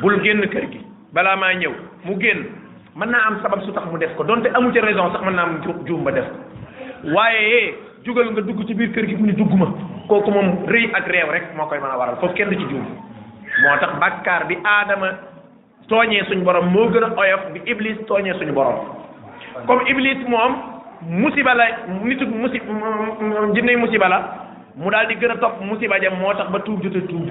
bul 0.00 0.14
génn 0.22 0.46
kër 0.48 0.70
gi 0.70 0.78
balaa 1.12 1.34
maa 1.36 1.58
ñëw 1.58 1.72
mu 2.06 2.14
génn 2.22 2.46
mën 2.94 3.10
naa 3.10 3.26
am 3.34 3.42
sabab 3.42 3.66
su 3.66 3.72
tax 3.74 3.90
mu 3.90 3.98
def 3.98 4.14
ko 4.14 4.22
donte 4.22 4.46
amu 4.54 4.70
ci 4.72 4.78
raison 4.78 5.10
sax 5.12 5.24
mën 5.26 5.34
naa 5.34 5.42
am 5.50 5.58
juum 5.86 6.06
def 6.10 6.30
waaye 7.04 7.74
jugal 8.04 8.30
nga 8.32 8.40
dugg 8.46 8.62
ci 8.66 8.74
biir 8.74 8.92
kër 8.94 9.06
gi 9.08 9.16
mu 9.18 9.26
ni 9.26 9.32
dugg 9.34 9.52
ma 9.58 9.66
kooku 10.08 10.30
moom 10.30 10.66
rëy 10.66 10.90
ak 10.94 11.06
réew 11.06 11.28
rek 11.30 11.44
moo 11.56 11.66
koy 11.66 11.78
mën 11.78 11.90
a 11.90 11.96
waral 11.98 12.16
foofu 12.20 12.34
kenn 12.34 12.48
du 12.48 12.56
ci 12.56 12.66
juum 12.70 12.84
moo 13.62 13.76
tax 13.80 13.92
bàkkaar 13.98 14.46
bi 14.46 14.56
aadama 14.64 15.08
tooñee 15.88 16.24
suñu 16.28 16.44
borom 16.44 16.66
moo 16.70 16.88
gën 16.90 17.02
a 17.04 17.12
oyof 17.16 17.40
bi 17.52 17.60
iblis 17.66 17.96
tooñee 18.06 18.34
suñu 18.38 18.52
borom 18.52 18.74
comme 19.66 19.82
iblis 19.88 20.22
moom 20.28 20.52
musiba 21.08 21.54
la 21.54 21.64
nitu 22.04 22.26
musi 22.26 22.60
jinne 23.54 23.76
musiba 23.76 24.08
la 24.08 24.18
mu 24.76 24.90
daal 24.90 25.06
di 25.06 25.14
gën 25.16 25.30
a 25.30 25.36
topp 25.36 25.60
musiba 25.60 25.98
jam 26.00 26.14
moo 26.20 26.34
tax 26.34 26.50
ba 26.50 26.58
tuub 26.60 26.82
jot 26.82 26.96
a 26.96 27.00
tuub 27.08 27.26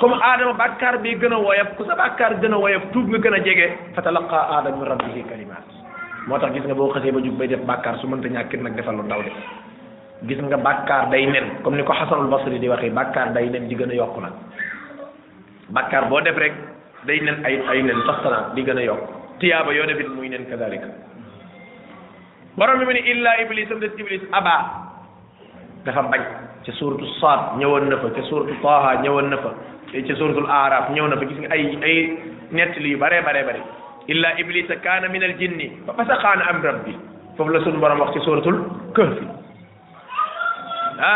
comme 0.00 0.16
aadama 0.22 0.52
bàkkaar 0.52 0.98
bi 1.02 1.16
gën 1.18 1.32
a 1.32 1.36
woyof 1.38 1.74
ku 1.76 1.84
sa 1.84 1.94
bàkkaar 1.94 2.38
gën 2.40 2.52
a 2.52 2.56
woyof 2.58 2.82
tuub 2.92 3.08
nga 3.08 3.18
gën 3.18 3.34
a 3.34 3.38
jege 3.44 3.66
fa 3.94 4.02
talaqa 4.02 4.38
aadama 4.50 4.76
min 4.76 4.88
rabbihi 4.88 5.22
kalimaat 5.28 5.81
moo 6.26 6.38
tax 6.38 6.52
gis 6.54 6.64
nga 6.66 6.74
boo 6.76 6.92
xasee 6.94 7.10
ba 7.10 7.20
jub 7.22 7.36
bay 7.38 7.48
def 7.50 7.62
bàkkaar 7.66 7.98
su 7.98 8.06
mënta 8.06 8.28
ñàkkit 8.28 8.62
nag 8.62 8.74
defal 8.74 8.96
lu 8.96 9.02
ndaw 9.02 9.22
de 9.22 9.30
gis 10.26 10.38
nga 10.40 10.56
bàkkaar 10.56 11.10
day 11.10 11.26
nen 11.26 11.62
comme 11.62 11.76
ni 11.76 11.82
ko 11.84 11.92
Xasanul 11.92 12.30
Basri 12.30 12.58
di 12.58 12.68
waxee 12.68 12.90
bàkkaar 12.94 13.32
day 13.32 13.48
nen 13.50 13.66
di 13.68 13.74
gën 13.76 13.90
a 13.90 13.94
yokk 13.94 14.16
nag 14.22 14.32
bàkkaar 15.74 16.06
boo 16.08 16.20
def 16.20 16.36
rek 16.38 16.52
day 17.06 17.18
nen 17.20 17.42
ay 17.44 17.58
ay 17.70 17.82
nen 17.82 17.98
tostalaa 18.06 18.54
di 18.54 18.62
gën 18.62 18.78
a 18.78 18.82
yokk 18.82 19.02
tiyaaba 19.40 19.72
yoo 19.74 19.86
defit 19.86 20.08
muy 20.14 20.28
nen 20.28 20.46
kadalika 20.46 20.86
borom 22.56 22.78
bi 22.78 22.84
mu 22.86 22.92
ne 22.92 23.00
illa 23.02 23.40
iblis 23.42 23.70
am 23.70 23.80
des 23.80 23.92
iblis 23.98 24.22
abaa 24.30 24.62
dafa 25.84 26.02
bañ 26.06 26.20
ca 26.64 26.70
suuratu 26.78 27.06
Saad 27.20 27.58
ñëwoon 27.58 27.88
na 27.90 27.96
fa 27.98 28.08
ca 28.14 28.22
suuratu 28.30 28.54
Taaha 28.62 29.02
ñëwoon 29.02 29.26
na 29.30 29.36
fa 29.42 29.50
ca 30.06 30.14
suuratul 30.14 30.46
aaraab 30.46 30.90
ñëw 30.94 31.06
na 31.08 31.16
fa 31.18 31.24
gis 31.26 31.38
nga 31.42 31.50
ay 31.50 31.62
ay 31.82 31.96
nettali 32.54 32.90
yu 32.94 32.98
baree 32.98 33.22
baree 33.26 33.42
bare 33.44 33.60
الا 34.10 34.28
ابليس 34.40 34.70
كان 34.72 35.12
من 35.12 35.22
الجن 35.22 35.60
ففسق 35.86 36.26
عن 36.26 36.38
امر 36.42 36.64
ربي 36.74 36.96
فبلا 37.38 37.64
سن 37.64 37.80
برام 37.80 38.00
وقت 38.00 38.18
سوره 38.18 38.46
الكهف 38.50 39.18
ها 40.98 41.14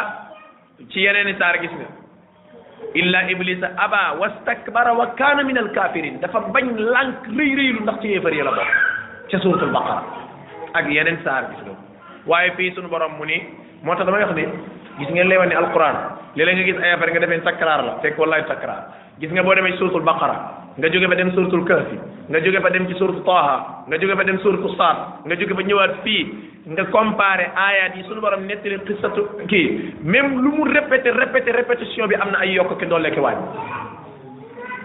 تي 0.93 1.01
يينن 1.07 1.37
سار 1.39 1.55
غيسنا 1.61 1.89
الا 2.97 3.21
ابليس 3.31 3.63
ابا 3.65 4.05
واستكبر 4.21 4.87
وكان 5.01 5.39
من 5.47 5.59
الكافرين 5.59 6.21
دفا 6.21 6.39
باج 6.55 6.65
لانك 6.65 7.19
ري 7.39 7.55
ري 7.59 7.67
لو 7.73 7.83
نخ 7.87 7.97
تي 8.03 8.09
يفر 8.17 8.33
يلا 8.33 8.53
بو 8.55 8.63
تي 9.31 9.37
سوره 9.45 9.63
البقره 9.69 9.99
اك 10.77 10.87
يينن 10.87 11.17
سار 11.27 11.43
غيسنا 11.51 11.75
واي 12.27 12.51
في 12.57 12.71
سن 12.75 12.87
برام 12.93 13.13
موني 13.19 13.39
موتا 13.87 14.05
دا 14.07 14.13
ما 14.15 14.19
يخني 14.23 14.47
غيس 15.01 15.11
نين 15.15 15.27
لي 15.31 15.37
واني 15.37 15.55
القران 15.63 15.97
لي 16.37 16.43
لا 16.47 16.53
غيس 16.59 16.79
ايا 16.87 16.97
فر 17.01 17.09
غا 17.13 17.19
دافين 17.19 17.43
تكرار 17.49 17.81
لا 17.89 17.95
فك 18.03 18.17
والله 18.19 18.39
تكرار 18.53 18.83
gis 19.19 19.33
nga 19.33 19.43
boo 19.45 19.55
demee 19.57 19.77
suratul 19.81 20.05
baqara 20.05 20.37
nga 20.77 20.89
jóge 20.93 21.09
fa 21.09 21.17
dem 21.17 21.33
suratul 21.33 21.65
kahfi 21.65 21.97
nga 22.29 22.39
jóge 22.45 22.61
fa 22.61 22.69
dem 22.71 22.85
ci 22.89 22.95
suratu 23.01 23.25
taaha 23.25 23.57
nga 23.89 23.97
jóge 23.97 24.13
fa 24.17 24.25
dem 24.29 24.39
suratu 24.45 24.69
saad 24.77 24.99
nga 25.25 25.35
jóge 25.41 25.55
fa 25.57 25.63
ñëwaat 25.65 25.93
fii 26.05 26.23
nga 26.77 26.85
comparé 26.93 27.49
ayat 27.57 27.97
yi 27.97 28.05
suñu 28.05 28.21
borom 28.21 28.45
nettali 28.45 28.77
xisatu 28.85 29.21
kii 29.49 30.05
même 30.05 30.37
lu 30.45 30.53
mu 30.53 30.69
répété 30.69 31.11
répété 31.17 31.49
répétition 31.51 32.05
bi 32.09 32.15
am 32.21 32.29
na 32.31 32.45
ay 32.45 32.53
yokk 32.61 32.77
ki 32.79 32.87
doole 32.87 33.09
ki 33.11 33.21
waaj 33.25 33.39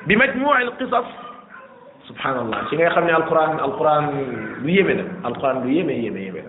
bi 0.08 0.16
majmuil 0.16 0.72
qisas 0.80 1.08
subhanallah 2.08 2.64
ci 2.72 2.76
ngay 2.80 2.88
xam 2.96 3.06
ne 3.06 3.12
alquran 3.20 3.60
alquran 3.68 4.14
lu 4.64 4.70
yéeme 4.72 4.96
la 4.96 5.04
alquran 5.28 5.60
lu 5.64 5.70
yéeme 5.76 6.41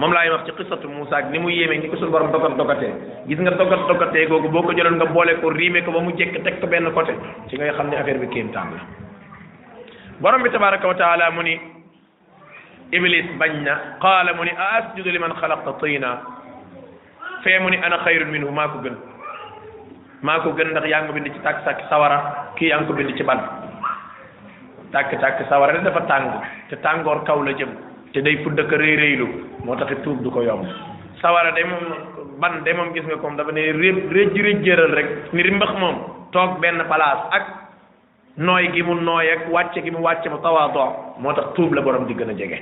moom 0.00 0.12
laay 0.16 0.32
wax 0.32 0.48
ci 0.48 0.52
qisatu 0.56 0.88
Moussa 0.88 1.20
ak 1.20 1.24
ni 1.28 1.36
mu 1.38 1.52
yéeme 1.52 1.76
ni 1.76 1.88
ko 1.92 1.96
suñu 2.00 2.08
borom 2.10 2.32
dogat 2.32 2.56
dogatee 2.56 2.88
gis 3.28 3.36
nga 3.36 3.52
dogat 3.60 3.84
dogatee 3.84 4.26
googu 4.32 4.48
boo 4.48 4.62
ko 4.64 4.72
jëloon 4.72 4.96
nga 4.96 5.04
boole 5.12 5.36
ko 5.44 5.52
riime 5.52 5.84
ko 5.84 5.92
ba 5.92 6.00
mu 6.00 6.16
jekk 6.16 6.40
teg 6.40 6.56
ko 6.58 6.66
benn 6.68 6.88
côté 6.96 7.12
ci 7.52 7.56
ngay 7.60 7.68
xam 7.76 7.88
ne 7.92 7.96
affaire 8.00 8.16
bi 8.16 8.32
kéemtaan 8.32 8.72
la 8.72 8.80
borom 10.24 10.40
bi 10.42 10.48
tabaraka 10.48 10.88
wa 10.88 10.94
taala 10.96 11.30
mu 11.30 11.42
ni 11.42 11.60
iblis 12.92 13.28
bañ 13.36 13.60
na 13.60 14.00
qaala 14.00 14.32
mu 14.32 14.42
ni 14.44 14.52
a 14.56 14.64
asjudu 14.80 15.10
liman 15.12 15.36
xalaqta 15.36 15.76
tiina 15.80 16.08
fee 17.44 17.60
mu 17.60 17.68
ni 17.68 17.76
ana 17.76 18.00
xayrun 18.00 18.32
minhu 18.32 18.48
maa 18.50 18.72
ko 18.72 18.80
gën 18.80 18.96
maa 20.22 20.40
ko 20.40 20.56
gën 20.56 20.70
ndax 20.72 20.84
yaa 20.88 21.02
ngi 21.04 21.12
ko 21.12 21.24
ci 21.36 21.40
tàkk-tàkk 21.44 21.88
sawara 21.92 22.18
kii 22.56 22.72
yaa 22.72 22.80
ngi 22.80 22.88
ko 23.12 23.16
ci 23.16 23.22
ban 23.24 23.40
tàkk-tàkk 24.96 25.44
sawara 25.48 25.76
dafa 25.84 26.00
tàng 26.08 26.40
te 26.72 26.76
tàngoor 26.80 27.20
kaw 27.28 27.44
la 27.44 27.52
jëm 27.52 27.68
te 28.12 28.22
day 28.24 28.38
fudd 28.42 28.58
ak 28.58 28.72
rëy 28.80 28.94
rëylu 28.98 29.26
moo 29.64 29.76
tax 29.78 30.00
tuub 30.02 30.20
du 30.24 30.30
ko 30.34 30.42
yomb 30.42 30.66
sawara 31.20 31.52
de 31.54 31.62
moom 31.64 32.34
ban 32.42 32.58
de 32.64 32.72
moom 32.74 32.92
gis 32.94 33.04
nga 33.06 33.16
comme 33.22 33.36
dafa 33.36 33.52
ne 33.52 33.64
réj 34.10 34.36
réjjëral 34.38 34.94
rek 34.98 35.10
ni 35.32 35.42
rimbax 35.46 35.72
moom 35.78 35.98
toog 36.34 36.58
benn 36.62 36.82
place 36.90 37.22
ak 37.38 37.44
nooy 38.36 38.66
gi 38.74 38.82
mu 38.82 38.94
nooy 38.98 39.30
ak 39.30 39.46
wàcce 39.50 39.82
gi 39.84 39.90
mu 39.90 40.00
wàcce 40.02 40.28
mu 40.28 40.38
tawaado 40.42 40.84
moo 41.18 41.32
tax 41.34 41.54
tuub 41.54 41.72
la 41.72 41.82
borom 41.82 42.06
di 42.06 42.14
gën 42.14 42.30
a 42.30 42.34
jege 42.34 42.58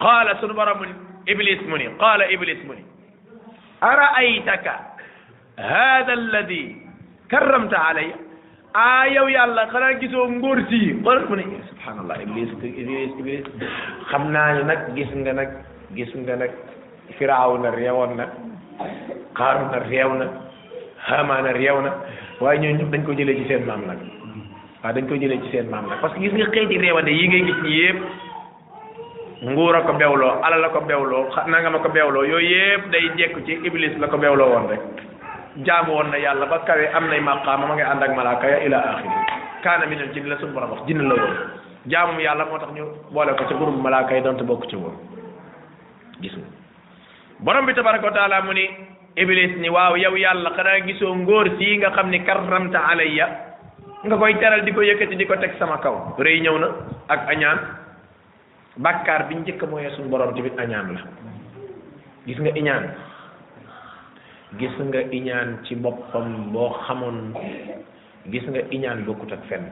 qaala 0.00 0.34
sunu 0.40 0.54
borom 0.54 0.78
mu 0.78 0.86
ni 0.86 0.92
iblis 1.30 1.60
mu 1.68 1.76
ni 1.76 1.86
qaala 1.98 2.26
iblis 2.32 2.64
mu 2.66 2.72
ni 2.74 2.84
araaytaka 3.80 4.74
hada 5.56 6.12
alladi 6.18 6.76
karramta 7.30 7.78
alayya 7.94 8.16
ah 8.74 9.06
yow 9.06 9.26
yàlla 9.26 9.66
xanaa 9.72 9.92
gisoo 10.00 10.28
ngóor 10.30 10.60
si 10.70 10.94
xoolal 11.04 11.24
mu 11.28 11.36
ne 11.36 11.44
subhanallah 11.70 12.18
iblis 12.22 12.48
iblis 12.62 13.10
iblis 13.18 13.44
xam 14.10 14.22
naa 14.32 14.52
ne 14.54 14.62
nag 14.62 14.78
gis 14.94 15.10
nga 15.16 15.32
nag 15.32 15.48
gis 15.96 16.12
nga 16.14 16.36
nag 16.36 16.50
firaaw 17.18 17.58
na 17.58 17.70
réewoon 17.70 18.16
na 18.16 18.26
xaaru 19.34 19.66
na 19.72 19.78
réew 19.90 20.12
na 20.14 20.26
xaamaa 21.08 21.42
na 21.42 21.52
réew 21.52 21.80
na 21.82 21.90
waaye 22.40 22.58
ñooñu 22.62 22.78
ñëpp 22.78 22.90
dañ 22.92 23.02
ko 23.06 23.12
jëlee 23.18 23.36
ci 23.38 23.44
seen 23.48 23.66
maam 23.66 23.82
nag 23.90 23.98
waaw 24.84 24.92
dañ 24.94 25.06
ko 25.08 25.14
jëlee 25.18 25.40
ci 25.42 25.48
seen 25.50 25.66
maam 25.70 25.86
nag 25.90 25.98
parce 26.00 26.14
que 26.14 26.20
gis 26.20 26.32
nga 26.32 26.46
xeeti 26.54 26.78
réewande 26.78 27.10
gis 27.10 27.28
ñi 27.28 27.40
nguur 29.50 29.74
a 29.76 29.80
ko 29.82 29.92
bewloo 29.98 30.34
alal 30.44 30.60
la 30.60 30.68
ko 30.68 30.80
bewloo 30.80 31.26
nangam 31.50 31.74
a 31.74 31.78
ko 31.80 31.88
bewloo 31.88 32.22
yooy 32.24 32.44
yëpp 32.52 32.82
day 32.90 33.10
jekku 33.16 33.40
ci 33.46 33.52
iblis 33.66 33.94
la 33.98 34.06
ko 34.06 34.16
bewloo 34.16 34.50
woon 34.54 34.66
rek 34.70 34.80
jaamu 35.64 35.92
woon 35.92 36.08
na 36.10 36.16
yàlla 36.18 36.46
ba 36.46 36.62
kawe 36.64 36.84
am 36.94 37.08
nay 37.08 37.20
maqaama 37.20 37.66
ma 37.66 37.74
ngay 37.74 37.84
ànd 37.84 38.02
ak 38.02 38.12
malaaka 38.16 38.46
ya 38.48 38.58
ila 38.66 38.78
axiri 38.78 39.16
kaana 39.62 39.86
mi 39.86 39.96
la 39.96 40.04
suñu 40.08 40.52
borom 40.54 40.70
wax 40.70 40.88
la 40.88 41.14
woon 41.14 41.36
jaamum 41.86 42.20
yàlla 42.20 42.44
moo 42.44 42.58
tax 42.58 42.70
ñu 42.72 42.84
boole 43.10 43.32
ko 43.36 43.44
ci 43.48 43.54
groupe 43.54 43.80
malaaka 43.82 44.14
yi 44.14 44.22
donte 44.22 44.42
bokk 44.44 44.68
ci 44.70 44.76
woon 44.76 44.94
gis 46.20 46.32
nga 46.32 46.46
borom 47.40 47.66
bi 47.66 47.74
tabaraka 47.74 48.06
wa 48.06 48.12
taala 48.12 48.42
mu 48.42 48.52
ni 48.54 48.64
iblis 49.16 49.56
ni 49.58 49.68
waaw 49.70 49.96
yow 49.96 50.14
yàlla 50.16 50.50
xanaa 50.56 50.80
gisoo 50.86 51.14
ngóor 51.14 51.48
sii 51.58 51.76
nga 51.78 51.90
xam 51.92 52.10
ni 52.10 52.20
karramta 52.24 52.78
alayya 52.88 53.28
nga 54.04 54.16
koy 54.16 54.34
teral 54.40 54.62
di 54.64 54.72
ko 54.72 54.80
yëkkati 54.80 55.16
di 55.16 55.26
ko 55.26 55.36
teg 55.36 55.54
sama 55.58 55.78
kaw 55.80 56.14
rëy 56.18 56.40
ñëw 56.40 56.56
na 56.58 56.68
ak 57.08 57.28
añaan 57.28 57.58
bakkaar 58.80 59.28
bi 59.28 59.34
njëkk 59.44 59.60
mooyee 59.68 59.90
suñu 59.92 60.08
borom 60.08 60.32
tamit 60.34 60.56
añaan 60.58 60.94
la 60.96 61.00
gis 62.26 62.38
nga 62.40 62.50
iñaan 62.56 62.94
gis 64.58 64.72
nga 64.78 65.00
iñaan 65.14 65.62
ci 65.64 65.74
boppam 65.78 66.50
boo 66.52 66.74
xamoon 66.88 67.30
gis 68.30 68.42
nga 68.50 68.60
iñaan 68.74 69.06
bokkut 69.06 69.30
ak 69.32 69.46
fen 69.46 69.64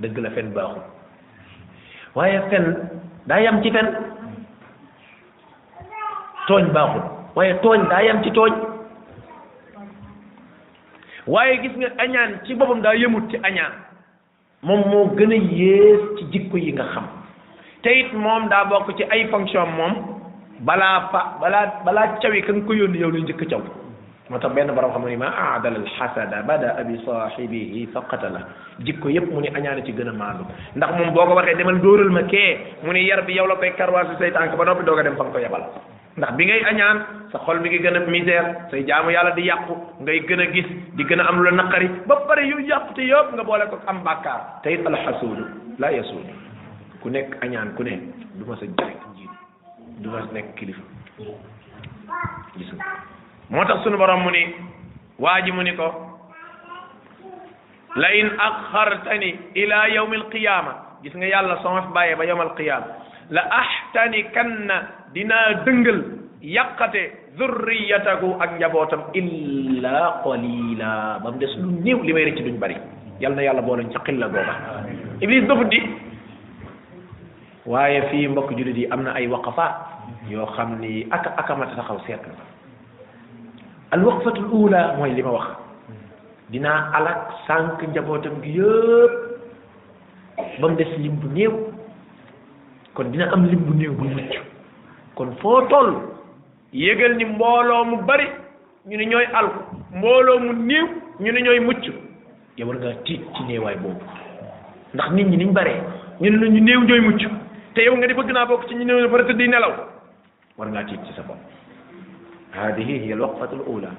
dëgg 0.00 0.16
la 0.24 0.30
fen 0.30 0.54
baaxul 0.56 0.82
waaye 2.16 2.40
fen 2.48 2.64
daa 3.26 3.40
yam 3.40 3.60
ci 3.62 3.70
fen 3.70 3.92
tooñ 6.48 6.72
baaxul 6.72 7.02
waaye 7.36 7.54
tooñ 7.62 7.80
daa 7.90 8.02
yam 8.02 8.22
ci 8.24 8.30
tooñ 8.32 8.52
waaye 11.26 11.60
gis 11.62 11.76
nga 11.76 11.88
añaan 11.98 12.40
ci 12.46 12.54
boppam 12.54 12.80
daa 12.80 12.96
yëmut 12.96 13.28
ci 13.30 13.36
añaan 13.42 13.72
moom 14.62 14.80
moo 14.88 15.12
gën 15.16 15.30
a 15.32 15.36
yées 15.36 16.00
ci 16.16 16.24
jikko 16.32 16.56
yi 16.56 16.72
nga 16.72 16.88
xam 16.94 17.04
te 17.82 17.90
moom 18.14 18.48
daa 18.48 18.64
bokk 18.64 18.96
ci 18.96 19.04
ay 19.12 19.28
fonction 19.28 19.66
moom 19.76 19.92
balaa 20.60 21.08
fa 21.12 21.20
balaa 21.40 21.84
balaa 21.84 22.16
cawi 22.22 22.40
ka 22.42 22.52
nga 22.52 22.64
ko 22.66 22.72
yónni 22.72 22.98
yow 22.98 23.10
la 23.12 23.20
njëkk 23.20 23.44
caw 23.52 23.60
moo 24.30 24.38
tax 24.38 24.52
benn 24.54 24.70
borom 24.74 24.90
xam 24.92 25.04
ne 25.06 25.16
ma 25.16 25.26
aadal 25.28 25.76
alxasada 25.80 26.42
bada 26.48 26.74
abi 26.80 26.98
saahibihi 27.06 27.86
fa 27.92 28.00
qatala 28.10 28.40
jikko 28.84 29.08
yépp 29.08 29.28
mu 29.32 29.40
ni 29.40 29.48
añaana 29.48 29.84
ci 29.86 29.92
gën 29.92 30.08
a 30.08 30.12
maandu 30.12 30.42
ndax 30.76 30.90
moom 30.98 31.10
boo 31.14 31.26
ko 31.26 31.34
waxee 31.34 31.54
demal 31.56 31.78
dóoral 31.80 32.10
ma 32.10 32.22
kee 32.24 32.58
mu 32.82 32.92
ni 32.92 33.04
yar 33.06 33.22
bi 33.22 33.32
yow 33.34 33.46
la 33.46 33.54
koy 33.56 33.70
karwaasi 33.78 34.18
say 34.18 34.30
tànk 34.32 34.56
ba 34.56 34.64
noppi 34.64 34.84
dooga 34.84 35.02
dem 35.02 35.16
fa 35.16 35.24
nga 35.24 35.32
ko 35.32 35.38
yebal 35.38 35.62
ndax 36.16 36.30
bi 36.36 36.44
ngay 36.44 36.62
añaan 36.70 36.98
sa 37.32 37.38
xol 37.38 37.60
mi 37.60 37.68
gën 37.68 37.86
a 37.86 37.98
misère 38.10 38.48
sa 38.70 38.76
jaamu 38.86 39.10
yàlla 39.10 39.30
di 39.30 39.46
yàqu 39.46 39.74
ngay 40.00 40.20
gën 40.26 40.40
a 40.40 40.46
gis 40.54 40.66
di 40.96 41.04
gën 41.04 41.20
a 41.20 41.26
am 41.28 41.36
lu 41.38 41.44
la 41.44 41.50
naqari 41.62 41.88
ba 42.06 42.16
pare 42.26 42.42
yu 42.50 42.58
yàqu 42.66 42.94
te 42.94 43.02
yëpp 43.06 43.32
nga 43.34 43.44
boole 43.44 43.64
ko 43.70 43.78
am 43.86 44.02
bàkkaar 44.02 44.40
te 44.62 44.70
it 44.74 44.86
alxasuudu 44.86 45.44
la 45.78 45.88
yasuudu 45.92 46.32
ku 47.02 47.08
nekk 47.10 47.38
añaan 47.42 47.74
ku 47.76 47.82
ne 47.82 47.94
du 48.34 48.42
ma 48.44 48.56
sa 48.56 48.66
jëkk 48.66 49.02
njiit 49.14 49.34
du 50.02 50.10
ma 50.10 50.18
nekk 50.34 50.54
kilifa 50.56 50.82
moo 53.50 53.62
tax 53.64 53.78
sunu 53.86 53.98
borom 53.98 54.26
mu 54.26 54.30
ni 54.34 54.42
waa 55.22 55.40
ji 55.44 55.52
mu 55.54 55.62
ni 55.62 55.72
ko 55.78 55.86
la 57.94 58.08
in 58.14 58.28
axartani 58.38 59.54
ila 59.54 59.86
yawmi 59.94 60.16
alqiyama 60.18 60.72
gis 61.02 61.14
nga 61.14 61.26
yàlla 61.26 61.62
soo 61.62 61.70
ma 61.74 61.82
fi 61.86 61.92
bàyyee 61.94 62.16
ba 62.18 62.24
yawm 62.26 62.40
alqiyama 62.40 62.86
la 63.30 63.42
ahtanikanna 63.50 64.76
dinaa 65.14 65.62
dëngal 65.64 65.98
yàqate 66.42 67.02
zurriyatahu 67.38 68.34
ak 68.42 68.50
njabootam 68.58 69.02
illa 69.14 70.20
qalila 70.26 71.22
ba 71.22 71.30
mu 71.30 71.38
des 71.38 71.54
lu 71.62 71.70
néew 71.84 72.02
li 72.02 72.12
may 72.12 72.24
rëcc 72.26 72.42
duñ 72.42 72.58
bari 72.58 72.76
yal 73.20 73.38
yàlla 73.42 73.62
boolañ 73.62 73.92
ca 73.94 74.02
xilla 74.04 74.26
googa 74.26 74.54
iblis 75.22 75.46
dofut 75.46 75.68
di 75.70 75.80
waaye 77.66 78.02
fii 78.10 78.28
mbokk 78.28 78.50
jullit 78.58 78.74
yi 78.76 78.86
am 78.90 79.02
na 79.06 79.12
ay 79.14 79.26
waqafaat 79.30 79.74
yoo 80.30 80.46
xam 80.58 80.80
ni 80.82 81.06
aka 81.10 81.30
akamata 81.38 81.76
taxaw 81.78 82.02
seetlu 82.06 82.34
al 83.90 84.04
waqfatul 84.04 84.48
ula 84.52 84.94
mooy 84.98 85.10
li 85.14 85.22
ma 85.22 85.30
wax 85.30 85.46
dinaa 86.50 86.90
alak 86.96 87.18
sànq 87.46 87.82
njabootam 87.88 88.34
gi 88.42 88.50
yëpp 88.50 89.14
ba 90.60 90.68
mu 90.68 90.76
des 90.76 90.88
lim 91.02 91.14
bu 91.20 91.28
néew 91.28 91.52
kon 92.94 93.04
dina 93.12 93.24
am 93.32 93.46
lim 93.46 93.60
bu 93.66 93.74
néew 93.74 93.92
bu 93.92 94.04
mucc 94.04 94.32
kon 95.14 95.30
foo 95.40 95.60
toll 95.68 95.92
yégal 96.72 97.14
ni 97.16 97.24
mbooloo 97.24 97.84
mu 97.84 97.96
bari 98.06 98.26
ñu 98.88 98.96
ne 98.96 99.04
ñooy 99.06 99.24
alku 99.32 99.62
mbooloo 99.94 100.38
mu 100.40 100.52
néew 100.52 100.86
ñu 101.20 101.32
ne 101.32 101.40
ñooy 101.42 101.60
mucc 101.60 101.84
yow 102.58 102.68
war 102.68 102.76
ngaa 102.78 103.02
ci 103.04 103.20
néewaay 103.46 103.76
boobu 103.76 104.02
ndax 104.94 105.10
nit 105.12 105.24
ñi 105.26 105.36
niñ 105.36 105.52
baree 105.52 105.80
ñu 106.20 106.30
ne 106.30 106.48
ñu 106.48 106.60
néew 106.60 106.80
ñooy 106.82 107.00
mucc 107.00 107.22
te 107.74 107.82
yow 107.84 107.96
nga 107.96 108.06
di 108.06 108.14
bëgg 108.14 108.30
naa 108.32 108.46
bokk 108.46 108.66
ci 108.68 108.74
ñu 108.74 108.84
néew 108.84 109.00
ba 109.04 109.08
pare 109.08 109.24
tëdd 109.26 109.38
di 109.38 109.48
nelaw 109.48 109.72
war 110.58 110.68
ngaa 110.70 110.84
tiit 110.86 111.04
ci 111.06 111.12
sa 111.14 111.22
bopp. 111.22 111.38
هذه 112.56 112.88
هي 113.06 113.12
الوقفة 113.12 113.52
الأولى 113.56 113.92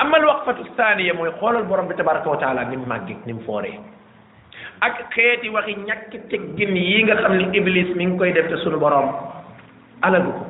أما 0.00 0.16
الوقفة 0.16 0.60
الثانية 0.66 1.12
مو 1.12 1.24
يقول 1.26 1.56
البرم 1.56 1.88
بتبارك 1.88 2.26
وتعالى 2.26 2.64
من 2.66 2.82
ما 2.90 2.98
جيت 3.06 3.22
نم 3.30 3.38
فوري 3.46 3.78
أك 4.82 5.14
خيتي 5.14 5.48
وغي 5.54 5.74
نك 5.86 6.10
تجين 6.30 6.72
ييغا 6.76 7.14
خمني 7.30 7.54
إبليس 7.58 7.94
من 7.96 8.18
كوي 8.18 8.32
دفت 8.34 8.54
سنو 8.66 8.78
برم 8.82 9.06
على 10.02 10.18
بكم 10.20 10.44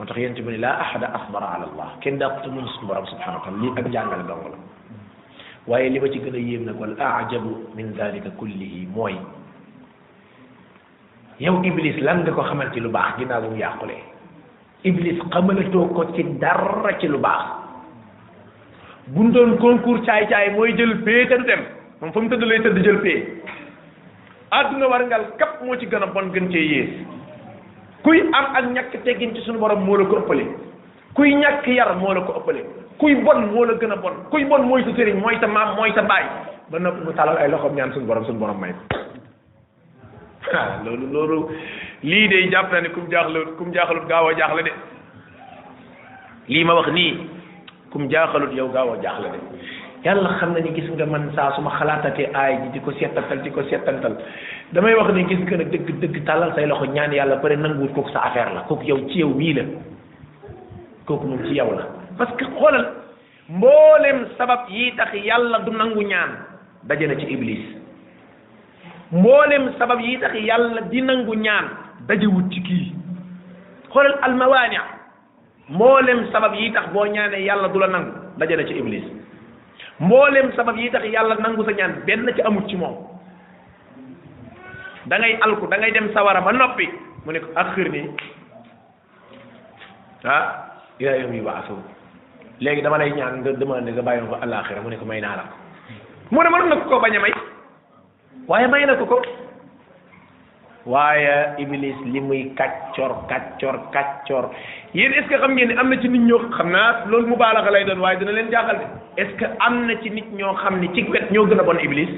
متخيين 0.00 0.34
تبني 0.36 0.56
لا 0.60 0.76
أحد 0.80 1.00
أخبر 1.04 1.40
على 1.44 1.64
الله 1.72 1.88
كن 2.04 2.18
داقت 2.20 2.44
من 2.52 2.68
سنو 2.76 2.88
برم 2.92 3.06
سبحانه 3.12 3.36
وتعالى 3.40 3.56
لي 3.62 3.68
أجان 3.88 4.06
على 4.12 4.22
بغولا 4.28 4.58
وإي 5.66 5.86
اللي 5.88 6.00
بجي 6.04 6.18
قد 6.24 6.34
ييم 6.36 6.62
نقول 6.70 7.00
أعجب 7.00 7.44
من 7.76 7.86
ذلك 7.96 8.24
كله 8.40 8.74
موي 8.96 9.16
يو 11.40 11.54
إبليس 11.64 11.98
لم 12.04 12.18
دكو 12.28 12.42
خمانتي 12.48 12.80
لباخ 12.84 13.08
جنازم 13.20 13.56
ياخوليه 13.60 14.11
iblis 14.86 15.18
xamalatoo 15.32 15.94
ko 15.94 16.02
ci 16.14 16.24
dara 16.42 16.90
ci 16.98 17.06
lu 17.06 17.18
baax 17.18 17.46
buñ 19.14 19.30
doon 19.34 19.56
concours 19.58 20.02
caay-caay 20.06 20.50
mooy 20.54 20.74
jël 20.76 20.98
pee 21.02 21.26
te 21.26 21.34
du 21.38 21.44
dem 21.44 21.62
moom 22.00 22.12
fa 22.12 22.20
mu 22.20 22.28
tëdd 22.30 22.42
lay 22.42 22.60
tëdd 22.62 22.82
jël 22.86 22.98
pee 23.02 23.18
adduna 24.50 24.88
war 24.88 25.02
ngal 25.06 25.24
kap 25.38 25.62
moo 25.62 25.76
ci 25.76 25.86
gën 25.86 26.02
a 26.02 26.06
bon 26.06 26.28
gën 26.34 26.50
cee 26.50 26.66
yées 26.66 26.90
kuy 28.02 28.20
am 28.32 28.46
ak 28.58 28.64
ñakk 28.74 28.96
teggin 29.04 29.34
ci 29.34 29.42
suñu 29.46 29.58
borom 29.58 29.84
moo 29.84 29.96
la 29.96 30.04
ko 30.04 30.18
ëppale 30.22 30.44
kuy 31.14 31.34
ñàkk 31.34 31.66
yar 31.68 31.94
moo 31.96 32.14
la 32.14 32.20
ko 32.22 32.34
ëppale 32.40 32.62
kuy 32.98 33.14
bon 33.14 33.46
moo 33.52 33.64
la 33.64 33.74
gën 33.78 33.90
a 33.92 33.96
bon 33.96 34.18
kuy 34.30 34.44
bon 34.44 34.66
mooy 34.68 34.82
sa 34.84 34.94
sëriñ 34.96 35.20
mooy 35.22 35.38
sa 35.40 35.46
maam 35.46 35.76
mooy 35.76 35.92
sa 35.94 36.02
baay 36.02 36.26
ba 36.70 36.78
noppi 36.78 37.04
mu 37.04 37.12
talal 37.14 37.38
ay 37.38 37.50
loxoom 37.50 37.76
ñaan 37.76 37.92
suñu 37.92 38.06
borom 38.06 38.24
suñu 38.24 38.38
borom 38.38 38.58
may 38.60 38.74
loolu 40.84 41.06
loolu 41.12 41.48
lii 42.02 42.28
day 42.28 42.48
jàpp 42.52 42.72
na 42.72 42.80
ne 42.80 42.88
kum 42.88 43.08
jaaxalut 43.10 44.06
gaaw 44.08 44.26
a 44.28 44.32
jaaxle 44.36 44.62
de 46.48 46.64
ma 46.64 46.74
wax 46.74 46.88
nii 46.92 47.14
kum 47.90 48.08
jaaxalut 48.10 48.52
yow 48.54 48.68
gaaw 48.72 48.92
a 48.94 49.02
jaaxle 49.02 49.30
de 49.30 50.08
yàlla 50.08 50.36
xam 50.38 50.52
na 50.52 50.60
ni 50.60 50.74
gis 50.74 50.90
nga 50.90 51.06
man 51.06 51.30
saa 51.34 51.52
suma 51.54 51.70
ma 51.70 51.78
xalaatatee 51.78 52.28
aay 52.34 52.58
ji 52.62 52.68
di 52.72 52.80
ko 52.80 52.92
seetantal 52.92 53.42
di 53.42 53.50
ko 53.50 53.62
seetantal 53.62 54.16
damay 54.72 54.94
wax 54.94 55.12
ni 55.14 55.24
gis 55.28 55.38
nga 55.46 55.56
nag 55.56 55.70
dëgg 55.70 56.00
dëgg 56.02 56.24
tàllal 56.26 56.52
say 56.54 56.66
loxo 56.66 56.84
ñaan 56.86 57.12
yàlla 57.12 57.36
pare 57.36 57.56
nanguwut 57.56 57.94
kooku 57.94 58.10
sa 58.10 58.20
affaire 58.26 58.52
la 58.54 58.60
kooku 58.62 58.82
yow 58.84 58.98
ci 59.08 59.18
yow 59.18 59.30
mii 59.30 59.52
la 59.54 59.62
kooku 61.06 61.26
moom 61.26 61.44
ci 61.46 61.54
yow 61.54 61.70
la 61.70 61.86
parce 62.18 62.34
que 62.36 62.44
xoolal 62.44 62.90
mboolem 63.48 64.26
sabab 64.36 64.66
yi 64.68 64.90
tax 64.96 65.14
yàlla 65.14 65.58
du 65.60 65.70
nangu 65.72 66.02
ñaan 66.02 66.34
daje 66.82 67.06
na 67.06 67.14
ci 67.14 67.30
iblis 67.30 67.62
mboolem 69.12 69.70
sabab 69.78 70.00
yi 70.00 70.18
tax 70.18 70.34
yàlla 70.34 70.80
di 70.90 71.00
nangu 71.00 71.34
ñaan 71.36 71.81
dajewut 72.10 72.46
ci 72.50 72.58
kii 72.62 72.86
xoolal 73.92 74.18
almawaani 74.24 74.78
mboolem 75.70 76.26
sabab 76.32 76.54
yi 76.54 76.72
tax 76.72 76.90
boo 76.92 77.06
ñaanee 77.06 77.44
yàlla 77.46 77.68
du 77.68 77.78
la 77.78 77.86
nangu 77.88 78.12
daje 78.38 78.66
ci 78.66 78.76
iblis 78.78 79.04
mboolem 80.00 80.52
sabab 80.56 80.76
yi 80.78 80.90
tax 80.90 81.04
yàlla 81.04 81.36
nangu 81.40 81.64
sa 81.64 81.72
ñaan 81.72 82.02
benn 82.06 82.28
ci 82.34 82.42
amut 82.42 82.66
ci 82.68 82.76
moom 82.76 82.96
dangay 85.06 85.38
alku 85.42 85.66
da 85.66 85.78
ngay 85.78 85.92
dem 85.92 86.10
sawara 86.12 86.40
ba 86.40 86.52
noppi 86.52 86.88
mu 87.24 87.32
ne 87.32 87.38
ko 87.40 87.46
ak 87.54 87.72
xir 87.74 87.88
nii 87.90 88.08
ah 90.24 90.46
ila 90.98 91.16
yom 91.18 91.32
yu 91.34 91.42
baasu 91.44 91.74
léegi 92.60 92.82
dama 92.82 92.98
lay 92.98 93.10
ñaan 93.14 93.40
nga 93.40 93.52
demandé 93.52 93.92
nga 93.92 94.02
bàyyi 94.02 94.22
ma 94.22 94.36
fa 94.36 94.44
àllaaxira 94.44 94.80
mu 94.82 94.88
ne 94.90 94.96
ko 94.98 95.04
may 95.06 95.20
naa 95.20 95.36
la 95.36 95.42
ko 95.46 95.54
mu 96.30 96.42
ne 96.42 96.48
mënoon 96.50 96.68
na 96.68 96.76
ko 96.76 96.88
ko 96.88 97.00
bañ 97.00 97.16
a 97.16 97.20
may 97.20 97.34
waaye 98.48 98.66
may 98.66 98.86
na 98.86 98.94
ko 98.94 99.06
ko 99.06 99.22
waaye 100.86 101.34
iblis 101.62 101.94
li 102.12 102.20
muy 102.20 102.42
kàccor 102.58 103.10
kàccor 103.30 103.76
kàccor 103.94 104.44
yéen 104.94 105.12
est 105.12 105.22
ce 105.22 105.28
que 105.28 105.38
xam 105.38 105.54
ngeen 105.54 105.68
ne 105.68 105.74
am 105.78 105.90
na 105.90 105.96
ci 106.02 106.08
nit 106.08 106.20
ñoo 106.22 106.38
xam 106.58 106.70
naa 106.72 107.04
loolu 107.08 107.26
mu 107.28 107.36
baalaxa 107.36 107.70
lay 107.70 107.84
doon 107.84 108.00
waaye 108.00 108.18
dina 108.18 108.32
leen 108.32 108.50
jaaxal 108.50 108.76
de 108.78 109.22
est 109.22 109.30
ce 109.30 109.36
que 109.36 109.44
am 109.60 109.86
na 109.86 109.94
ci 110.02 110.10
nit 110.10 110.26
ñoo 110.32 110.52
xam 110.54 110.80
ne 110.80 110.88
ci 110.94 111.02
wet 111.10 111.30
ñoo 111.30 111.46
gën 111.46 111.60
a 111.60 111.62
bon 111.62 111.78
iblis 111.82 112.08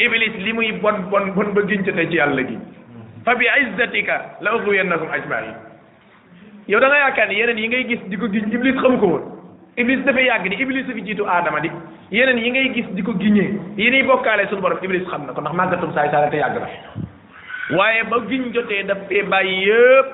iblis 0.00 0.34
li 0.44 0.52
muy 0.52 0.72
bon 0.82 0.98
bon 1.10 1.26
bon 1.34 1.52
ba 1.54 1.62
gincate 1.68 2.08
ci 2.10 2.16
yàlla 2.16 2.42
gi 2.46 2.58
fa 3.24 3.34
bi 3.36 3.46
izzatika 3.62 4.36
la 4.40 4.54
ughwiyannahum 4.56 5.08
ajmain 5.10 5.54
yow 6.66 6.80
da 6.80 6.88
nga 6.88 6.96
yaakaar 6.98 7.28
ni 7.28 7.36
yeneen 7.38 7.58
yi 7.58 7.68
ngay 7.68 7.84
gis 7.86 8.00
di 8.08 8.16
ko 8.16 8.26
giñ 8.26 8.46
iblis 8.52 8.76
xamu 8.82 8.98
ko 8.98 9.06
woon 9.06 9.22
iblis 9.76 10.02
dafa 10.04 10.20
yàgg 10.20 10.48
di 10.48 10.56
iblis 10.56 10.86
dafa 10.86 11.00
jiitu 11.06 11.24
aadama 11.24 11.60
di 11.60 11.70
yeneen 12.10 12.38
yi 12.44 12.50
ngay 12.50 12.72
gis 12.74 12.86
di 12.96 13.02
ko 13.02 13.12
giñee 13.12 13.50
yi 13.76 13.90
niy 13.90 14.02
bokkaale 14.02 14.46
suñu 14.48 14.60
borom 14.60 14.78
iblis 14.82 15.06
xam 15.06 15.22
na 15.26 15.32
ko 15.32 15.40
ndax 15.40 15.54
màggatum 15.54 15.94
saay 15.94 16.10
saala 16.10 16.26
te 16.30 16.36
yàgg 16.36 17.06
waaye 17.70 18.02
ba 18.08 18.16
giñ 18.28 18.52
jotee 18.54 18.82
daf 18.88 18.98
fee 19.08 19.22
bàyyi 19.28 19.56
yëpp 19.68 20.08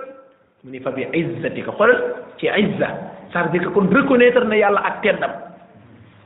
mu 0.64 0.70
ni 0.70 0.80
fa 0.80 0.90
bi 0.90 1.06
izzatika 1.12 1.70
xoolal 1.78 2.00
ci 2.38 2.46
izza 2.48 2.88
ça 3.32 3.42
veut 3.42 3.58
dire 3.58 3.68
que 3.68 4.44
na 4.46 4.56
yàlla 4.56 4.80
ak 4.80 5.02
teddam 5.02 5.30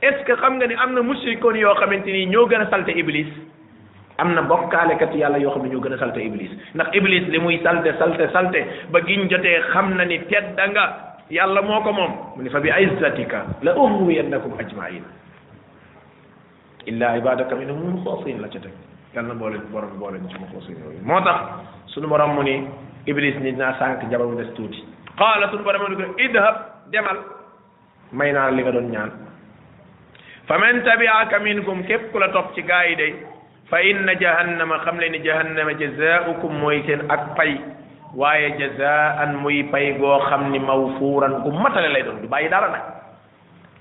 est-ce 0.01 0.23
que 0.25 0.33
xam 0.35 0.57
nga 0.57 0.67
ni 0.67 0.75
am 0.75 0.93
na 0.93 1.01
mushrikoon 1.01 1.55
yoo 1.55 1.73
xamante 1.75 2.07
ni 2.11 2.25
ñoo 2.27 2.47
gën 2.47 2.61
a 2.61 2.69
salte 2.69 2.89
iblis 2.91 3.27
am 4.17 4.33
na 4.33 4.41
bokkaalekat 4.41 5.13
yàlla 5.15 5.37
yoo 5.39 5.51
xam 5.51 5.63
ne 5.63 5.69
ñoo 5.69 5.81
gën 5.81 5.93
a 5.93 5.97
salte 5.97 6.17
iblis 6.19 6.49
ndax 6.73 6.87
iblis 6.93 7.27
li 7.27 7.39
muy 7.39 7.59
salte 7.63 7.93
salte 7.99 8.27
salte 8.31 8.65
ba 8.91 8.99
giñ 9.01 9.29
jotee 9.29 9.61
xam 9.71 9.93
na 9.97 10.03
ni 10.05 10.19
tedda 10.25 10.67
nga 10.67 10.83
yàlla 11.29 11.61
moo 11.61 11.81
ko 11.81 11.91
moom 11.91 12.11
mu 12.37 12.41
ni 12.43 12.49
fa 12.49 12.59
bi 12.59 12.69
izzatika 12.69 13.45
la 13.61 13.75
uhwiyannakum 13.75 14.53
ajmain 14.59 15.03
illa 16.87 17.17
ibadaka 17.17 17.55
minhum 17.55 18.01
xoosin 18.03 18.41
la 18.41 18.47
ca 18.47 18.59
yàlla 19.13 19.29
na 19.29 19.33
boole 19.35 19.57
borom 19.71 19.97
boole 19.99 20.19
ci 20.29 20.37
ma 20.39 20.47
ko 20.47 20.59
moo 21.03 21.21
tax 21.23 21.41
sunu 21.87 22.07
borom 22.07 22.35
mu 22.35 22.43
ni 22.43 22.63
iblis 23.07 23.35
ni 23.41 23.51
naa 23.53 23.73
sànq 23.79 24.01
jabar 24.11 24.27
mu 24.27 24.35
des 24.37 24.53
tuuti 24.55 24.83
qaala 25.17 25.49
suñu 25.49 25.63
borom 25.63 25.81
mu 25.81 25.89
ni 25.89 25.95
ko 26.03 26.15
idhab 26.19 26.55
demal 26.91 27.17
may 28.11 28.31
naa 28.31 28.49
li 28.51 28.61
nga 28.61 28.71
doon 28.71 28.89
ñaan 28.91 29.11
fa 30.47 30.57
man 30.59 30.81
tabi'aka 30.83 31.39
minkum 31.39 31.83
képp 31.83 32.11
ku 32.11 32.19
la 32.19 32.29
topp 32.29 32.53
ci 32.55 32.61
gaa 32.63 32.83
yi 32.85 32.95
day 32.95 33.13
fa 33.69 33.81
inna 33.81 34.13
jahannama 34.13 34.79
xam 34.85 34.99
le 34.99 35.09
ni 35.09 35.19
jahannama 35.23 35.73
jazaa'ukum 35.79 36.53
mooy 36.59 36.83
seen 36.85 37.01
ak 37.09 37.33
pay 37.35 37.57
waaye 38.15 38.57
jazaa'an 38.59 39.33
muy 39.41 39.63
pay 39.71 39.97
goo 39.97 40.19
xam 40.29 40.51
ni 40.51 40.59
mawfuuran 40.59 41.41
ku 41.43 41.49
matale 41.51 41.89
lay 41.89 42.03
doon 42.03 42.27
bàyyi 42.29 42.49
dara 42.49 42.98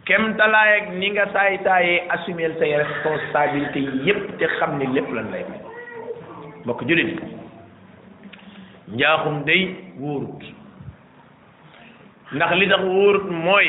kemtalaay 0.09 0.73
ak 0.81 0.87
ni 0.97 1.13
nga 1.13 1.29
saay 1.37 1.61
saayee 1.61 2.09
assumer 2.09 2.57
say 2.57 2.73
responsabilité 2.81 3.85
yépp 4.09 4.25
te 4.41 4.49
xam 4.57 4.81
ni 4.81 4.89
lépp 4.97 5.13
lan 5.13 5.29
lay 5.29 5.45
may 5.45 5.61
mbokk 6.65 6.81
jullit 6.89 7.21
njaaxum 8.97 9.45
day 9.45 9.63
wóorut 10.01 10.41
ndax 12.33 12.51
li 12.57 12.67
tax 12.73 12.83
wóorut 12.89 13.27
mooy 13.45 13.69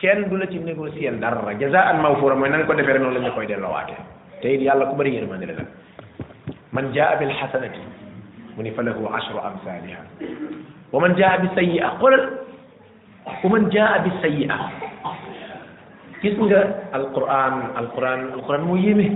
kenn 0.00 0.28
du 0.28 0.36
la 0.36 0.44
ci 0.52 0.60
négocier 0.60 1.16
dara 1.24 1.40
jazaan 1.56 2.04
mawfuura 2.04 2.36
mooy 2.36 2.52
nan 2.52 2.66
ko 2.68 2.76
defee 2.76 2.92
rek 2.92 3.00
noonu 3.02 3.16
lañ 3.16 3.24
la 3.32 3.32
koy 3.32 3.46
delloowaatee 3.48 3.98
te 4.44 4.52
it 4.54 4.60
yàlla 4.60 4.84
ku 4.92 4.96
bëri 5.00 5.16
yërmande 5.16 5.48
la 5.48 5.64
man 6.76 6.92
jaa 6.92 7.16
bil 7.16 7.32
hasanati 7.40 7.80
mu 8.54 8.60
ni 8.62 8.70
fa 8.76 8.82
lahu 8.84 9.08
ashru 9.16 9.40
amsaaliha 9.40 10.00
wa 10.92 11.00
man 11.00 11.16
jaa 11.16 11.38
bi 11.40 11.48
sayyi'a 11.56 11.88
xoolal 11.98 12.24
wa 13.24 13.48
man 13.50 13.70
jaa 13.72 14.04
bi 14.04 14.12
sayyi'a 14.20 14.56
gis 16.24 16.40
nga 16.40 16.88
alquran 16.96 17.76
alquran 17.76 18.32
alquran 18.32 18.62
moo 18.64 18.80
yéeme 18.80 19.12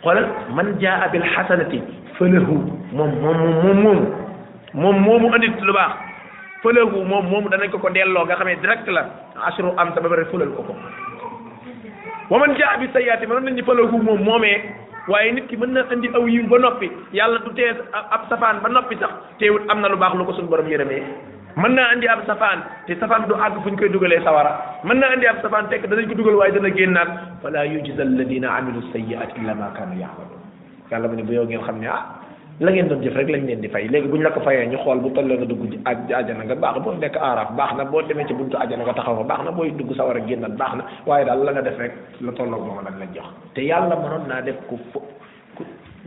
xoolal 0.00 0.24
man 0.56 0.80
jaa 0.80 1.12
bil 1.12 1.20
xasanati 1.36 1.78
falahu 2.16 2.56
moom 2.96 3.12
moom 3.20 3.36
moom 3.36 3.58
moomu 3.76 3.92
moom 4.80 4.96
moomu 5.04 5.26
andit 5.36 5.52
lu 5.60 5.76
baax 5.76 5.92
falahu 6.64 7.04
moom 7.04 7.28
moomu 7.28 7.52
danañ 7.52 7.68
ko 7.68 7.84
ko 7.84 7.92
delloo 7.92 8.24
nga 8.24 8.40
xam 8.40 8.48
ne 8.48 8.56
direct 8.64 8.88
la 8.88 9.02
asru 9.52 9.68
am 9.76 9.92
ta 9.92 10.00
ba 10.00 10.08
pare 10.08 10.24
fulal 10.32 10.48
ko 10.56 10.64
ko 10.64 10.74
wa 12.32 12.36
man 12.40 12.56
jaa 12.56 12.80
bi 12.80 12.88
sayyaati 12.96 13.28
mënoon 13.28 13.44
nañ 13.44 13.54
ni 13.60 13.68
falahu 13.68 13.96
moom 14.06 14.24
moomee 14.24 14.56
waaye 15.12 15.36
nit 15.36 15.46
ki 15.52 15.60
mën 15.60 15.68
na 15.76 15.84
andi 15.92 16.08
aw 16.16 16.24
yiw 16.32 16.48
ba 16.48 16.56
noppi 16.64 16.88
yàlla 17.12 17.44
du 17.44 17.52
tee 17.52 17.68
ab 18.16 18.24
safaan 18.32 18.64
ba 18.64 18.72
noppi 18.72 18.96
sax 18.96 19.12
teewut 19.38 19.68
am 19.68 19.84
na 19.84 19.88
lu 19.92 19.96
baax 20.00 20.16
lu 20.16 20.24
ko 20.24 20.32
suñu 20.32 20.48
borom 20.48 20.68
yërëmee 20.72 21.31
mën 21.56 21.72
naa 21.76 21.92
andi 21.92 22.08
ab 22.08 22.24
safaan 22.26 22.64
te 22.86 22.96
safaan 23.00 23.28
du 23.28 23.34
àgg 23.34 23.60
fuñ 23.64 23.76
koy 23.76 23.88
dugalee 23.92 24.20
sawara 24.24 24.80
mën 24.84 24.96
naa 24.96 25.10
andi 25.14 25.26
ab 25.26 25.42
safaan 25.44 25.68
tekk 25.68 25.84
danañ 25.88 26.08
ko 26.08 26.14
dugal 26.14 26.36
waaye 26.40 26.52
dana 26.52 26.70
génnaat 26.72 27.08
fala 27.42 27.66
yujza 27.66 28.00
alladina 28.02 28.48
amilu 28.56 28.80
sayiat 28.92 29.36
illa 29.36 29.52
ma 29.60 29.68
kaanu 29.76 30.00
yaamaluun 30.00 30.42
yàlla 30.90 31.06
mu 31.08 31.14
ne 31.16 31.22
bu 31.28 31.32
yow 31.36 31.44
ngeen 31.44 31.60
xam 31.60 31.76
ne 31.80 31.86
ah 31.92 32.04
la 32.60 32.70
ngeen 32.72 32.88
doon 32.88 33.02
jëf 33.04 33.16
rek 33.16 33.28
lañ 33.28 33.44
leen 33.48 33.60
di 33.60 33.68
fay 33.68 33.84
léegi 33.92 34.08
buñ 34.08 34.22
la 34.24 34.30
ko 34.30 34.40
fayee 34.40 34.64
ñu 34.72 34.78
xool 34.80 35.00
bu 35.04 35.10
tolloo 35.12 35.36
nga 35.38 35.44
dugg 35.52 35.62
àjjana 35.90 36.42
nga 36.44 36.54
baax 36.64 36.76
boo 36.82 36.92
nekk 36.96 37.16
aaraaf 37.20 37.50
baax 37.58 37.72
na 37.76 37.84
boo 37.84 38.02
demee 38.08 38.26
ci 38.28 38.32
buntu 38.34 38.56
àjjana 38.56 38.82
nga 38.88 38.92
taxaw 38.96 39.16
fa 39.20 39.24
baax 39.30 39.40
na 39.44 39.50
booy 39.56 39.70
dugg 39.76 39.90
sawara 39.96 40.20
génnaat 40.28 40.56
baax 40.60 40.72
na 40.78 40.82
waaye 41.08 41.24
daal 41.28 41.44
la 41.44 41.52
nga 41.52 41.62
def 41.68 41.76
rek 41.84 41.92
la 42.24 42.32
tolloo 42.32 42.60
moom 42.64 42.80
lañ 42.86 42.96
la 43.00 43.06
jox 43.14 43.28
te 43.54 43.60
yàlla 43.68 43.94
mënoon 44.00 44.24
naa 44.30 44.40
def 44.40 44.56
ku 44.68 44.76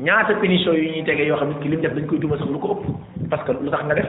ñaata 0.05 0.33
pénition 0.41 0.73
yu 0.73 0.89
ñuy 0.89 1.03
tege 1.05 1.23
yoo 1.29 1.37
xam 1.37 1.49
ne 1.49 1.59
ki 1.61 1.69
lim 1.69 1.81
def 1.85 1.93
dañ 1.93 2.05
koy 2.09 2.17
duma 2.19 2.35
sax 2.37 2.49
lu 2.49 2.59
ko 2.59 2.69
ëpp 2.81 3.29
parce 3.29 3.43
que 3.45 3.51
lu 3.53 3.69
tax 3.69 3.83
nga 3.85 3.93
def 3.95 4.05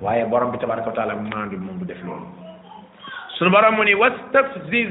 waaye 0.00 0.24
borom 0.24 0.50
bi 0.50 0.58
tabaraka 0.58 0.90
wa 0.90 0.96
taala 0.96 1.14
maandu 1.16 1.56
moom 1.58 1.78
du 1.78 1.84
def 1.84 2.02
loolu 2.04 2.26
sunu 3.38 3.50
mu 3.76 3.84
ni 3.84 3.94
wastafziz 3.94 4.90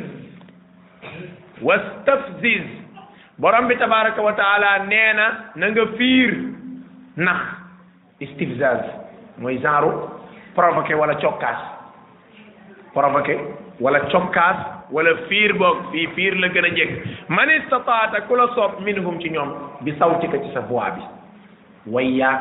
wastafziz 1.62 2.64
borom 3.38 3.68
bi 3.68 3.76
tabaraka 3.76 4.22
wa 4.22 4.34
taala 4.34 4.80
nee 4.88 5.14
na 5.14 5.30
na 5.56 5.70
nga 5.72 5.86
fiir 5.98 6.34
nax 7.18 7.40
istifzaz 8.20 8.80
mooy 9.38 9.60
genre 9.60 9.92
provoqué 10.56 10.94
wala 10.94 11.16
cokkaas 11.16 11.60
provoqué 12.94 13.38
wala 13.80 14.00
cokkaas 14.00 14.58
wala 14.92 15.16
fiir 15.28 15.54
boog 15.54 15.92
fii 15.92 16.08
fiir 16.16 16.36
la 16.40 16.48
gën 16.48 16.66
a 16.66 16.70
jekk 16.76 16.92
man 17.30 17.50
istataata 17.50 18.22
ku 18.22 18.36
la 18.36 18.48
soob 18.56 18.80
minhum 18.80 19.20
ci 19.20 19.30
ñoom 19.30 19.52
bi 19.82 19.92
saw 20.00 20.20
ci 20.22 20.28
ka 20.30 20.38
ci 20.40 20.54
sa 20.54 20.60
voix 20.60 20.92
bi 20.96 21.02
way 21.92 22.16
yaag 22.16 22.40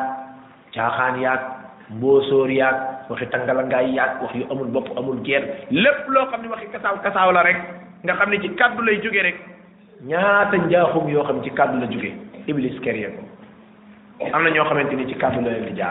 caaxaan 0.75 1.19
yaag 1.21 1.52
mbóosóor 1.95 2.49
yaag 2.51 3.07
waxi 3.11 3.27
tangalangaay 3.31 3.93
yaag 3.93 4.23
wax 4.23 4.35
yu 4.35 4.47
amul 4.51 4.69
bopp 4.73 4.89
amul 4.99 5.21
geen 5.25 5.43
lépp 5.71 6.09
loo 6.09 6.27
xam 6.31 6.43
ne 6.43 6.49
waxi 6.49 6.67
kasaaw 6.73 6.97
kasaaw 7.03 7.33
la 7.33 7.43
rek 7.43 7.57
nga 8.05 8.15
xam 8.15 8.31
ne 8.31 8.41
ci 8.41 8.49
kaddu 8.57 8.83
lay 8.83 9.01
jóge 9.03 9.23
rek 9.23 9.37
ñaata 10.09 10.57
njaaxum 10.57 11.09
yoo 11.09 11.25
xam 11.25 11.43
ci 11.45 11.51
kaddu 11.51 11.79
la 11.81 11.87
jóge 11.89 12.13
iblis 12.47 12.81
kéré 12.81 13.05
ko 13.17 13.23
am 14.33 14.43
na 14.45 14.51
ñoo 14.51 14.65
xamante 14.65 14.95
ni 14.97 15.07
ci 15.07 15.15
kaddu 15.19 15.41
la 15.43 15.51
leen 15.51 15.75
di 15.75 15.83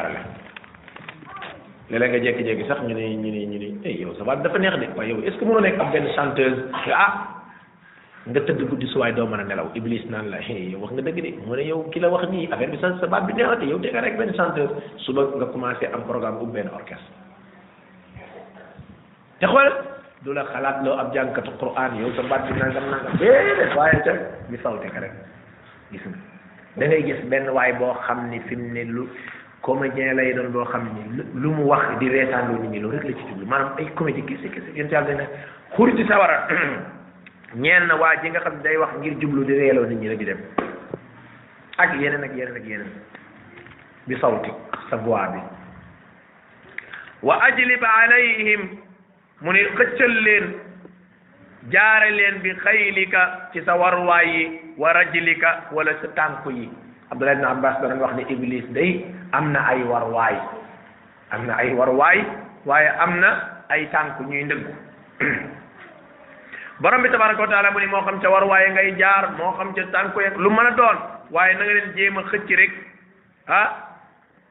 nga 1.97 2.19
jekki 2.21 2.43
jékki 2.43 2.67
sax 2.67 2.77
ñu 2.81 2.93
ne 2.95 3.07
ñu 3.15 3.29
ne 3.31 3.45
ñu 3.45 3.57
ne 3.83 3.89
yow 4.01 4.13
sa 4.17 4.23
baat 4.23 4.41
dafa 4.41 4.57
neex 4.57 4.75
de 4.79 4.87
waaye 4.97 5.09
yow 5.11 5.21
est 5.23 5.31
ce 5.31 5.37
que 5.39 5.61
nekk 5.61 5.79
ab 5.79 5.91
benn 5.91 6.07
chanteuse 6.15 6.59
ah 6.95 7.13
nga 8.25 8.37
tëdd 8.45 8.61
guddi 8.69 8.85
suwaay 8.93 9.13
doo 9.17 9.25
mën 9.27 9.39
a 9.39 9.43
nelaw 9.43 9.71
iblis 9.73 10.03
naan 10.09 10.29
la 10.29 10.37
wax 10.77 10.91
nga 10.93 11.01
dëgg 11.01 11.19
de 11.21 11.41
mu 11.47 11.55
ne 11.57 11.65
yow 11.65 11.89
ki 11.89 11.99
la 11.99 12.09
wax 12.09 12.29
nii 12.29 12.51
affaire 12.51 12.69
bi 12.71 12.77
sa 12.77 12.93
sa 12.99 13.07
baat 13.07 13.25
bi 13.25 13.33
neex 13.33 13.47
na 13.49 13.57
te 13.57 13.65
yow 13.65 13.79
te 13.81 13.89
rek 13.89 14.17
benn 14.17 14.33
chanteuse 14.37 14.69
suba 14.97 15.25
nga 15.35 15.45
commencé 15.45 15.89
am 15.89 16.03
programme 16.05 16.37
bu 16.37 16.45
benn 16.45 16.69
orchestre 16.69 17.17
te 19.41 19.45
xool 19.47 19.73
du 20.21 20.33
la 20.33 20.45
xalaat 20.45 20.83
loo 20.85 20.97
ab 21.01 21.09
jàngkatu 21.15 21.49
Qur'an 21.57 21.97
yow 21.97 22.13
sa 22.15 22.21
baat 22.29 22.45
bi 22.45 22.59
nangam 22.59 22.91
nangam 22.93 23.17
déedéet 23.17 23.73
waaye 23.75 24.01
ca 24.05 24.13
ñu 24.51 24.57
sawte 24.61 24.85
ka 24.93 24.99
rek 24.99 25.13
gis 25.91 26.05
nga 26.05 26.17
da 26.77 26.85
ngay 26.87 27.01
gis 27.03 27.25
benn 27.25 27.49
waaye 27.49 27.73
boo 27.79 27.97
xam 28.05 28.29
ni 28.29 28.39
fi 28.45 28.55
mu 28.55 28.69
ne 28.71 28.83
lu 28.83 29.07
comédien 29.65 30.13
lay 30.13 30.33
doon 30.33 30.51
boo 30.53 30.65
xam 30.69 30.85
ni 30.93 31.23
lu 31.41 31.49
mu 31.57 31.65
wax 31.65 31.97
di 31.97 32.05
reetaanloo 32.09 32.69
nit 32.69 32.81
loolu 32.83 33.01
rek 33.01 33.17
maanaam 33.47 33.73
ay 33.81 33.89
comédie 33.97 34.21
kese 34.25 34.45
kese 34.53 34.69
yéen 34.77 34.87
ci 34.89 34.93
yàlla 34.93 35.09
dina 35.09 35.71
ñeen 37.55 37.91
waa 37.99 38.15
ji 38.23 38.29
nga 38.29 38.39
xam 38.39 38.61
day 38.63 38.77
wax 38.77 38.89
ngir 38.99 39.13
jublu 39.19 39.43
di 39.43 39.53
reeloo 39.59 39.85
nit 39.85 39.99
ñi 39.99 40.07
rek 40.07 40.19
di 40.19 40.35
ak 41.77 41.93
yeneen 41.99 42.23
ak 42.23 42.33
yeneen 42.35 42.87
bi 44.07 44.15
sawti 44.21 44.51
sa 44.89 44.95
voix 44.97 45.27
bi 45.31 45.39
wa 47.23 47.35
mu 49.41 49.51
ne 49.51 49.63
xëccal 49.75 50.13
leen 50.23 50.53
jaare 51.69 52.09
leen 52.11 52.39
bi 52.41 52.51
xaylika 52.63 53.49
ci 53.53 53.61
sa 53.65 53.75
warwaay 53.75 54.27
yi 54.31 54.73
wa 54.77 54.93
rajlika 54.93 55.65
wala 55.71 55.91
sa 56.01 56.07
tànk 56.15 56.45
yi 56.47 56.69
Abdullah 57.11 57.33
ibn 57.33 57.45
Abbas 57.45 57.81
danañ 57.81 57.99
wax 57.99 58.13
ne 58.15 58.23
Iblis 58.31 58.63
day 58.71 59.05
am 59.31 59.51
na 59.51 59.59
ay 59.67 59.83
warwaay 59.83 60.35
am 61.31 61.45
na 61.47 61.55
ay 61.57 61.73
warwaay 61.73 62.23
waaye 62.65 62.87
am 62.99 63.19
na 63.19 63.59
ay 63.69 63.89
tànk 63.91 64.19
ñuy 64.23 64.47
borom 66.81 67.03
bi 67.05 67.09
tabaraka 67.13 67.41
wa 67.45 67.47
taala 67.47 67.69
mu 67.71 67.79
ni 67.79 67.85
moo 67.87 68.01
xam 68.01 68.17
ca 68.19 68.27
war 68.29 68.43
waaye 68.49 68.73
ngay 68.73 68.97
jaar 68.97 69.29
moo 69.37 69.53
xam 69.57 69.69
ca 69.73 69.81
tànku 69.93 70.17
yeeg 70.21 70.33
lu 70.37 70.49
mën 70.49 70.65
a 70.65 70.71
doon 70.73 70.97
waaye 71.31 71.53
na 71.53 71.63
nga 71.63 71.73
leen 71.77 71.93
jéem 71.95 72.17
a 72.17 72.23
xëcc 72.25 72.49
rek 72.57 72.71
ah 73.47 73.67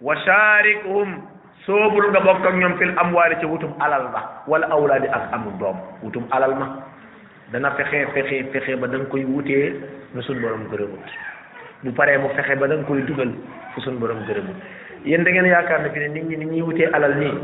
wa 0.01 0.15
sharikhum 0.25 1.23
soobul 1.67 2.07
nga 2.11 2.21
bokk 2.21 2.47
ak 2.47 2.55
ñoom 2.55 2.79
fil 2.79 2.95
amwaali 3.03 3.35
ci 3.41 3.47
wutum 3.51 3.75
alal 3.83 4.07
ba 4.15 4.43
wala 4.47 4.67
awlaadi 4.71 5.09
ak 5.11 5.33
amul 5.35 5.59
doom 5.59 5.77
wutum 6.07 6.27
alal 6.31 6.55
ma 6.55 6.69
dana 7.51 7.71
fexe 7.75 7.99
fexe 8.15 8.79
ba 8.79 8.87
da 8.87 8.99
nga 9.03 9.11
koy 9.11 9.25
wutee 9.27 9.75
nu 10.15 10.23
suñ 10.23 10.39
borom 10.41 10.71
gërëmut 10.71 11.03
paree 11.97 12.19
mu 12.19 12.29
fexe 12.39 12.55
ba 12.59 12.67
da 12.71 12.77
nga 12.79 12.87
koy 12.87 13.03
dugal 13.03 13.33
fu 13.75 13.81
suñ 13.81 13.99
borom 13.99 14.23
gërëmut 14.23 14.55
yéen 15.03 15.25
da 15.27 15.31
ngeen 15.31 15.51
yaakaar 15.51 15.81
na 15.83 15.91
fi 15.91 15.99
ne 15.99 16.09
nit 16.15 16.25
ñi 16.31 16.37
ni 16.37 16.47
ñuy 16.47 16.63
wutee 16.63 16.91
alal 16.95 17.11
nii 17.17 17.35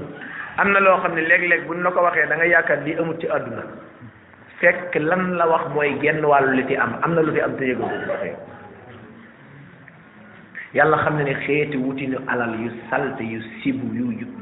am 0.63 0.71
na 0.73 0.79
loo 0.79 1.03
xam 1.03 1.15
ne 1.19 1.27
léeg-léeg 1.27 1.67
buñ 1.67 1.83
la 1.83 1.91
ko 1.91 2.03
waxee 2.07 2.27
da 2.31 2.39
yaakaar 2.45 2.79
lii 2.87 2.97
amut 3.03 3.19
ci 3.21 3.27
àdduna 3.27 3.86
fekk 4.61 4.95
lan 5.05 5.37
la 5.37 5.45
wax 5.51 5.65
mooy 5.75 5.93
genn 6.01 6.25
wàll 6.25 6.51
li 6.57 6.65
fi 6.69 6.75
am 6.85 6.95
am 7.05 7.15
na 7.17 7.21
lu 7.27 7.33
fi 7.37 7.41
am 7.45 7.57
te 7.59 7.65
yëgul 7.65 7.93
yàlla 10.77 10.97
xam 11.05 11.17
ne 11.19 11.25
ne 11.25 11.35
xeeti 11.47 11.77
wutinu 11.83 12.19
alal 12.29 12.55
yu 12.61 12.71
salte 12.91 13.21
yu 13.25 13.41
sibu 13.61 13.87
yu 13.95 14.13
jub 14.21 14.33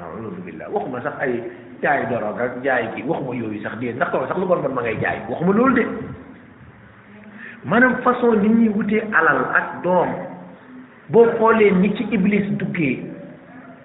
aoudu 0.00 0.42
billah 0.46 0.68
waxuma 0.72 1.02
sax 1.02 1.18
ay 1.26 1.40
jaay 1.82 2.06
dorog 2.10 2.40
ak 2.46 2.62
jaay 2.64 2.88
gi 2.96 3.02
waxuma 3.04 3.34
yooyu 3.36 3.60
sax 3.62 3.76
dee 3.80 3.92
ndax 3.92 4.08
ko 4.10 4.24
sax 4.28 4.36
lu 4.38 4.46
bon 4.46 4.62
bon 4.64 4.72
ma 4.74 4.82
ngay 4.82 4.96
jaay 5.02 5.18
waxuma 5.28 5.52
loolu 5.54 5.74
de 5.74 5.84
maanaam 7.64 7.96
façon 8.08 8.36
ni 8.42 8.48
ñuy 8.56 8.68
wutee 8.72 9.02
alal 9.20 9.44
ak 9.60 9.82
doom 9.84 10.08
boo 11.08 11.26
xoolee 11.38 11.70
ni 11.80 11.92
ci 11.96 12.08
iblis 12.18 12.48
duggee 12.58 12.94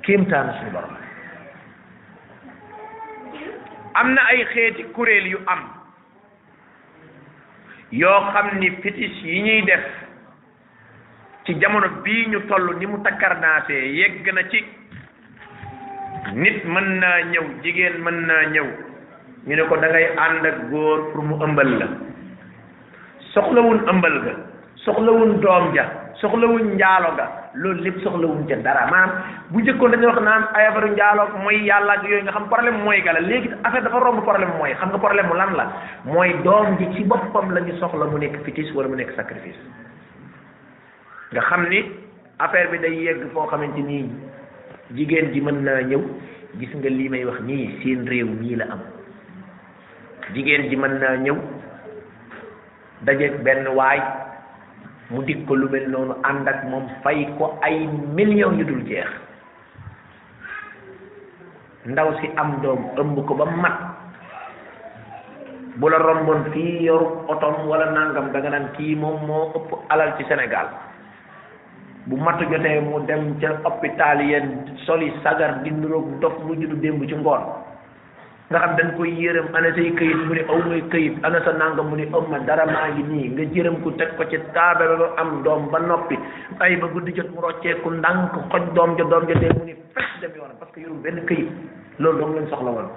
kéemtaan 0.03 0.53
suñu 0.59 0.72
borom 0.72 0.95
am 4.00 4.14
na 4.14 4.22
ay 4.30 4.45
xeeti 4.54 4.84
kuréel 4.93 5.26
yu 5.34 5.39
am 5.50 5.62
yoo 7.91 8.20
xam 8.32 8.48
ni 8.60 8.70
fétiche 8.82 9.26
yi 9.26 9.41
ñuy 9.45 9.62
def 9.66 9.84
ci 11.45 11.58
jamono 11.62 11.88
bii 12.04 12.26
ñu 12.32 12.39
toll 12.48 12.76
ni 12.78 12.86
mu 12.86 12.98
takkarnaasee 13.02 13.93
yegg 14.00 14.26
na 14.34 14.41
ci 14.52 14.60
nit 16.36 16.58
mën 16.74 16.88
naa 17.02 17.20
ñëw 17.32 17.45
jigéen 17.64 17.98
mën 18.06 18.18
naa 18.30 18.43
ñëw 18.54 18.68
ñu 19.48 19.56
ne 19.56 19.64
ko 19.70 19.76
dangay 19.78 20.06
ànd 20.26 20.45
ak 20.45 20.58
góor 20.70 21.00
pour 21.12 21.24
mu 21.24 21.36
ëmbal 21.43 21.70
la 21.80 21.88
soxlawun 23.34 23.80
ëmbal 23.89 24.16
ga 24.26 24.34
soxlawun 24.86 25.39
doom 25.41 25.74
ja 25.76 25.86
soxlawun 26.22 26.76
njaalo 26.78 27.10
ga 27.18 27.47
loolu 27.58 27.82
lépp 27.84 27.97
soxlawuñ 28.03 28.45
ca 28.47 28.55
dara 28.64 28.86
maanaam 28.91 29.12
bu 29.49 29.60
njëkkoon 29.62 29.91
dañuy 29.91 30.05
wax 30.08 30.22
naan 30.22 30.43
ay 30.53 30.66
affaire 30.70 30.89
njaaloog 30.93 31.32
mooy 31.43 31.58
yàlla 31.66 31.93
ak 31.97 32.03
yooyu 32.03 32.24
nga 32.24 32.32
xam 32.32 32.45
problème 32.53 32.78
mooy 32.86 33.01
gala 33.01 33.20
léegi 33.20 33.49
affaire 33.64 33.84
dafa 33.84 33.99
romb 33.99 34.22
problème 34.24 34.53
mooy 34.60 34.74
xam 34.74 34.89
nga 34.89 34.97
problème 34.97 35.28
mu 35.28 35.36
lan 35.38 35.51
la 35.58 35.66
mooy 36.05 36.34
doom 36.43 36.78
ji 36.78 36.86
ci 36.95 37.03
boppam 37.03 37.51
la 37.53 37.60
ñu 37.62 37.74
soxla 37.80 38.05
mu 38.05 38.18
nekk 38.20 38.38
fétiche 38.45 38.72
wala 38.76 38.88
mu 38.89 38.95
nekk 38.95 39.12
sacrifice 39.16 39.60
nga 41.34 41.41
xam 41.41 41.66
ni 41.70 41.84
affaire 42.39 42.70
bi 42.72 42.78
day 42.78 42.93
yegg 42.95 43.26
foo 43.34 43.47
xamante 43.49 43.80
nii 43.82 44.08
jigéen 44.93 45.34
ji 45.34 45.41
mën 45.41 45.58
naa 45.66 45.82
ñëw 45.89 46.01
gis 46.60 46.74
nga 46.78 46.89
lii 46.89 47.10
may 47.10 47.26
wax 47.26 47.41
nii 47.41 47.80
seen 47.84 48.05
réew 48.08 48.28
mii 48.30 48.55
la 48.55 48.66
am 48.72 48.80
jigéen 50.34 50.70
ji 50.70 50.76
mën 50.78 50.93
naa 50.99 51.16
ñëw 51.18 51.38
dajeeg 53.01 53.41
benn 53.43 53.66
waay 53.74 54.01
mu 55.08 55.24
dig 55.24 55.47
ko 55.47 55.55
lu 55.55 55.68
mel 55.72 55.88
noonu 55.88 56.20
ànd 56.28 56.43
ak 56.47 56.68
moom 56.68 56.86
fay 56.99 57.24
ko 57.39 57.55
ay 57.64 57.88
million 58.12 58.60
yu 58.60 58.68
dul 58.68 58.84
jeex 58.84 59.08
ndaw 61.88 62.12
si 62.20 62.28
am 62.36 62.60
doom 62.60 62.91
ëmb 62.99 63.16
ko 63.24 63.34
ba 63.39 63.45
mat 63.47 63.78
bu 65.80 65.88
la 65.88 65.97
romboon 66.01 66.51
fii 66.51 66.84
yoru 66.84 67.24
otom 67.32 67.64
wala 67.72 67.88
nangam 67.95 68.36
da 68.36 68.39
naan 68.43 68.68
kii 68.76 68.99
moom 68.99 69.24
moo 69.24 69.51
ëpp 69.55 69.70
alal 69.89 70.12
ci 70.20 70.28
Sénégal 70.28 70.68
bu 72.08 72.20
matu 72.20 72.43
jotee 72.51 72.80
mu 72.84 72.99
dem 73.08 73.39
ca 73.39 73.55
hôpital 73.64 74.20
yeen 74.28 74.76
soli 74.84 75.12
sagar 75.24 75.64
di 75.64 75.72
nuroog 75.72 76.20
dof 76.20 76.36
lu 76.43 76.60
juddu 76.60 76.76
démb 76.84 77.03
ci 77.08 77.16
ngoon 77.16 77.66
nga 78.52 78.60
xam 78.64 78.74
dañ 78.80 78.88
koy 78.95 79.12
yërëm 79.20 79.48
ana 79.58 79.70
say 79.76 79.91
këyit 79.91 80.20
mu 80.28 80.34
ne 80.34 80.41
aw 80.48 80.58
may 80.72 80.80
këyit 80.91 81.18
ana 81.24 81.41
sa 81.43 81.52
mu 81.84 81.95
ni 82.00 82.06
aw 82.16 82.22
ma 82.32 82.39
dara 82.39 82.64
maa 82.66 82.88
ngi 82.95 83.04
nii 83.04 83.32
nga 83.36 83.43
jërëm 83.56 83.82
ku 83.84 83.91
teg 84.00 84.16
ko 84.16 84.24
ci 84.24 84.38
taabal 84.54 84.95
ba 85.02 85.08
am 85.20 85.43
doom 85.43 85.68
ba 85.70 85.80
noppi 85.80 86.16
ay 86.62 86.76
ba 86.80 86.88
guddi 86.88 87.12
jot 87.14 87.28
mu 87.36 87.41
rocceeku 87.43 87.89
ndànk 87.98 88.36
xoj 88.52 88.64
doom 88.74 88.95
ja 88.98 89.04
doom 89.04 89.28
ja 89.28 89.36
dee 89.36 89.52
mu 89.58 89.66
ne 89.68 89.76
fekk 89.95 90.12
dem 90.22 90.32
yoonam 90.39 90.56
parce 90.60 90.72
que 90.74 90.80
yorul 90.86 91.00
benn 91.04 91.26
këyit 91.28 91.52
loolu 92.00 92.20
dong 92.20 92.36
leen 92.36 92.48
soxla 92.48 92.72
woon 92.78 92.88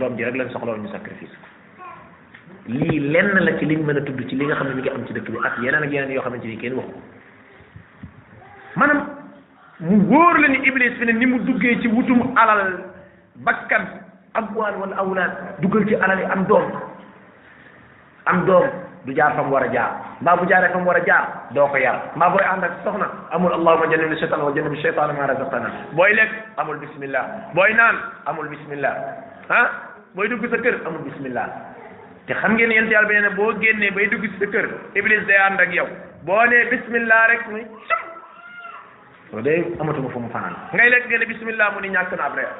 doom 0.00 0.16
ji 0.16 0.24
rek 0.24 0.36
leen 0.40 0.50
soxla 0.56 0.72
woon 0.72 0.82
ñu 0.84 0.88
sacrifice 0.88 1.36
lii 2.66 2.98
lenn 3.12 3.36
la 3.44 3.52
ci 3.58 3.66
liñ 3.68 3.84
mën 3.84 3.98
a 4.00 4.00
tudd 4.08 4.20
ci 4.28 4.36
li 4.40 4.46
nga 4.46 4.54
xam 4.54 4.68
ne 4.68 4.74
mi 4.74 4.80
ngi 4.82 4.88
am 4.88 5.04
ci 5.06 5.12
dëkk 5.12 5.28
bi 5.30 5.44
ak 5.44 5.58
yeneen 5.60 5.84
ak 5.84 5.92
yeneen 5.92 6.16
yoo 6.16 6.24
xamante 6.24 6.48
ni 6.48 6.56
kenn 6.56 6.80
waxu 6.80 6.96
ko 8.72 8.84
mu 9.84 10.00
wóor 10.08 10.38
la 10.40 10.48
ni 10.48 10.58
iblis 10.64 10.96
fi 10.96 11.04
duggee 11.44 11.78
ci 11.82 11.88
wutum 11.92 12.32
alal 12.40 12.72
amwaal 14.34 14.74
wala 14.82 14.96
awlaad 15.02 15.30
dugal 15.62 15.86
ci 15.90 15.94
alal 16.04 16.18
yi 16.22 16.26
am 16.36 16.44
doom 16.50 16.70
am 18.32 18.40
doom 18.48 18.66
du 19.08 19.14
jaar 19.18 19.30
fa 19.38 19.42
mu 19.48 19.52
war 19.54 19.62
a 19.66 19.72
jaar 19.74 19.90
mbaa 20.20 20.36
bu 20.40 20.48
jaaree 20.52 20.72
fa 20.74 20.78
mu 20.82 20.86
war 20.90 20.96
a 21.00 21.06
jaar 21.08 21.28
doo 21.58 21.66
ko 21.68 21.76
yar 21.82 22.00
mbaa 22.16 22.30
booy 22.36 22.42
ànd 22.52 22.64
ak 22.68 22.72
soxna 22.86 23.06
amul 23.38 23.54
allahumma 23.58 23.86
jannibna 23.92 24.16
shaytaan 24.22 24.42
wa 24.48 24.52
jannib 24.56 24.74
shaytaan 24.86 25.14
ma 25.20 25.26
razaqtana 25.32 25.70
booy 26.00 26.12
lekk 26.18 26.32
amul 26.64 26.78
bismillah 26.84 27.24
booy 27.58 27.74
naan 27.82 27.96
amul 28.34 28.48
bismillah 28.48 28.94
ah 29.60 29.64
booy 30.18 30.28
dugg 30.34 30.48
sa 30.50 30.58
kër 30.66 30.80
amul 30.90 31.06
bismillah 31.10 31.46
te 32.30 32.34
xam 32.40 32.58
ngeen 32.58 32.72
yent 32.78 32.90
yàlla 32.96 33.08
bi 33.08 33.14
nee 33.20 33.28
ne 33.28 33.34
boo 33.38 33.50
génnee 33.62 33.94
bay 34.00 34.08
dugg 34.16 34.26
sa 34.42 34.46
kër 34.56 34.66
iblis 35.02 35.26
day 35.30 35.38
ànd 35.46 35.60
ak 35.66 35.70
yow 35.78 35.86
bismillah 36.32 37.22
rek 37.34 37.46
muy 37.54 37.64
sum 37.86 38.02
soo 39.30 39.42
dee 39.50 39.58
amatuma 39.86 40.10
fu 40.10 40.18
mu 40.26 40.30
fanaan 40.36 40.56
ngay 40.74 40.90
lekk 40.96 41.06
ngeen 41.12 41.28
bismillah 41.34 41.70
mu 41.70 41.80
ni 41.86 41.94
ñàkk 41.98 42.10
na 42.18 42.26
après 42.26 42.50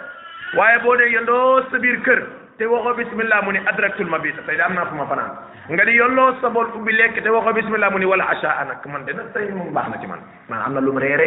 waaye 0.56 0.78
boo 0.82 0.94
dee 0.98 1.10
yendoo 1.10 1.62
sa 1.70 1.78
biir 1.82 1.98
kër 2.06 2.20
te 2.58 2.64
waxoo 2.70 2.94
bismillah 2.98 3.40
mu 3.42 3.52
ni 3.54 3.58
adraktul 3.66 4.06
mabita 4.06 4.42
tey 4.46 4.60
am 4.62 4.74
naa 4.74 4.84
fu 4.90 4.94
ma 4.94 5.06
fanaan 5.06 5.34
nga 5.74 5.84
di 5.88 5.94
yendoo 5.98 6.28
sa 6.40 6.48
bool 6.54 6.68
ubbi 6.78 6.92
lekk 6.94 7.22
te 7.22 7.28
waxoo 7.34 7.52
bismillah 7.58 7.90
mu 7.90 7.98
ni 7.98 8.04
wala 8.06 8.28
achaa 8.34 8.64
nag 8.68 8.82
man 8.86 9.04
de 9.04 9.12
nag 9.12 9.32
tey 9.34 9.50
moom 9.50 9.72
baax 9.74 9.88
na 9.90 10.00
ci 10.02 10.06
man 10.06 10.22
ma 10.48 10.62
am 10.66 10.72
na 10.74 10.80
lu 10.80 10.92
mu 10.92 10.98
reere 11.02 11.26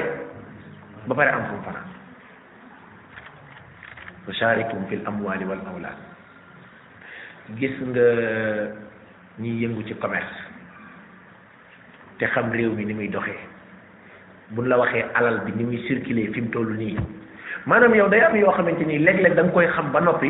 ba 1.08 1.14
pare 1.16 1.30
am 1.36 1.44
fu 1.50 1.54
mu 1.60 1.68
fanaan 1.68 1.88
tusharikum 4.28 4.88
fil 4.90 5.04
amwali 5.12 5.44
wal 5.52 5.64
awlaad 5.72 6.00
gis 7.60 7.76
nga 7.92 8.06
ñiy 9.40 9.60
yëngu 9.68 9.84
ci 9.88 9.94
commerce 9.96 10.36
te 12.18 12.26
xam 12.26 12.52
réew 12.52 12.72
mi 12.80 12.86
ni 12.86 12.94
muy 12.94 13.10
doxee 13.10 13.40
buñ 14.56 14.68
la 14.72 14.78
waxee 14.78 15.06
alal 15.14 15.42
bi 15.46 15.52
ni 15.60 15.64
muy 15.64 15.84
circuler 15.88 16.32
fi 16.34 16.42
mu 16.42 16.50
toll 16.50 16.72
nii 16.80 16.96
maanaam 17.68 17.94
yow 18.00 18.08
day 18.12 18.22
am 18.26 18.36
yoo 18.40 18.52
xamante 18.58 18.84
ni 18.90 18.98
léeg-léeg 19.06 19.34
da 19.36 19.44
koy 19.52 19.68
xam 19.76 19.92
ba 19.92 20.00
noppi 20.00 20.30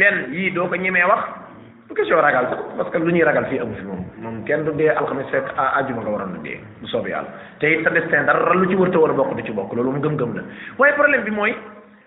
benn 0.00 0.18
yii 0.32 0.50
doo 0.54 0.68
ko 0.70 0.76
ñemee 0.84 1.02
wax 1.10 1.22
bu 1.88 1.94
question 1.98 2.20
ragal 2.26 2.46
sax 2.50 2.60
parce 2.78 2.90
que 2.92 2.98
lu 2.98 3.10
ñuy 3.16 3.24
ragal 3.28 3.46
fii 3.50 3.58
amu 3.64 3.74
fi 3.78 3.82
moom 3.86 4.04
moom 4.24 4.36
kenn 4.46 4.62
du 4.62 4.70
dee 4.80 4.88
alxames 5.00 5.26
fekk 5.32 5.50
àjjuma 5.64 6.02
nga 6.04 6.10
waroon 6.14 6.36
a 6.38 6.42
dee 6.44 6.58
bu 6.80 6.86
soobee 6.86 7.10
yàlla 7.14 7.32
te 7.58 7.66
it 7.72 7.82
sa 7.84 7.90
destin 7.90 8.26
lu 8.60 8.68
ci 8.70 8.76
wër 8.76 8.90
te 8.90 8.96
war 8.96 9.10
a 9.10 9.42
ci 9.42 9.50
bokk 9.52 9.72
loolu 9.74 9.90
mu 9.90 10.00
gëm-gëm 10.06 10.34
la 10.36 10.42
waaye 10.78 10.94
problème 10.94 11.24
bi 11.24 11.30
mooy 11.30 11.54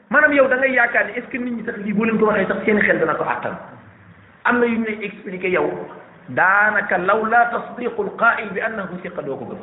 maanaam 0.10 0.32
yow 0.34 0.48
da 0.48 0.66
yaakaar 0.66 1.06
ni 1.08 1.12
est-ce 1.18 1.28
que 1.30 1.38
nit 1.38 1.52
ñi 1.52 1.66
sax 1.66 1.76
lii 1.84 1.94
boo 1.94 2.06
leen 2.06 2.18
ko 2.18 2.26
waxee 2.28 2.48
sax 2.48 2.64
seen 2.66 2.80
xel 2.82 3.00
dana 3.00 3.16
ko 3.16 3.24
àttan 3.24 3.58
am 4.46 4.60
na 4.60 4.66
yu 4.66 4.78
ñu 4.80 4.86
lay 4.88 5.00
expliqué 5.06 5.50
yow 5.52 5.68
daanaka 6.30 6.98
law 6.98 7.26
la 7.26 7.50
tasdiqu 7.52 8.02
l 8.04 8.12
qail 8.16 8.50
bi 8.54 8.62
annahu 8.62 8.96
siqa 9.04 9.22
doo 9.22 9.36
ko 9.36 9.46
gëm 9.52 9.62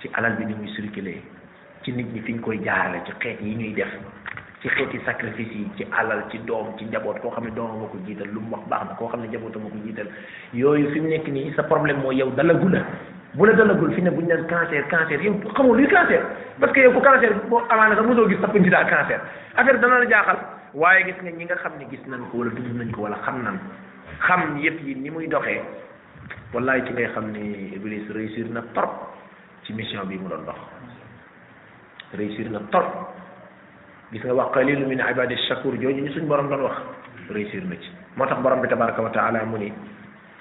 ci 0.00 0.08
alal 0.14 0.32
bi 0.38 0.44
ni 0.46 0.54
muy 0.54 0.72
circulé 0.76 1.20
ci 1.84 1.92
nit 1.92 2.12
ñi 2.12 2.20
fi 2.20 2.32
ñu 2.34 2.40
koy 2.42 2.58
jaarale 2.62 3.02
ci 3.04 3.12
xeet 3.20 3.40
yi 3.40 3.54
ñuy 3.56 3.72
def 3.74 3.88
ci 4.60 4.68
xeeti 4.68 5.00
sacrifice 5.04 5.52
yi 5.52 5.68
ci 5.76 5.86
alal 5.90 6.24
ci 6.30 6.38
doom 6.44 6.76
ci 6.78 6.84
njaboot 6.84 7.18
koo 7.20 7.30
xam 7.30 7.44
ne 7.44 7.50
doomam 7.52 7.82
a 7.82 7.86
ko 7.86 7.98
jiital 8.06 8.28
lu 8.32 8.40
mu 8.40 8.54
wax 8.56 8.66
baax 8.68 8.88
na 8.88 8.94
koo 8.94 9.08
xam 9.08 9.20
ne 9.22 9.26
njabootam 9.26 9.66
a 9.66 9.68
ko 9.70 9.76
jiital 9.84 10.06
yooyu 10.52 10.90
fi 10.92 11.00
mu 11.00 11.08
nekk 11.08 11.28
nii 11.28 11.52
sa 11.56 11.62
problème 11.64 12.00
mooy 12.02 12.16
yow 12.18 12.30
dalagu 12.30 12.70
bu 13.34 13.44
la 13.44 13.52
dalagul 13.52 13.92
fi 13.94 14.00
ne 14.02 14.10
bu 14.10 14.20
ñu 14.20 14.28
naan 14.28 14.46
cancer 14.46 14.86
cancer 14.88 15.20
yow 15.20 15.34
xamoo 15.54 15.74
luy 15.74 15.86
cancer 15.88 16.22
parce 16.60 16.72
que 16.72 16.80
yow 16.80 16.92
ku 16.92 17.00
cancer 17.00 17.34
boo 17.50 17.62
amaana 17.68 17.96
sax 17.96 18.06
mosoo 18.06 18.28
gis 18.28 18.38
sa 18.40 18.48
candidat 18.52 18.84
cancer 18.88 19.20
affaire 19.56 19.78
dana 19.80 19.98
la 19.98 20.06
jaaxal 20.08 20.38
waaye 20.74 21.04
gis 21.04 21.18
nga 21.22 21.30
ñi 21.30 21.44
nga 21.44 21.56
xam 21.58 21.72
ne 21.78 21.86
gis 21.90 22.00
nañ 22.06 22.28
ko 22.30 22.38
wala 22.38 22.50
dund 22.54 22.76
nañ 22.78 22.90
ko 22.90 23.02
wala 23.08 23.16
xam 23.24 23.42
nañ 23.42 23.58
xam 24.28 24.58
yëpp 24.62 24.80
yi 24.86 24.94
ni 24.94 25.10
muy 25.10 25.26
doxee 25.26 25.60
wallaay 26.52 26.84
ci 26.86 26.92
ngay 26.92 27.08
xam 27.12 27.30
ne 27.32 27.42
Iblis 27.74 28.06
réussir 28.14 28.46
na 28.52 28.62
trop 28.72 28.94
ci 29.64 29.72
mission 29.72 30.04
bi 30.06 30.16
mu 30.18 30.28
doon 30.28 30.44
dox. 30.46 30.58
réussir 32.14 32.48
na 32.52 32.60
trop 32.70 32.84
gis 34.12 34.20
nga 34.24 34.34
wax 34.36 34.52
qalilu 34.52 34.84
min 34.86 35.00
ibadi 35.00 35.36
shakur 35.48 35.72
jooju 35.80 36.00
ñu 36.04 36.12
suñ 36.12 36.28
borom 36.28 36.48
doon 36.48 36.62
wax 36.68 36.76
réussir 37.30 37.64
na 37.64 37.76
ci 37.76 37.88
moo 38.16 38.26
tax 38.26 38.40
borom 38.42 38.60
bi 38.60 38.68
tabaraka 38.68 39.00
wa 39.02 39.08
taala 39.10 39.44
mu 39.44 39.56
ni 39.58 39.72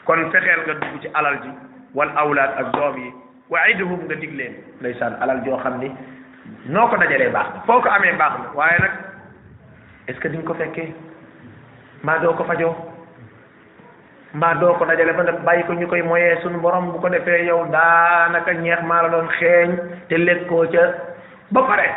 kon 0.03 0.19
fexeel 0.31 0.59
nga 0.67 0.73
dugg 0.73 1.01
ci 1.01 1.07
alal 1.13 1.39
ji 1.43 1.51
wal 1.95 2.11
awlaad 2.15 2.51
ak 2.59 2.67
doom 2.75 2.95
yi 2.99 3.09
wa 3.49 3.59
iduhum 3.71 4.01
nga 4.07 4.15
dig 4.15 4.33
leen 4.35 4.53
ndeysaan 4.81 5.15
alal 5.23 5.39
joo 5.47 5.57
xam 5.63 5.79
ni 5.79 5.91
noo 6.67 6.87
ko 6.87 6.95
dajalee 6.99 7.31
baax 7.31 7.47
na 7.55 7.59
foo 7.63 7.79
ko 7.79 7.89
amee 7.89 8.17
baax 8.19 8.33
na 8.43 8.47
waaye 8.55 8.77
nag 8.81 8.91
est-ce 10.07 10.19
que 10.19 10.27
diñ 10.27 10.43
ko 10.43 10.53
fekkee 10.53 10.91
mbaa 12.03 12.17
doo 12.19 12.33
ko 12.35 12.43
fajoo 12.43 12.75
mbaa 14.35 14.53
doo 14.59 14.73
ko 14.75 14.83
dajale 14.85 15.13
ba 15.15 15.23
nag 15.23 15.39
bàyyi 15.47 15.63
ko 15.63 15.73
ñu 15.73 15.87
koy 15.87 16.01
moyee 16.03 16.41
suñu 16.43 16.59
borom 16.59 16.91
bu 16.91 16.99
ko 16.99 17.07
defee 17.07 17.45
yow 17.47 17.63
daanaka 17.71 18.51
ñeex 18.53 18.83
maa 18.83 19.01
la 19.03 19.09
doon 19.09 19.29
xeeñ 19.39 19.69
te 20.11 20.17
lekkoo 20.19 20.67
ca 20.71 21.10
ba 21.51 21.61
pare 21.67 21.87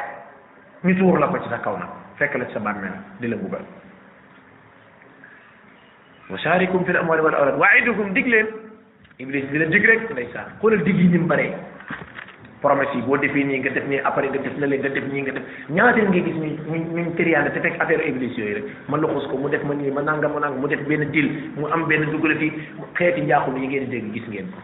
ñu 0.85 0.95
tuur 0.99 1.19
la 1.19 1.27
ko 1.27 1.39
ci 1.41 1.49
sa 1.49 1.59
kaw 1.59 1.77
nag 1.79 1.89
fekk 2.19 2.35
la 2.37 2.47
ci 2.47 2.53
sa 2.53 2.61
bàmmeel 2.61 2.93
di 3.21 3.29
la 3.29 3.37
buggal 3.37 3.63
wa 6.31 6.37
shaarikum 6.37 6.85
fil 6.85 6.97
amwaali 6.97 7.23
wal 7.23 7.35
awlaad 7.35 7.57
wa'idukum 7.59 8.13
dig 8.15 8.27
leen 8.27 8.47
iblis 9.19 9.47
di 9.51 9.59
la 9.59 9.65
dig 9.67 9.85
rek 9.85 10.11
ndeysaan 10.11 10.53
xoolal 10.59 10.83
dig 10.83 10.97
yi 10.97 11.07
ni 11.07 11.19
mu 11.19 11.27
bare 11.27 11.47
promesse 12.61 12.97
yi 12.97 13.03
boo 13.03 13.17
defee 13.17 13.45
nii 13.45 13.59
nga 13.61 13.71
def 13.71 13.85
nii 13.87 14.01
après 14.03 14.29
nga 14.31 14.39
def 14.43 14.57
na 14.59 14.67
nga 14.67 14.89
def 14.89 15.05
nii 15.13 15.23
nga 15.23 15.33
def 15.33 15.45
ñaateel 15.71 16.09
nga 16.09 16.19
gis 16.27 16.35
ñu 16.35 16.51
ñu 16.75 17.05
ñu 17.05 17.15
te 17.53 17.61
fekk 17.61 17.81
affaire 17.81 18.05
iblis 18.11 18.35
yooyu 18.39 18.55
rek 18.57 18.65
ma 18.89 18.97
loxus 18.97 19.27
ko 19.31 19.37
mu 19.37 19.49
def 19.51 19.63
ma 19.63 19.75
nii 19.75 19.91
ma 19.91 20.03
nangam 20.03 20.33
ma 20.33 20.41
nangam 20.41 20.59
mu 20.61 20.67
def 20.67 20.81
benn 20.89 21.11
dil 21.11 21.31
mu 21.55 21.67
am 21.69 21.87
benn 21.87 22.11
duggale 22.11 22.35
fii 22.37 22.53
xeeti 22.95 23.21
njaaxum 23.23 23.57
yi 23.59 23.67
ngeen 23.69 23.89
dégg 23.89 24.13
gis 24.15 24.27
ngeen 24.29 24.51
ko 24.51 24.59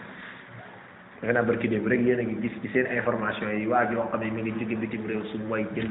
defe 1.23 1.33
naa 1.33 1.43
barki 1.43 1.69
démb 1.69 1.87
rek 1.87 2.01
yéen 2.01 2.19
a 2.19 2.23
ngi 2.23 2.39
gis 2.41 2.53
ci 2.63 2.69
seen 2.73 2.87
information 2.97 3.49
yi 3.59 3.67
waa 3.67 3.85
yoo 3.93 4.09
xam 4.11 4.21
ne 4.21 4.31
mu 4.31 4.41
ngi 4.41 4.53
jóge 4.59 4.77
bitim 4.79 5.07
réew 5.07 5.23
su 5.31 5.39
mooy 5.47 5.67
jël 5.75 5.89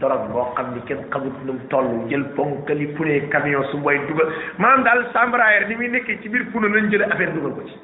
dorog 0.00 0.30
boo 0.32 0.52
xam 0.56 0.74
ni 0.74 0.80
kenn 0.84 1.04
xamut 1.10 1.36
nu 1.44 1.52
mu 1.52 1.60
toll 1.68 2.08
jël 2.08 2.24
ponkali 2.34 2.86
pune 2.96 3.28
camion 3.28 3.62
su 3.70 3.76
mooy 3.78 3.98
dugal 4.08 4.26
maanaam 4.58 4.82
daal 4.84 5.04
chambrayère 5.12 5.68
ni 5.68 5.74
muy 5.76 5.88
nekkee 5.90 6.18
ci 6.22 6.28
biir 6.28 6.44
pune 6.52 6.68
nañ 6.68 6.88
jële 6.90 7.02
affaire 7.04 7.32
dugal 7.34 7.52
ko 7.54 7.66
ci 7.68 7.74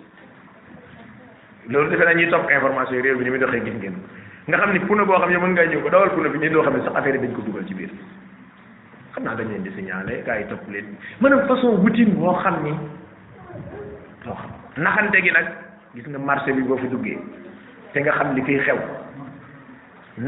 loolu 1.73 1.91
defe 1.91 2.05
naa 2.05 2.15
ñuy 2.15 2.29
topp 2.31 2.51
information 2.51 2.95
yi 2.97 3.03
réew 3.03 3.17
bi 3.19 3.25
ni 3.25 3.31
muy 3.31 3.39
doxee 3.39 3.65
gis 3.65 3.75
ngeen 3.77 3.97
nga 4.49 4.57
xam 4.57 4.73
ni 4.73 4.79
pune 4.81 5.05
boo 5.05 5.19
xam 5.21 5.31
ne 5.31 5.37
mën 5.39 5.51
ngaa 5.53 5.67
ñëw 5.69 5.83
ko 5.83 5.89
dawal 5.91 6.11
pune 6.13 6.29
bi 6.33 6.39
nii 6.39 6.49
doo 6.51 6.63
xam 6.63 6.77
ne 6.77 6.83
sax 6.85 6.95
affaire 6.97 7.21
yi 7.21 7.27
dañ 7.27 7.33
ko 7.35 7.43
dugal 7.43 7.67
ci 7.69 7.75
biir 7.75 7.91
xam 9.13 9.25
na 9.25 9.35
dañ 9.35 9.49
leen 9.49 9.63
di 9.63 9.71
signaler 9.77 10.23
gars 10.25 10.41
yi 10.41 10.47
topp 10.49 10.69
leen 10.71 10.97
maanaam 11.21 11.47
façon 11.53 11.83
wutin 11.85 12.15
boo 12.17 12.33
xam 12.41 12.63
ni 12.65 12.73
loo 14.25 14.35
xam 14.41 14.51
naxante 14.89 15.21
gi 15.21 15.31
nag 15.31 15.49
gis 15.93 16.09
nga 16.09 16.19
marché 16.21 16.53
bi 16.57 16.65
boo 16.65 16.77
fi 16.81 16.89
duggee 16.89 17.21
te 17.93 18.01
nga 18.01 18.13
xam 18.17 18.33
li 18.37 18.43
fiy 18.43 18.59
xew 18.65 18.79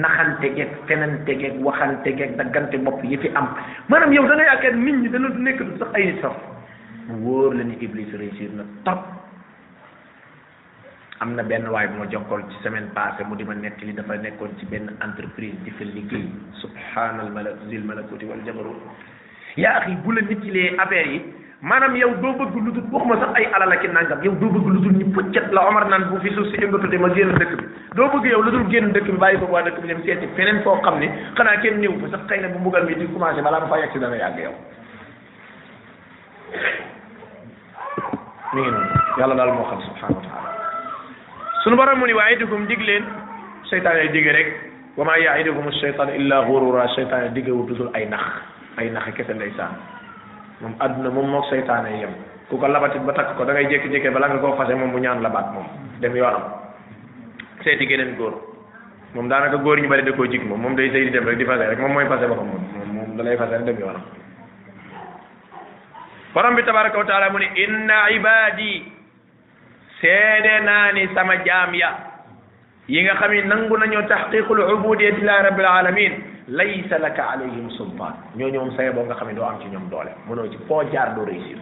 naxante 0.04 0.48
geeg 0.56 0.70
fenante 0.88 1.32
geeg 1.40 1.56
waxante 1.64 2.10
geeg 2.16 2.36
daggante 2.36 2.76
bopp 2.84 3.00
yi 3.04 3.16
fi 3.24 3.28
am 3.36 3.48
maanaam 3.88 4.12
yow 4.12 4.26
da 4.28 4.34
ngay 4.36 4.48
yaakaar 4.52 4.74
nit 4.76 4.94
ñi 5.02 5.08
dana 5.08 5.28
nekk 5.28 5.60
du 5.68 5.72
sax 5.82 5.90
ay 5.96 6.04
nit 6.10 6.20
sax 6.20 6.36
wóor 7.20 7.54
la 7.56 7.64
ni 7.64 7.76
réussir 7.80 8.52
na 8.52 8.64
trop 8.84 9.00
am 11.20 11.32
na 11.34 11.42
benn 11.42 11.68
waay 11.72 11.86
bu 11.88 11.98
ma 12.04 12.10
jokkool 12.12 12.44
ci 12.50 12.56
semaine 12.62 12.90
passée 12.94 13.24
mu 13.24 13.36
di 13.36 13.44
ma 13.44 13.54
nekk 13.54 13.80
li 13.80 13.92
dafa 13.96 14.16
nekkoon 14.20 14.56
ci 14.58 14.66
benn 14.68 14.90
entreprise 15.00 15.56
di 15.64 15.70
fa 15.70 15.84
liggéey 15.84 16.28
subhaanal 16.60 17.32
malak 17.32 17.56
zil 17.70 17.84
malakuti 17.84 18.26
wal 18.28 18.40
yaa 19.56 19.74
axi 19.80 19.96
bu 20.04 20.12
la 20.12 20.20
nit 20.20 20.40
ci 20.44 20.50
lee 20.50 20.76
affaire 20.76 21.08
yi 21.08 21.20
maanaam 21.64 21.96
yow 21.96 22.12
doo 22.20 22.32
bëgg 22.38 22.54
lu 22.66 22.72
dul 22.76 22.84
waxuma 22.92 23.16
sax 23.20 23.30
ay 23.40 23.46
alal 23.56 23.72
ak 23.72 23.84
i 23.84 23.88
nangam 23.88 24.20
yow 24.26 24.34
doo 24.42 24.50
bëgg 24.56 24.66
lu 24.74 24.80
dul 24.84 24.96
ñu 25.00 25.06
pëccet 25.16 25.48
la 25.56 25.62
Omar 25.68 25.86
naan 25.92 26.04
bu 26.12 26.18
fi 26.20 26.28
suuf 26.36 26.46
si 26.52 26.60
yëngatu 26.60 26.88
de 26.92 26.96
ma 27.00 27.08
génn 27.16 27.32
dëkk 27.38 27.52
bi 27.56 27.64
doo 27.96 28.08
bëgg 28.12 28.24
yow 28.32 28.42
lu 28.44 28.50
dul 28.52 28.66
génn 28.74 28.92
dëkk 28.92 29.08
bi 29.16 29.16
bàyyi 29.22 29.38
ko 29.40 29.46
waa 29.54 29.62
dëkk 29.64 29.80
bi 29.82 29.88
dem 29.88 30.02
seeti 30.04 30.28
feneen 30.36 30.60
foo 30.64 30.76
xam 30.84 30.98
ne 31.00 31.08
xanaa 31.38 31.56
kenn 31.64 31.80
néew 31.80 31.96
fa 32.02 32.06
sax 32.16 32.20
xëy 32.28 32.40
na 32.40 32.48
bu 32.52 32.58
mbugal 32.58 32.84
mi 32.86 32.94
di 32.94 33.06
commencé 33.12 33.40
balaa 33.48 33.64
ma 33.64 33.68
fa 33.72 33.80
yegg 33.80 33.92
si 33.92 33.98
dana 33.98 34.16
yàgg 34.16 34.38
yow 34.44 34.54
mi 38.52 38.60
ngi 38.60 38.70
noonu 38.70 38.86
yàlla 39.18 39.34
daal 39.40 39.52
moo 39.56 39.64
xam 39.70 39.80
subhanahu 39.80 40.20
wa 40.20 40.20
taala 40.20 40.44
sunu 41.64 41.76
borom 41.76 41.98
mu 41.98 42.06
ni 42.06 42.12
waaye 42.12 42.36
dugum 42.36 42.66
dig 42.68 42.80
leen 42.84 43.04
seytaan 43.72 43.96
ay 44.04 44.12
digg 44.12 44.28
rek 44.28 44.48
wa 45.00 45.04
maa 45.08 45.16
yaidukum 45.16 45.72
seytaan 45.80 46.12
illa 46.20 46.44
gurura 46.44 46.84
seytaan 46.94 47.22
ay 47.32 47.32
digg 47.32 47.48
wutul 47.48 47.88
ay 47.96 48.04
nax 48.04 48.28
ay 48.76 48.90
nax 48.92 49.08
kese 49.16 49.32
ndeysaan 49.32 49.80
moom 50.64 50.74
adduna 50.84 51.10
moom 51.12 51.28
mook 51.30 51.44
seytaane 51.52 51.92
yem 52.00 52.12
ku 52.48 52.56
ko 52.56 52.66
labatit 52.66 53.02
ba 53.04 53.12
takk 53.12 53.36
ko 53.36 53.44
da 53.44 53.52
ngay 53.52 53.68
jékki-jékkee 53.70 54.12
bala 54.14 54.28
nga 54.32 54.40
koo 54.40 54.56
fase 54.56 54.74
moom 54.80 54.90
mu 54.92 54.98
ñaan 54.98 55.20
la 55.20 55.28
moom 55.28 55.66
dem 56.00 56.16
yoonam 56.16 56.42
seeti 57.64 57.86
geneen 57.86 58.16
góor 58.16 58.34
moom 59.14 59.28
daanaka 59.28 59.56
góor 59.60 59.76
ñu 59.78 59.88
bari 59.88 60.02
da 60.02 60.12
koo 60.12 60.24
jig 60.26 60.42
moom 60.48 60.60
moom 60.60 60.74
day 60.76 60.88
sëy 60.90 61.04
di 61.04 61.10
dem 61.10 61.28
rek 61.28 61.36
di 61.36 61.44
fase 61.44 61.68
rek 61.68 61.78
moom 61.80 61.92
mooy 61.92 62.06
fase 62.08 62.24
ba 62.28 62.34
moom 62.34 62.64
moom 62.96 63.16
da 63.16 63.22
lay 63.22 63.36
fase 63.36 63.52
rek 63.56 63.64
dem 63.68 63.78
yoonam 63.78 64.02
borom 66.34 66.54
bi 66.56 66.62
tabaraka 66.64 66.98
wa 66.98 67.04
taala 67.04 67.30
mu 67.30 67.38
ne 67.38 67.48
inna 67.54 67.98
ibadi 68.16 68.72
seede 70.00 71.08
sama 71.14 71.36
jaam 71.44 71.74
ya 71.74 71.90
yi 72.88 73.02
nga 73.04 73.14
xam 73.20 73.32
ne 73.32 73.44
nangu 73.48 73.76
nañu 73.76 74.06
taxqiqul 74.08 74.60
ubudiyya 74.72 75.12
lillahi 75.16 75.46
rabbil 75.48 75.66
alamin 75.78 76.12
laysa 76.50 76.98
laka 77.00 77.30
alayhim 77.32 77.70
sultaan 77.70 78.14
ñooñu 78.36 78.60
moom 78.60 78.76
saye 78.76 78.92
boo 78.92 79.04
nga 79.04 79.14
xam 79.14 79.28
ne 79.28 79.34
doo 79.34 79.44
am 79.46 79.60
ci 79.60 79.68
ñoom 79.68 79.88
doole 79.88 80.12
mënoo 80.28 80.50
ci 80.50 80.58
foo 80.68 80.82
jaar 80.92 81.14
doo 81.14 81.24
réussir 81.24 81.56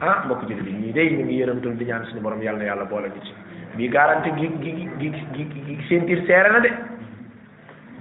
ah 0.00 0.24
mbokk 0.24 0.48
jullit 0.48 0.64
yi 0.64 0.72
ñu 0.72 1.24
ngi 1.24 1.36
yërëmtul 1.40 1.76
di 1.76 1.84
ñaan 1.84 2.06
suñu 2.06 2.20
borom 2.22 2.40
yàlla 2.40 2.58
na 2.58 2.64
yàlla 2.64 2.84
boole 2.84 3.10
ci 3.12 3.32
bii 3.76 3.88
garanti 3.88 4.32
gi 4.36 4.48
gi 4.60 4.88
gi 4.98 5.10
gi 5.34 5.50
gi 5.66 5.76
sentir 5.88 6.24
seere 6.26 6.50
na 6.52 6.60
de 6.60 6.70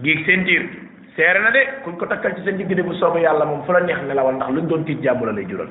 gi 0.04 0.24
sentir 0.24 0.70
seere 1.16 1.40
na 1.40 1.50
de 1.52 1.64
kuñ 1.84 1.98
ko 1.98 2.06
takkal 2.08 2.34
ci 2.36 2.42
seen 2.44 2.56
diggante 2.56 2.84
bu 2.88 2.94
soobee 2.94 3.22
yàlla 3.28 3.44
moom 3.46 3.64
fu 3.66 3.72
la 3.74 3.80
neex 3.82 3.98
ne 4.08 4.14
la 4.14 4.22
wal 4.24 4.36
ndax 4.36 4.50
luñ 4.52 4.68
doon 4.68 4.86
tiit 4.86 5.02
jàmm 5.04 5.26
la 5.26 5.32
lay 5.34 5.46
jural 5.50 5.68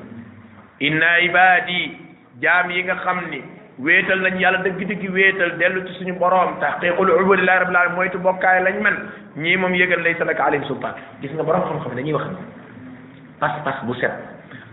inna 0.79 1.17
ibadi 1.25 1.97
jaam 2.39 2.69
yi 2.69 2.83
nga 2.83 2.95
xam 3.01 3.17
ni 3.31 3.41
wéetal 3.79 4.21
nañ 4.21 4.37
yàlla 4.37 4.59
dëgg-dëgg 4.63 5.03
wéetal 5.09 5.55
dellu 5.57 5.83
ci 5.87 5.93
suñu 5.97 6.13
borom 6.19 6.59
taxqiqul 6.59 7.09
ubudillahi 7.09 7.59
rabbil 7.59 7.75
alamin 7.75 7.95
moytu 7.95 8.19
bokkaay 8.19 8.61
lañ 8.63 8.81
man 8.81 8.95
ñii 9.35 9.55
moom 9.57 9.73
yëgal 9.73 10.03
laysa 10.03 10.25
laka 10.25 10.43
alayhim 10.45 10.67
sultaan 10.67 10.93
gis 11.21 11.31
nga 11.33 11.43
borom 11.43 11.63
xam-xam 11.65 11.95
dañuy 11.95 12.13
wax 12.13 12.25
pas-pas 13.39 13.81
bu 13.85 13.95
set 13.95 14.11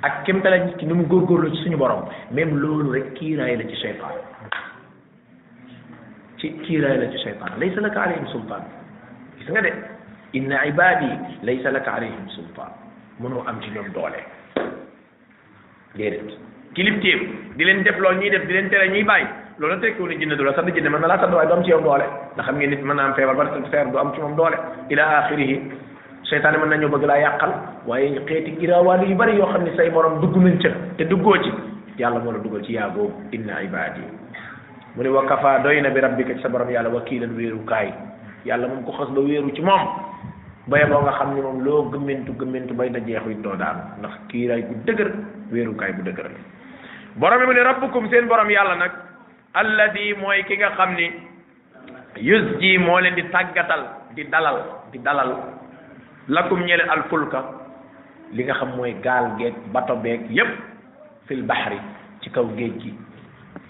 ak 0.03 0.25
kémtala 0.25 0.59
nit 0.59 0.77
ki 0.77 0.87
ni 0.87 0.93
mu 0.93 1.05
ci 1.51 1.63
suñu 1.63 1.77
borom 1.77 2.05
même 2.31 2.55
loolu 2.59 2.91
rek 2.93 3.15
kiiraay 3.15 3.57
la 3.57 3.65
ci 3.71 3.77
seytaan 3.83 4.13
ci 6.37 6.53
kiiraay 6.67 6.99
la 6.99 7.11
ci 7.11 7.19
seytaan 7.25 7.57
laysa 7.59 7.81
laka 7.81 8.03
alayhim 8.03 8.27
sultaan 8.27 8.65
gis 9.39 9.49
nga 9.49 9.63
de 9.63 9.73
inna 10.35 10.65
ibadi 10.67 11.11
laysa 11.43 11.71
laka 11.71 11.93
alayhim 11.95 12.29
sultaan 12.37 12.73
mënoo 13.19 13.45
am 13.49 13.61
ci 13.63 13.71
ñoom 13.71 13.89
doole 13.97 14.25
kilifteef 16.75 17.21
di 17.59 17.63
leen 17.67 17.83
def 17.83 17.99
loolu 17.99 18.21
ñuy 18.21 18.31
def 18.31 18.47
di 18.47 18.55
leen 18.55 18.71
tere 18.71 18.89
ñuy 18.91 19.03
bàyyi 19.03 19.27
loolu 19.59 19.81
tekkiwu 19.81 20.07
ne 20.09 20.19
jinne 20.19 20.35
du 20.37 20.45
la 20.45 20.53
sadd 20.55 20.71
jinne 20.73 20.87
mën 20.89 21.01
na 21.01 21.07
laa 21.07 21.19
sadd 21.19 21.35
waaye 21.35 21.49
du 21.49 21.55
am 21.55 21.65
ci 21.65 21.71
yow 21.71 21.81
doole 21.83 22.07
ndax 22.35 22.45
xam 22.47 22.57
ngeen 22.57 22.71
nit 22.71 22.83
na 22.85 23.03
am 23.05 23.15
feebar 23.15 23.35
ba 23.35 23.47
feer 23.71 23.87
du 23.91 23.99
am 23.99 24.13
ci 24.15 24.21
moom 24.21 24.37
doole 24.37 24.55
ila 24.89 25.03
axirihi 25.19 25.59
seytaane 26.31 26.59
mën 26.63 26.69
nañoo 26.71 26.89
bëgg 26.91 27.07
laa 27.11 27.19
yàqal 27.19 27.53
waaye 27.87 28.19
xeeti 28.29 28.55
giraawaale 28.61 29.09
yu 29.11 29.17
bari 29.17 29.37
yoo 29.37 29.51
xam 29.53 29.65
ne 29.65 29.75
say 29.77 29.91
morom 29.91 30.21
dugg 30.21 30.37
nañ 30.37 30.59
ca 30.63 30.71
te 30.97 31.03
duggoo 31.05 31.43
ci 31.43 31.51
yàlla 31.99 32.23
la 32.25 32.39
dugal 32.39 32.63
ci 32.63 32.73
yaa 32.73 32.89
boobu 32.89 33.13
inna 33.33 33.63
ibadi 33.63 34.01
mu 34.95 35.03
ne 35.03 35.09
wa 35.09 35.25
kafa 35.27 35.59
doy 35.63 35.81
na 35.81 35.91
bi 35.91 36.01
rabbika 36.01 36.35
ci 36.35 36.41
sa 36.41 36.49
borom 36.49 36.71
yàlla 36.71 36.89
wakiilan 36.89 37.35
wéerukaay 37.37 37.91
yàlla 38.47 38.69
moom 38.69 38.85
ko 38.85 38.93
xas 38.93 39.11
ba 39.11 39.21
wéeru 39.21 39.51
ci 39.55 39.61
moom 39.63 39.85
baye 40.69 40.87
boo 40.87 41.03
xam 41.13 41.35
ne 41.35 41.43
moom 41.43 41.61
loo 41.65 41.91
gëmmentu 41.93 42.33
gëmmentu 42.39 42.73
bay 42.75 42.89
da 42.91 42.99
jeexu 43.01 43.31
it 43.31 43.43
doo 43.43 43.57
daanu 43.59 43.83
ndax 43.99 44.15
kiiraay 44.33 44.63
bu 44.63 44.75
dëgër 44.87 45.11
wéerukaay 45.53 45.93
bu 45.93 46.03
dëgër 46.09 46.31
borom 47.17 47.39
bi 47.41 47.47
mu 47.49 47.55
ne 47.57 47.65
rabbukum 47.67 48.07
seen 48.13 48.29
borom 48.29 48.51
yàlla 48.51 48.77
nag 48.79 48.93
alladi 49.55 50.15
mooy 50.15 50.45
ki 50.45 50.57
nga 50.59 50.71
xam 50.77 50.95
ni 50.95 51.11
yus 52.21 52.57
ji 52.61 52.79
moo 52.79 53.01
leen 53.01 53.15
di 53.15 53.23
tàggatal 53.33 53.83
di 54.15 54.25
dalal 54.25 54.87
di 54.93 54.99
dalal 55.03 55.35
lakum 56.29 56.63
ñele 56.63 56.87
alfulka 56.87 57.43
li 58.33 58.45
nga 58.45 58.55
xam 58.55 58.77
mooy 58.77 58.95
gaal 59.03 59.35
geeg 59.39 59.55
bato 59.73 59.97
beeg 59.97 60.31
yépp 60.31 60.51
fil 61.27 61.43
bahri 61.43 61.79
ci 62.23 62.31
kaw 62.31 62.45
géej 62.57 62.79
gi 62.81 62.95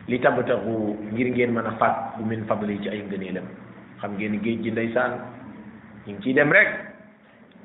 li 0.09 0.19
tabtaxu 0.21 0.97
ngir 1.13 1.27
ngeen 1.33 1.51
mën 1.55 1.67
a 1.67 1.73
fàtt 1.79 2.19
bu 2.19 2.25
min 2.25 2.45
fabli 2.45 2.79
ci 2.83 2.89
ay 2.89 3.03
ngëneelam 3.09 3.45
xam 4.01 4.11
ngeen 4.17 4.41
géej 4.43 4.61
gi 4.63 4.71
ndeysaan 4.71 5.13
ñu 6.07 6.13
ngi 6.13 6.21
ciy 6.23 6.35
dem 6.35 6.53
rek 6.53 6.69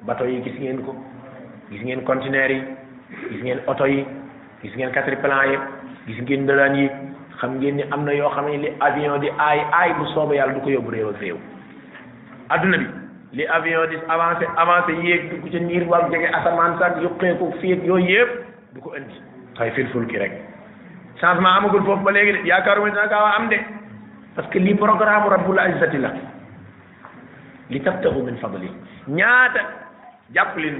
bato 0.08 0.24
yi 0.26 0.42
gis 0.44 0.56
ngeen 0.60 0.86
ko 0.86 0.96
gis 1.72 1.82
ngeen 1.84 2.04
conteneur 2.04 2.52
yi 2.52 2.64
gis 3.32 3.42
ngeen 3.44 3.60
oto 3.68 3.86
yi 3.86 4.06
gis 4.66 4.74
ngeen 4.76 4.90
quatriplans 4.92 5.46
yi 5.46 5.56
gis 6.10 6.18
ngeen 6.26 6.50
dalaan 6.50 6.74
yi 6.76 6.90
xam 7.38 7.62
ngeen 7.62 7.76
ni 7.78 7.84
am 7.94 8.04
na 8.04 8.12
yoo 8.18 8.34
xam 8.34 8.50
ne 8.50 8.58
li 8.58 8.70
avion 8.82 9.22
di 9.22 9.30
aay 9.30 9.60
aay 9.78 9.94
bu 9.94 10.06
soobee 10.18 10.38
yàlla 10.42 10.54
du 10.58 10.62
ko 10.62 10.70
yóbbu 10.74 10.90
réew 10.92 11.10
ak 11.14 11.20
réew 11.22 11.38
adduna 12.50 12.78
bi 12.78 12.88
li 13.38 13.46
avion 13.46 13.90
di 13.90 13.98
avancé 14.10 14.46
avancé 14.66 14.92
yéeg 15.06 15.22
dugg 15.30 15.52
ca 15.52 15.60
niir 15.60 15.84
waag 15.88 16.12
jege 16.12 16.28
asamaan 16.40 16.78
sax 16.80 16.98
yuqeeku 17.02 17.52
fiig 17.62 17.84
yooyu 17.86 18.10
yëpp 18.10 18.30
du 18.74 18.82
ko 18.82 18.96
indi 18.98 19.16
xay 19.58 19.72
filful 19.78 20.08
ki 20.08 20.18
rek 20.18 20.34
changement 21.22 21.58
amagul 21.62 21.86
foofu 21.86 22.02
ba 22.04 22.12
léegi 22.12 22.34
de 22.42 22.48
yaakaaruma 22.50 22.90
dina 22.90 23.08
gaaw 23.08 23.26
am 23.38 23.48
de 23.50 23.58
parce 24.36 24.48
que 24.50 24.60
lii 24.60 24.76
programme 24.76 25.28
rabbul 25.30 25.62
izzati 25.70 25.98
la 25.98 26.12
li 27.70 27.80
tabtaxu 27.82 28.24
min 28.24 28.38
fadli 28.42 28.70
ñaata 29.08 29.85
jàpp 30.34 30.58
leen 30.58 30.76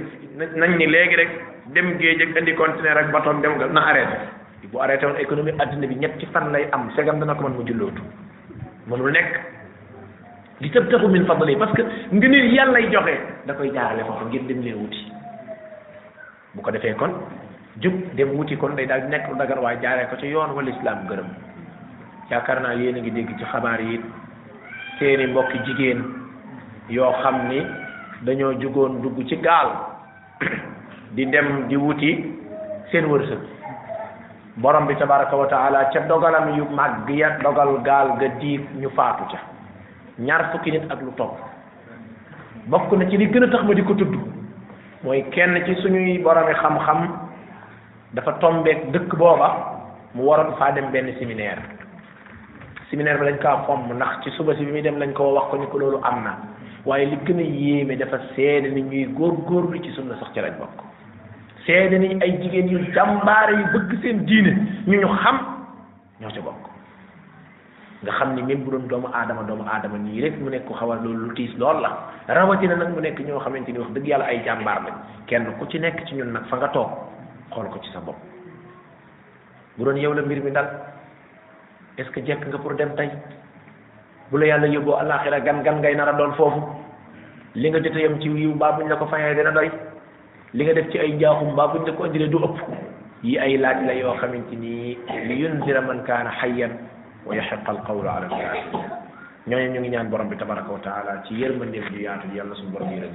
nañ 0.54 0.76
ni 0.76 0.86
léegi 0.86 1.16
rek 1.16 1.28
dem 1.74 1.98
géej 1.98 2.20
ak 2.22 2.36
indi 2.36 2.54
conteneur 2.54 2.96
rek 2.96 3.12
batoon 3.12 3.42
dem 3.42 3.52
nga 3.58 3.66
na 3.66 3.80
arrêté 3.80 4.16
bu 4.72 4.78
arrêté 4.82 5.06
woon 5.06 5.18
économie 5.18 5.54
addina 5.58 5.86
bi 5.86 5.96
ci 6.18 6.26
fan 6.32 6.50
lay 6.52 6.66
am 6.72 6.90
segam 6.96 7.20
dana 7.20 7.34
ko 7.34 7.42
mën 7.48 7.52
mu 7.56 7.62
jullootu 7.66 8.02
mënul 8.88 9.10
nekk 9.12 9.32
li 10.60 10.70
tëb 10.70 10.90
taxu 10.90 11.08
min 11.08 11.26
fadli 11.26 11.56
parce 11.56 11.72
que 11.76 11.82
ngëneel 12.10 12.54
yàlla 12.54 12.72
lay 12.80 12.90
joxe 12.92 13.16
da 13.46 13.52
koy 13.54 13.70
jaarale 13.74 14.02
foofu 14.04 14.24
ngir 14.26 14.42
dem 14.48 14.60
leen 14.62 14.74
wuti 14.80 15.12
bu 16.54 16.62
ko 16.62 16.70
defee 16.70 16.94
kon 16.98 17.12
jub 17.82 17.92
dem 18.16 18.30
wuti 18.36 18.56
kon 18.56 18.74
day 18.76 18.86
daal 18.86 19.00
di 19.02 19.08
nekk 19.08 19.28
lu 19.30 19.36
dagar 19.38 19.58
waaye 19.60 19.78
jaaree 19.82 20.08
ko 20.10 20.16
ci 20.16 20.26
yoon 20.26 20.50
wala 20.56 20.70
islam 20.70 21.06
gërëm 21.08 21.26
yaakaar 22.30 22.60
naa 22.60 22.74
yéen 22.74 22.96
a 22.98 23.00
ngi 23.00 23.10
dégg 23.10 23.38
ci 23.38 23.44
xabaar 23.52 23.80
yi 23.80 24.00
seeni 24.98 25.26
mbokki 25.26 25.58
jigéen 25.66 26.00
yoo 26.88 27.12
xam 27.22 27.48
ni 27.48 27.60
dañoo 28.26 28.52
jugoon 28.60 29.00
dugg 29.02 29.22
ci 29.30 29.36
gaal 29.40 29.70
di 31.16 31.24
dem 31.30 31.66
di 31.70 31.76
wuti 31.76 32.10
seen 32.90 33.06
wërsëg 33.06 33.38
borom 34.60 34.86
bi 34.86 34.94
tabaraka 34.98 35.36
wa 35.36 35.46
taala 35.46 35.84
ca 35.94 36.00
dogalam 36.10 36.50
yu 36.58 36.64
màgg 36.78 37.08
ya 37.18 37.30
dogal 37.42 37.78
gaal 37.86 38.12
ga 38.18 38.28
diig 38.40 38.62
ñu 38.82 38.90
faatu 38.98 39.24
ca 39.30 39.38
ñaar 40.26 40.50
fukki 40.52 40.70
nit 40.72 40.90
ak 40.90 41.00
lu 41.02 41.12
topp 41.16 41.38
bokk 42.66 42.92
na 42.98 43.06
ci 43.10 43.16
li 43.16 43.30
gën 43.30 43.44
a 43.44 43.48
tax 43.48 43.62
ma 43.64 43.74
di 43.74 43.82
ko 43.84 43.94
tudd 43.94 44.14
mooy 45.04 45.22
kenn 45.30 45.62
ci 45.64 45.74
suñuy 45.82 46.18
boromi 46.18 46.54
xam-xam 46.54 47.06
dafa 48.12 48.32
tombeek 48.40 48.90
dëkk 48.92 49.14
booba 49.16 49.48
mu 50.14 50.22
waroon 50.24 50.56
faa 50.58 50.70
dem 50.72 50.90
benn 50.90 51.14
séminaire 51.18 51.62
séminaire 52.90 53.18
bi 53.20 53.24
lañ 53.26 53.38
kaa 53.38 53.62
fomm 53.66 53.92
ndax 53.94 54.22
ci 54.22 54.30
suba 54.30 54.54
si 54.56 54.64
bi 54.64 54.70
muy 54.72 54.82
dem 54.82 54.98
lañ 54.98 55.12
ko 55.12 55.32
wax 55.34 55.50
ko 55.50 55.58
ko 55.70 55.78
loolu 55.78 56.00
am 56.02 56.22
na 56.24 56.34
waaye 56.86 57.06
li 57.06 57.16
gën 57.26 57.38
a 57.38 57.42
yéeme 57.42 57.96
dafa 57.98 58.18
seede 58.34 58.68
ni 58.70 58.82
ñuy 58.82 59.04
li 59.04 59.82
ci 59.82 59.90
sunna 59.92 60.16
sax 60.18 60.32
ci 60.32 60.40
lañ 60.40 60.56
bokk 60.56 60.80
seede 61.66 61.98
ni 61.98 62.14
ay 62.22 62.38
jigéen 62.40 62.68
yu 62.68 62.78
jàmbaare 62.94 63.52
yu 63.58 63.64
bëgg 63.74 64.00
seen 64.02 64.24
diine 64.24 64.52
ñu 64.86 65.00
ñu 65.00 65.08
xam 65.18 65.36
ñoo 66.20 66.30
ci 66.30 66.40
bokk 66.40 66.62
nga 68.02 68.12
xam 68.12 68.34
ni 68.34 68.42
même 68.42 68.62
bu 68.62 68.70
doon 68.70 68.86
doomu 68.86 69.08
aadama 69.12 69.42
doomu 69.42 69.64
aadama 69.66 69.98
nii 69.98 70.20
rek 70.20 70.38
mu 70.40 70.48
nekk 70.48 70.70
xaw 70.70 70.92
a 70.92 70.96
loolu 70.96 71.26
lu 71.26 71.34
tiis 71.34 71.52
lool 71.58 71.80
la 71.80 72.06
rawatina 72.28 72.76
nag 72.76 72.94
mu 72.94 73.00
nekk 73.00 73.18
ñoo 73.20 73.40
xamante 73.40 73.70
ni 73.72 73.78
wax 73.78 73.90
dëgg 73.90 74.06
yàlla 74.06 74.24
ay 74.26 74.42
jàmbaar 74.44 74.82
lañ 74.84 74.94
kenn 75.26 75.46
ku 75.58 75.66
ci 75.68 75.78
nekk 75.80 76.06
ci 76.06 76.14
ñun 76.14 76.30
nag 76.32 76.46
fa 76.46 76.56
nga 76.56 76.68
toog 76.68 76.90
xool 77.50 77.68
ko 77.68 77.78
ci 77.82 77.90
sa 77.90 77.98
bopp 77.98 78.16
bu 79.76 79.84
doon 79.84 79.96
yow 79.98 80.14
la 80.14 80.22
mbir 80.22 80.40
mi 80.42 80.52
dal 80.52 80.70
est-ce 81.98 82.10
que 82.10 82.20
jekk 82.24 82.46
nga 82.46 82.58
pour 82.58 82.74
dem 82.74 82.94
tey 82.94 83.10
bu 84.32 84.38
la 84.40 84.46
yàlla 84.46 84.66
yóbboo 84.68 84.94
alaxira 85.00 85.38
gan 85.40 85.62
gan 85.62 85.76
ngay 85.80 85.94
nara 85.94 86.12
a 86.12 86.16
doon 86.18 86.32
foofu 86.36 86.62
li 87.54 87.70
nga 87.70 87.78
jot 87.82 87.94
a 87.96 88.00
yem 88.00 88.20
ci 88.20 88.28
yiw 88.28 88.54
mbaa 88.54 88.72
buñ 88.72 88.88
la 88.88 88.96
ko 88.96 89.06
fayee 89.06 89.34
dina 89.34 89.50
doy 89.50 89.70
li 90.54 90.64
nga 90.64 90.72
def 90.74 90.90
ci 90.90 90.98
ay 90.98 91.12
njaaxum 91.12 91.52
mbaa 91.52 91.68
buñ 91.68 91.86
la 91.86 91.92
ko 91.92 92.06
indilee 92.06 92.28
du 92.28 92.36
ëpp 92.38 92.56
yi 93.22 93.38
ay 93.38 93.56
laaj 93.58 93.86
la 93.86 93.92
yoo 93.94 94.14
xamante 94.18 94.52
ni 94.56 94.98
li 95.28 95.44
man 95.86 96.02
kaana 96.04 96.30
hayyan 96.40 96.70
wa 97.26 97.34
yahiqqa 97.36 97.70
alqawlu 97.72 98.08
ala 98.08 98.26
alkaafiriin 98.26 98.80
ñooñu 99.46 99.70
ñu 99.74 99.80
ngi 99.80 99.88
ñaan 99.90 100.08
borom 100.10 100.28
bi 100.28 100.36
tabaraka 100.36 100.72
wa 100.72 100.78
taala 100.80 101.22
ci 101.26 101.34
yërmandeef 101.34 101.86
ju 101.92 101.98
yaatu 102.02 102.26
yàlla 102.34 102.54
suñu 102.56 102.70
borom 102.72 102.90
yërëm 102.90 103.14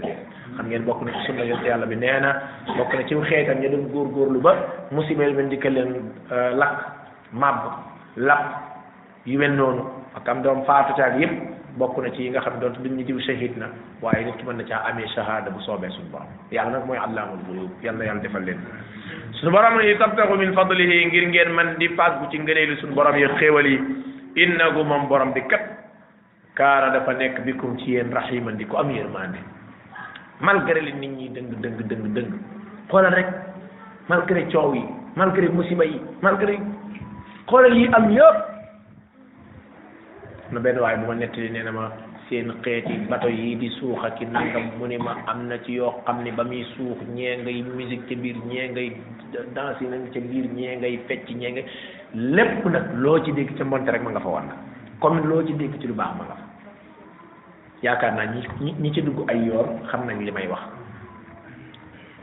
xam 0.58 0.66
ngeen 0.68 0.86
bokk 0.86 1.02
na 1.04 1.12
ci 1.12 1.26
sunna 1.26 1.44
yonte 1.44 1.66
yàlla 1.68 1.86
bi 1.86 1.96
nee 1.98 2.20
na 2.22 2.40
bokk 2.78 2.94
na 2.94 3.04
ci 3.04 3.16
xeetam 3.20 3.58
ña 3.60 3.68
doon 3.70 3.88
góorgóorlu 3.92 4.40
ba 4.42 4.56
musibeel 4.92 5.34
men 5.36 5.50
di 5.50 5.58
ka 5.58 5.70
leen 5.70 6.10
euh, 6.32 6.56
lakk 6.56 6.86
màbb 7.34 7.64
lapp 8.16 8.44
yu 9.26 9.38
mel 9.40 9.52
noonu 9.56 10.01
ak 10.16 10.28
am 10.28 10.42
doom 10.44 10.64
faatu 10.68 10.92
ca 10.96 11.08
ak 11.08 11.20
bokk 11.80 11.96
na 12.04 12.12
ci 12.12 12.24
yi 12.24 12.30
nga 12.36 12.42
xam 12.42 12.60
doon 12.60 12.76
duñ 12.84 12.92
ñu 13.00 13.04
diw 13.04 13.20
shahid 13.24 13.56
na 13.58 13.72
waaye 14.02 14.26
nit 14.26 14.36
ki 14.38 14.44
mën 14.44 14.58
na 14.60 14.64
caa 14.68 14.84
amee 14.92 15.08
shahada 15.16 15.48
bu 15.52 15.60
soobee 15.64 15.88
suñu 15.88 16.12
borom 16.12 16.28
yàlla 16.52 16.78
nag 16.84 16.86
mooy 16.88 16.98
allaamul 17.00 17.40
guyub 17.48 17.72
yal 17.82 17.96
na 17.96 18.06
yàlla 18.12 18.20
defal 18.22 18.44
leen 18.44 18.60
suñu 19.40 19.52
borom 19.56 19.80
yi 19.80 19.96
tabtaxu 19.96 20.36
min 20.36 20.52
fadlihi 20.54 21.06
ngir 21.08 21.28
ngeen 21.32 21.50
man 21.56 21.76
di 21.80 21.88
fàggu 21.96 22.28
ci 22.30 22.38
ngëneelu 22.40 22.76
suñu 22.82 22.94
borom 22.94 23.16
yi 23.16 23.28
xéewal 23.40 23.66
yi 23.68 23.78
innahu 24.36 24.84
moom 24.84 25.08
borom 25.08 25.32
bi 25.32 25.42
kat 25.48 25.64
kaara 26.56 26.92
dafa 26.92 27.14
nekk 27.14 27.40
bikum 27.48 27.78
ci 27.80 27.92
yéen 27.92 28.12
rahiman 28.12 28.58
di 28.60 28.66
ko 28.68 28.78
am 28.84 28.90
yërmande 28.92 29.40
malgré 30.42 30.82
li 30.82 30.92
nit 30.92 31.08
ñi 31.08 31.30
dëng 31.30 31.56
dëng 31.62 31.88
dëng 31.88 32.14
dëng 32.20 32.30
xoolal 32.92 33.16
rek 33.16 33.32
malgré 34.12 34.44
coow 34.52 34.76
yi 34.76 34.84
malgré 35.16 35.48
musiba 35.48 35.86
yi 35.86 36.02
malgré 36.22 36.60
xoolal 37.48 37.72
yi 37.78 37.88
am 37.96 38.12
yëpp 38.12 38.51
na 40.52 40.60
benn 40.60 40.80
waaye 40.80 40.98
bu 41.00 41.08
ma 41.08 41.16
nettali 41.16 41.50
nee 41.50 41.64
na 41.64 41.72
ma 41.72 41.86
seen 42.28 42.48
xeeti 42.64 42.94
bato 43.10 43.28
yi 43.28 43.56
di 43.62 43.70
suux 43.78 43.96
ak 44.08 44.20
i 44.20 44.26
nangam 44.26 44.66
mu 44.78 44.86
ne 44.86 44.98
ma 44.98 45.14
am 45.32 45.48
na 45.48 45.56
ci 45.64 45.72
yoo 45.80 45.92
xam 46.06 46.22
ne 46.24 46.32
ba 46.38 46.44
muy 46.44 46.64
suux 46.76 46.96
ñee 47.16 47.34
ngay 47.42 47.58
musique 47.78 48.04
ca 48.10 48.16
biir 48.24 48.36
ñee 48.52 48.66
ngay 48.72 48.90
danse 49.56 49.84
nañ 49.92 50.02
ca 50.14 50.20
biir 50.30 50.46
ñee 50.58 50.74
ngay 50.80 50.96
fecc 51.08 51.26
ñee 51.40 51.52
ngay 51.52 51.66
lépp 52.36 52.66
nag 52.66 52.86
loo 53.04 53.20
ci 53.24 53.32
dégg 53.32 53.56
ca 53.58 53.64
mbonte 53.66 53.92
rek 53.92 54.04
ma 54.04 54.12
nga 54.12 54.20
fa 54.20 54.30
war 54.36 54.44
na 54.44 54.56
comme 55.00 55.22
loo 55.30 55.44
ci 55.48 55.54
dégg 55.54 55.80
ci 55.80 55.88
lu 55.88 55.94
baax 56.02 56.12
ma 56.20 56.24
nga 56.28 56.36
fa 56.36 56.46
yaakaar 57.86 58.12
naa 58.18 58.32
ñi 58.34 58.74
ñi 58.82 58.90
ci 58.94 59.02
dugg 59.08 59.20
ay 59.32 59.40
yoon 59.48 59.68
xam 59.90 60.02
nañ 60.08 60.20
li 60.26 60.32
may 60.36 60.48
wax 60.52 60.64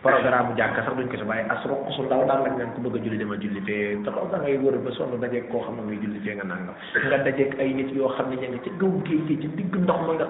programme 0.03 0.55
jàkka 0.57 0.82
sax 0.86 0.94
duñ 0.96 1.09
ko 1.11 1.16
si 1.18 1.22
waaye 1.26 1.42
as 1.51 1.64
roq 1.66 1.82
su 1.96 2.03
ndaw 2.07 2.22
daal 2.28 2.44
lañ 2.46 2.55
naan 2.59 2.70
ko 2.76 2.80
bëgg 2.86 3.03
julli 3.03 3.18
dama 3.18 3.34
julli 3.36 3.61
fee 3.66 3.99
te 4.05 4.11
loolu 4.11 4.30
da 4.30 4.38
ngay 4.38 4.57
wër 4.62 4.78
ba 4.78 4.90
sonn 4.94 5.18
dajeeg 5.20 5.51
koo 5.51 5.59
xam 5.66 5.74
ne 5.74 5.82
ngay 5.86 5.99
julli 6.03 6.20
fee 6.22 6.34
nga 6.38 6.44
nangam 6.46 6.76
nga 7.07 7.18
dajeeg 7.26 7.59
ay 7.59 7.72
nit 7.74 7.90
yoo 7.96 8.09
xam 8.14 8.30
ne 8.30 8.36
ña 8.36 8.49
nga 8.49 8.59
ca 8.64 8.70
gaw 8.78 8.92
géej 9.05 9.26
gi 9.26 9.36
ci 9.42 9.49
digg 9.59 9.74
xam 9.74 10.03
ne 10.07 10.24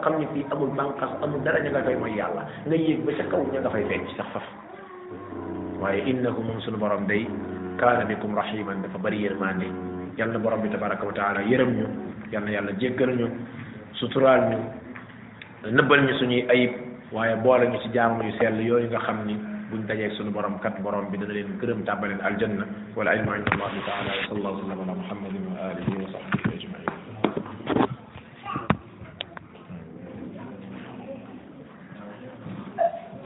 amul 0.52 0.72
bànqaas 0.72 1.12
amul 1.20 1.40
dara 1.44 1.58
ña 1.60 1.70
nga 1.70 1.82
fay 1.84 1.96
mooy 1.96 2.16
yàlla 2.16 2.42
nga 2.64 2.74
yéeg 2.76 3.00
ba 3.04 3.12
ca 3.12 3.24
kaw 3.30 3.42
ña 3.52 3.60
nga 3.60 3.70
fay 3.70 3.84
fecc 3.90 4.08
sax 4.16 4.26
faf 4.32 4.46
waaye 5.80 6.00
innahu 6.10 6.40
moom 6.48 6.60
suñu 6.60 6.76
borom 6.78 7.06
day 7.06 7.28
kaana 7.76 8.04
bikum 8.08 8.34
rahiman 8.34 8.80
dafa 8.82 8.98
bëri 8.98 9.20
yërmande 9.24 9.68
yal 10.16 10.30
na 10.32 10.38
borom 10.38 10.62
bi 10.62 10.68
tabaraka 10.70 11.04
wa 11.06 11.12
taala 11.12 11.40
yërëm 11.44 11.72
ñu 11.76 11.86
yal 12.32 12.42
na 12.44 12.50
yàlla 12.50 12.72
jéggal 12.80 13.12
ñu 13.20 13.28
suturaal 14.00 14.48
ñu 14.48 14.58
nëbbal 15.70 16.08
ñu 16.08 16.16
suñuy 16.20 16.44
ayib 16.48 16.72
waaye 17.12 17.36
boole 17.44 17.68
ñu 17.68 17.78
ci 17.82 17.88
jaamu 17.92 18.22
yu 18.24 18.32
sell 18.40 18.56
yooyu 18.64 18.88
nga 18.88 19.00
xam 19.04 19.26
ni 19.26 19.36
buñ 19.70 19.86
dajeeg 19.86 20.12
sunu 20.16 20.30
borom 20.32 20.56
kat 20.60 20.80
borom 20.82 21.10
bi 21.12 21.18
dana 21.20 21.32
leen 21.34 21.58
gërëm 21.60 21.84
tàbbaleen 21.88 22.20
aljanna 22.28 22.64
wala 22.96 23.14
ilmu 23.16 23.32
inda 23.38 23.50
allahi 23.52 23.80
taala 23.88 24.16
wa 24.18 24.24
sallallahu 24.28 24.62
sallam 24.62 24.80
ala 24.84 24.94
muhammadin 25.02 25.44
wa 25.50 25.58
alihi 25.68 25.98
wa 26.02 26.08
sahbihi 26.14 26.48
ajmain 26.56 26.86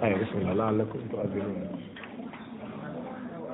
ايوه 0.03 0.19
بسم 0.23 0.35
الله 0.39 0.55
لعلكم 0.55 0.99
تؤذنون 1.15 1.92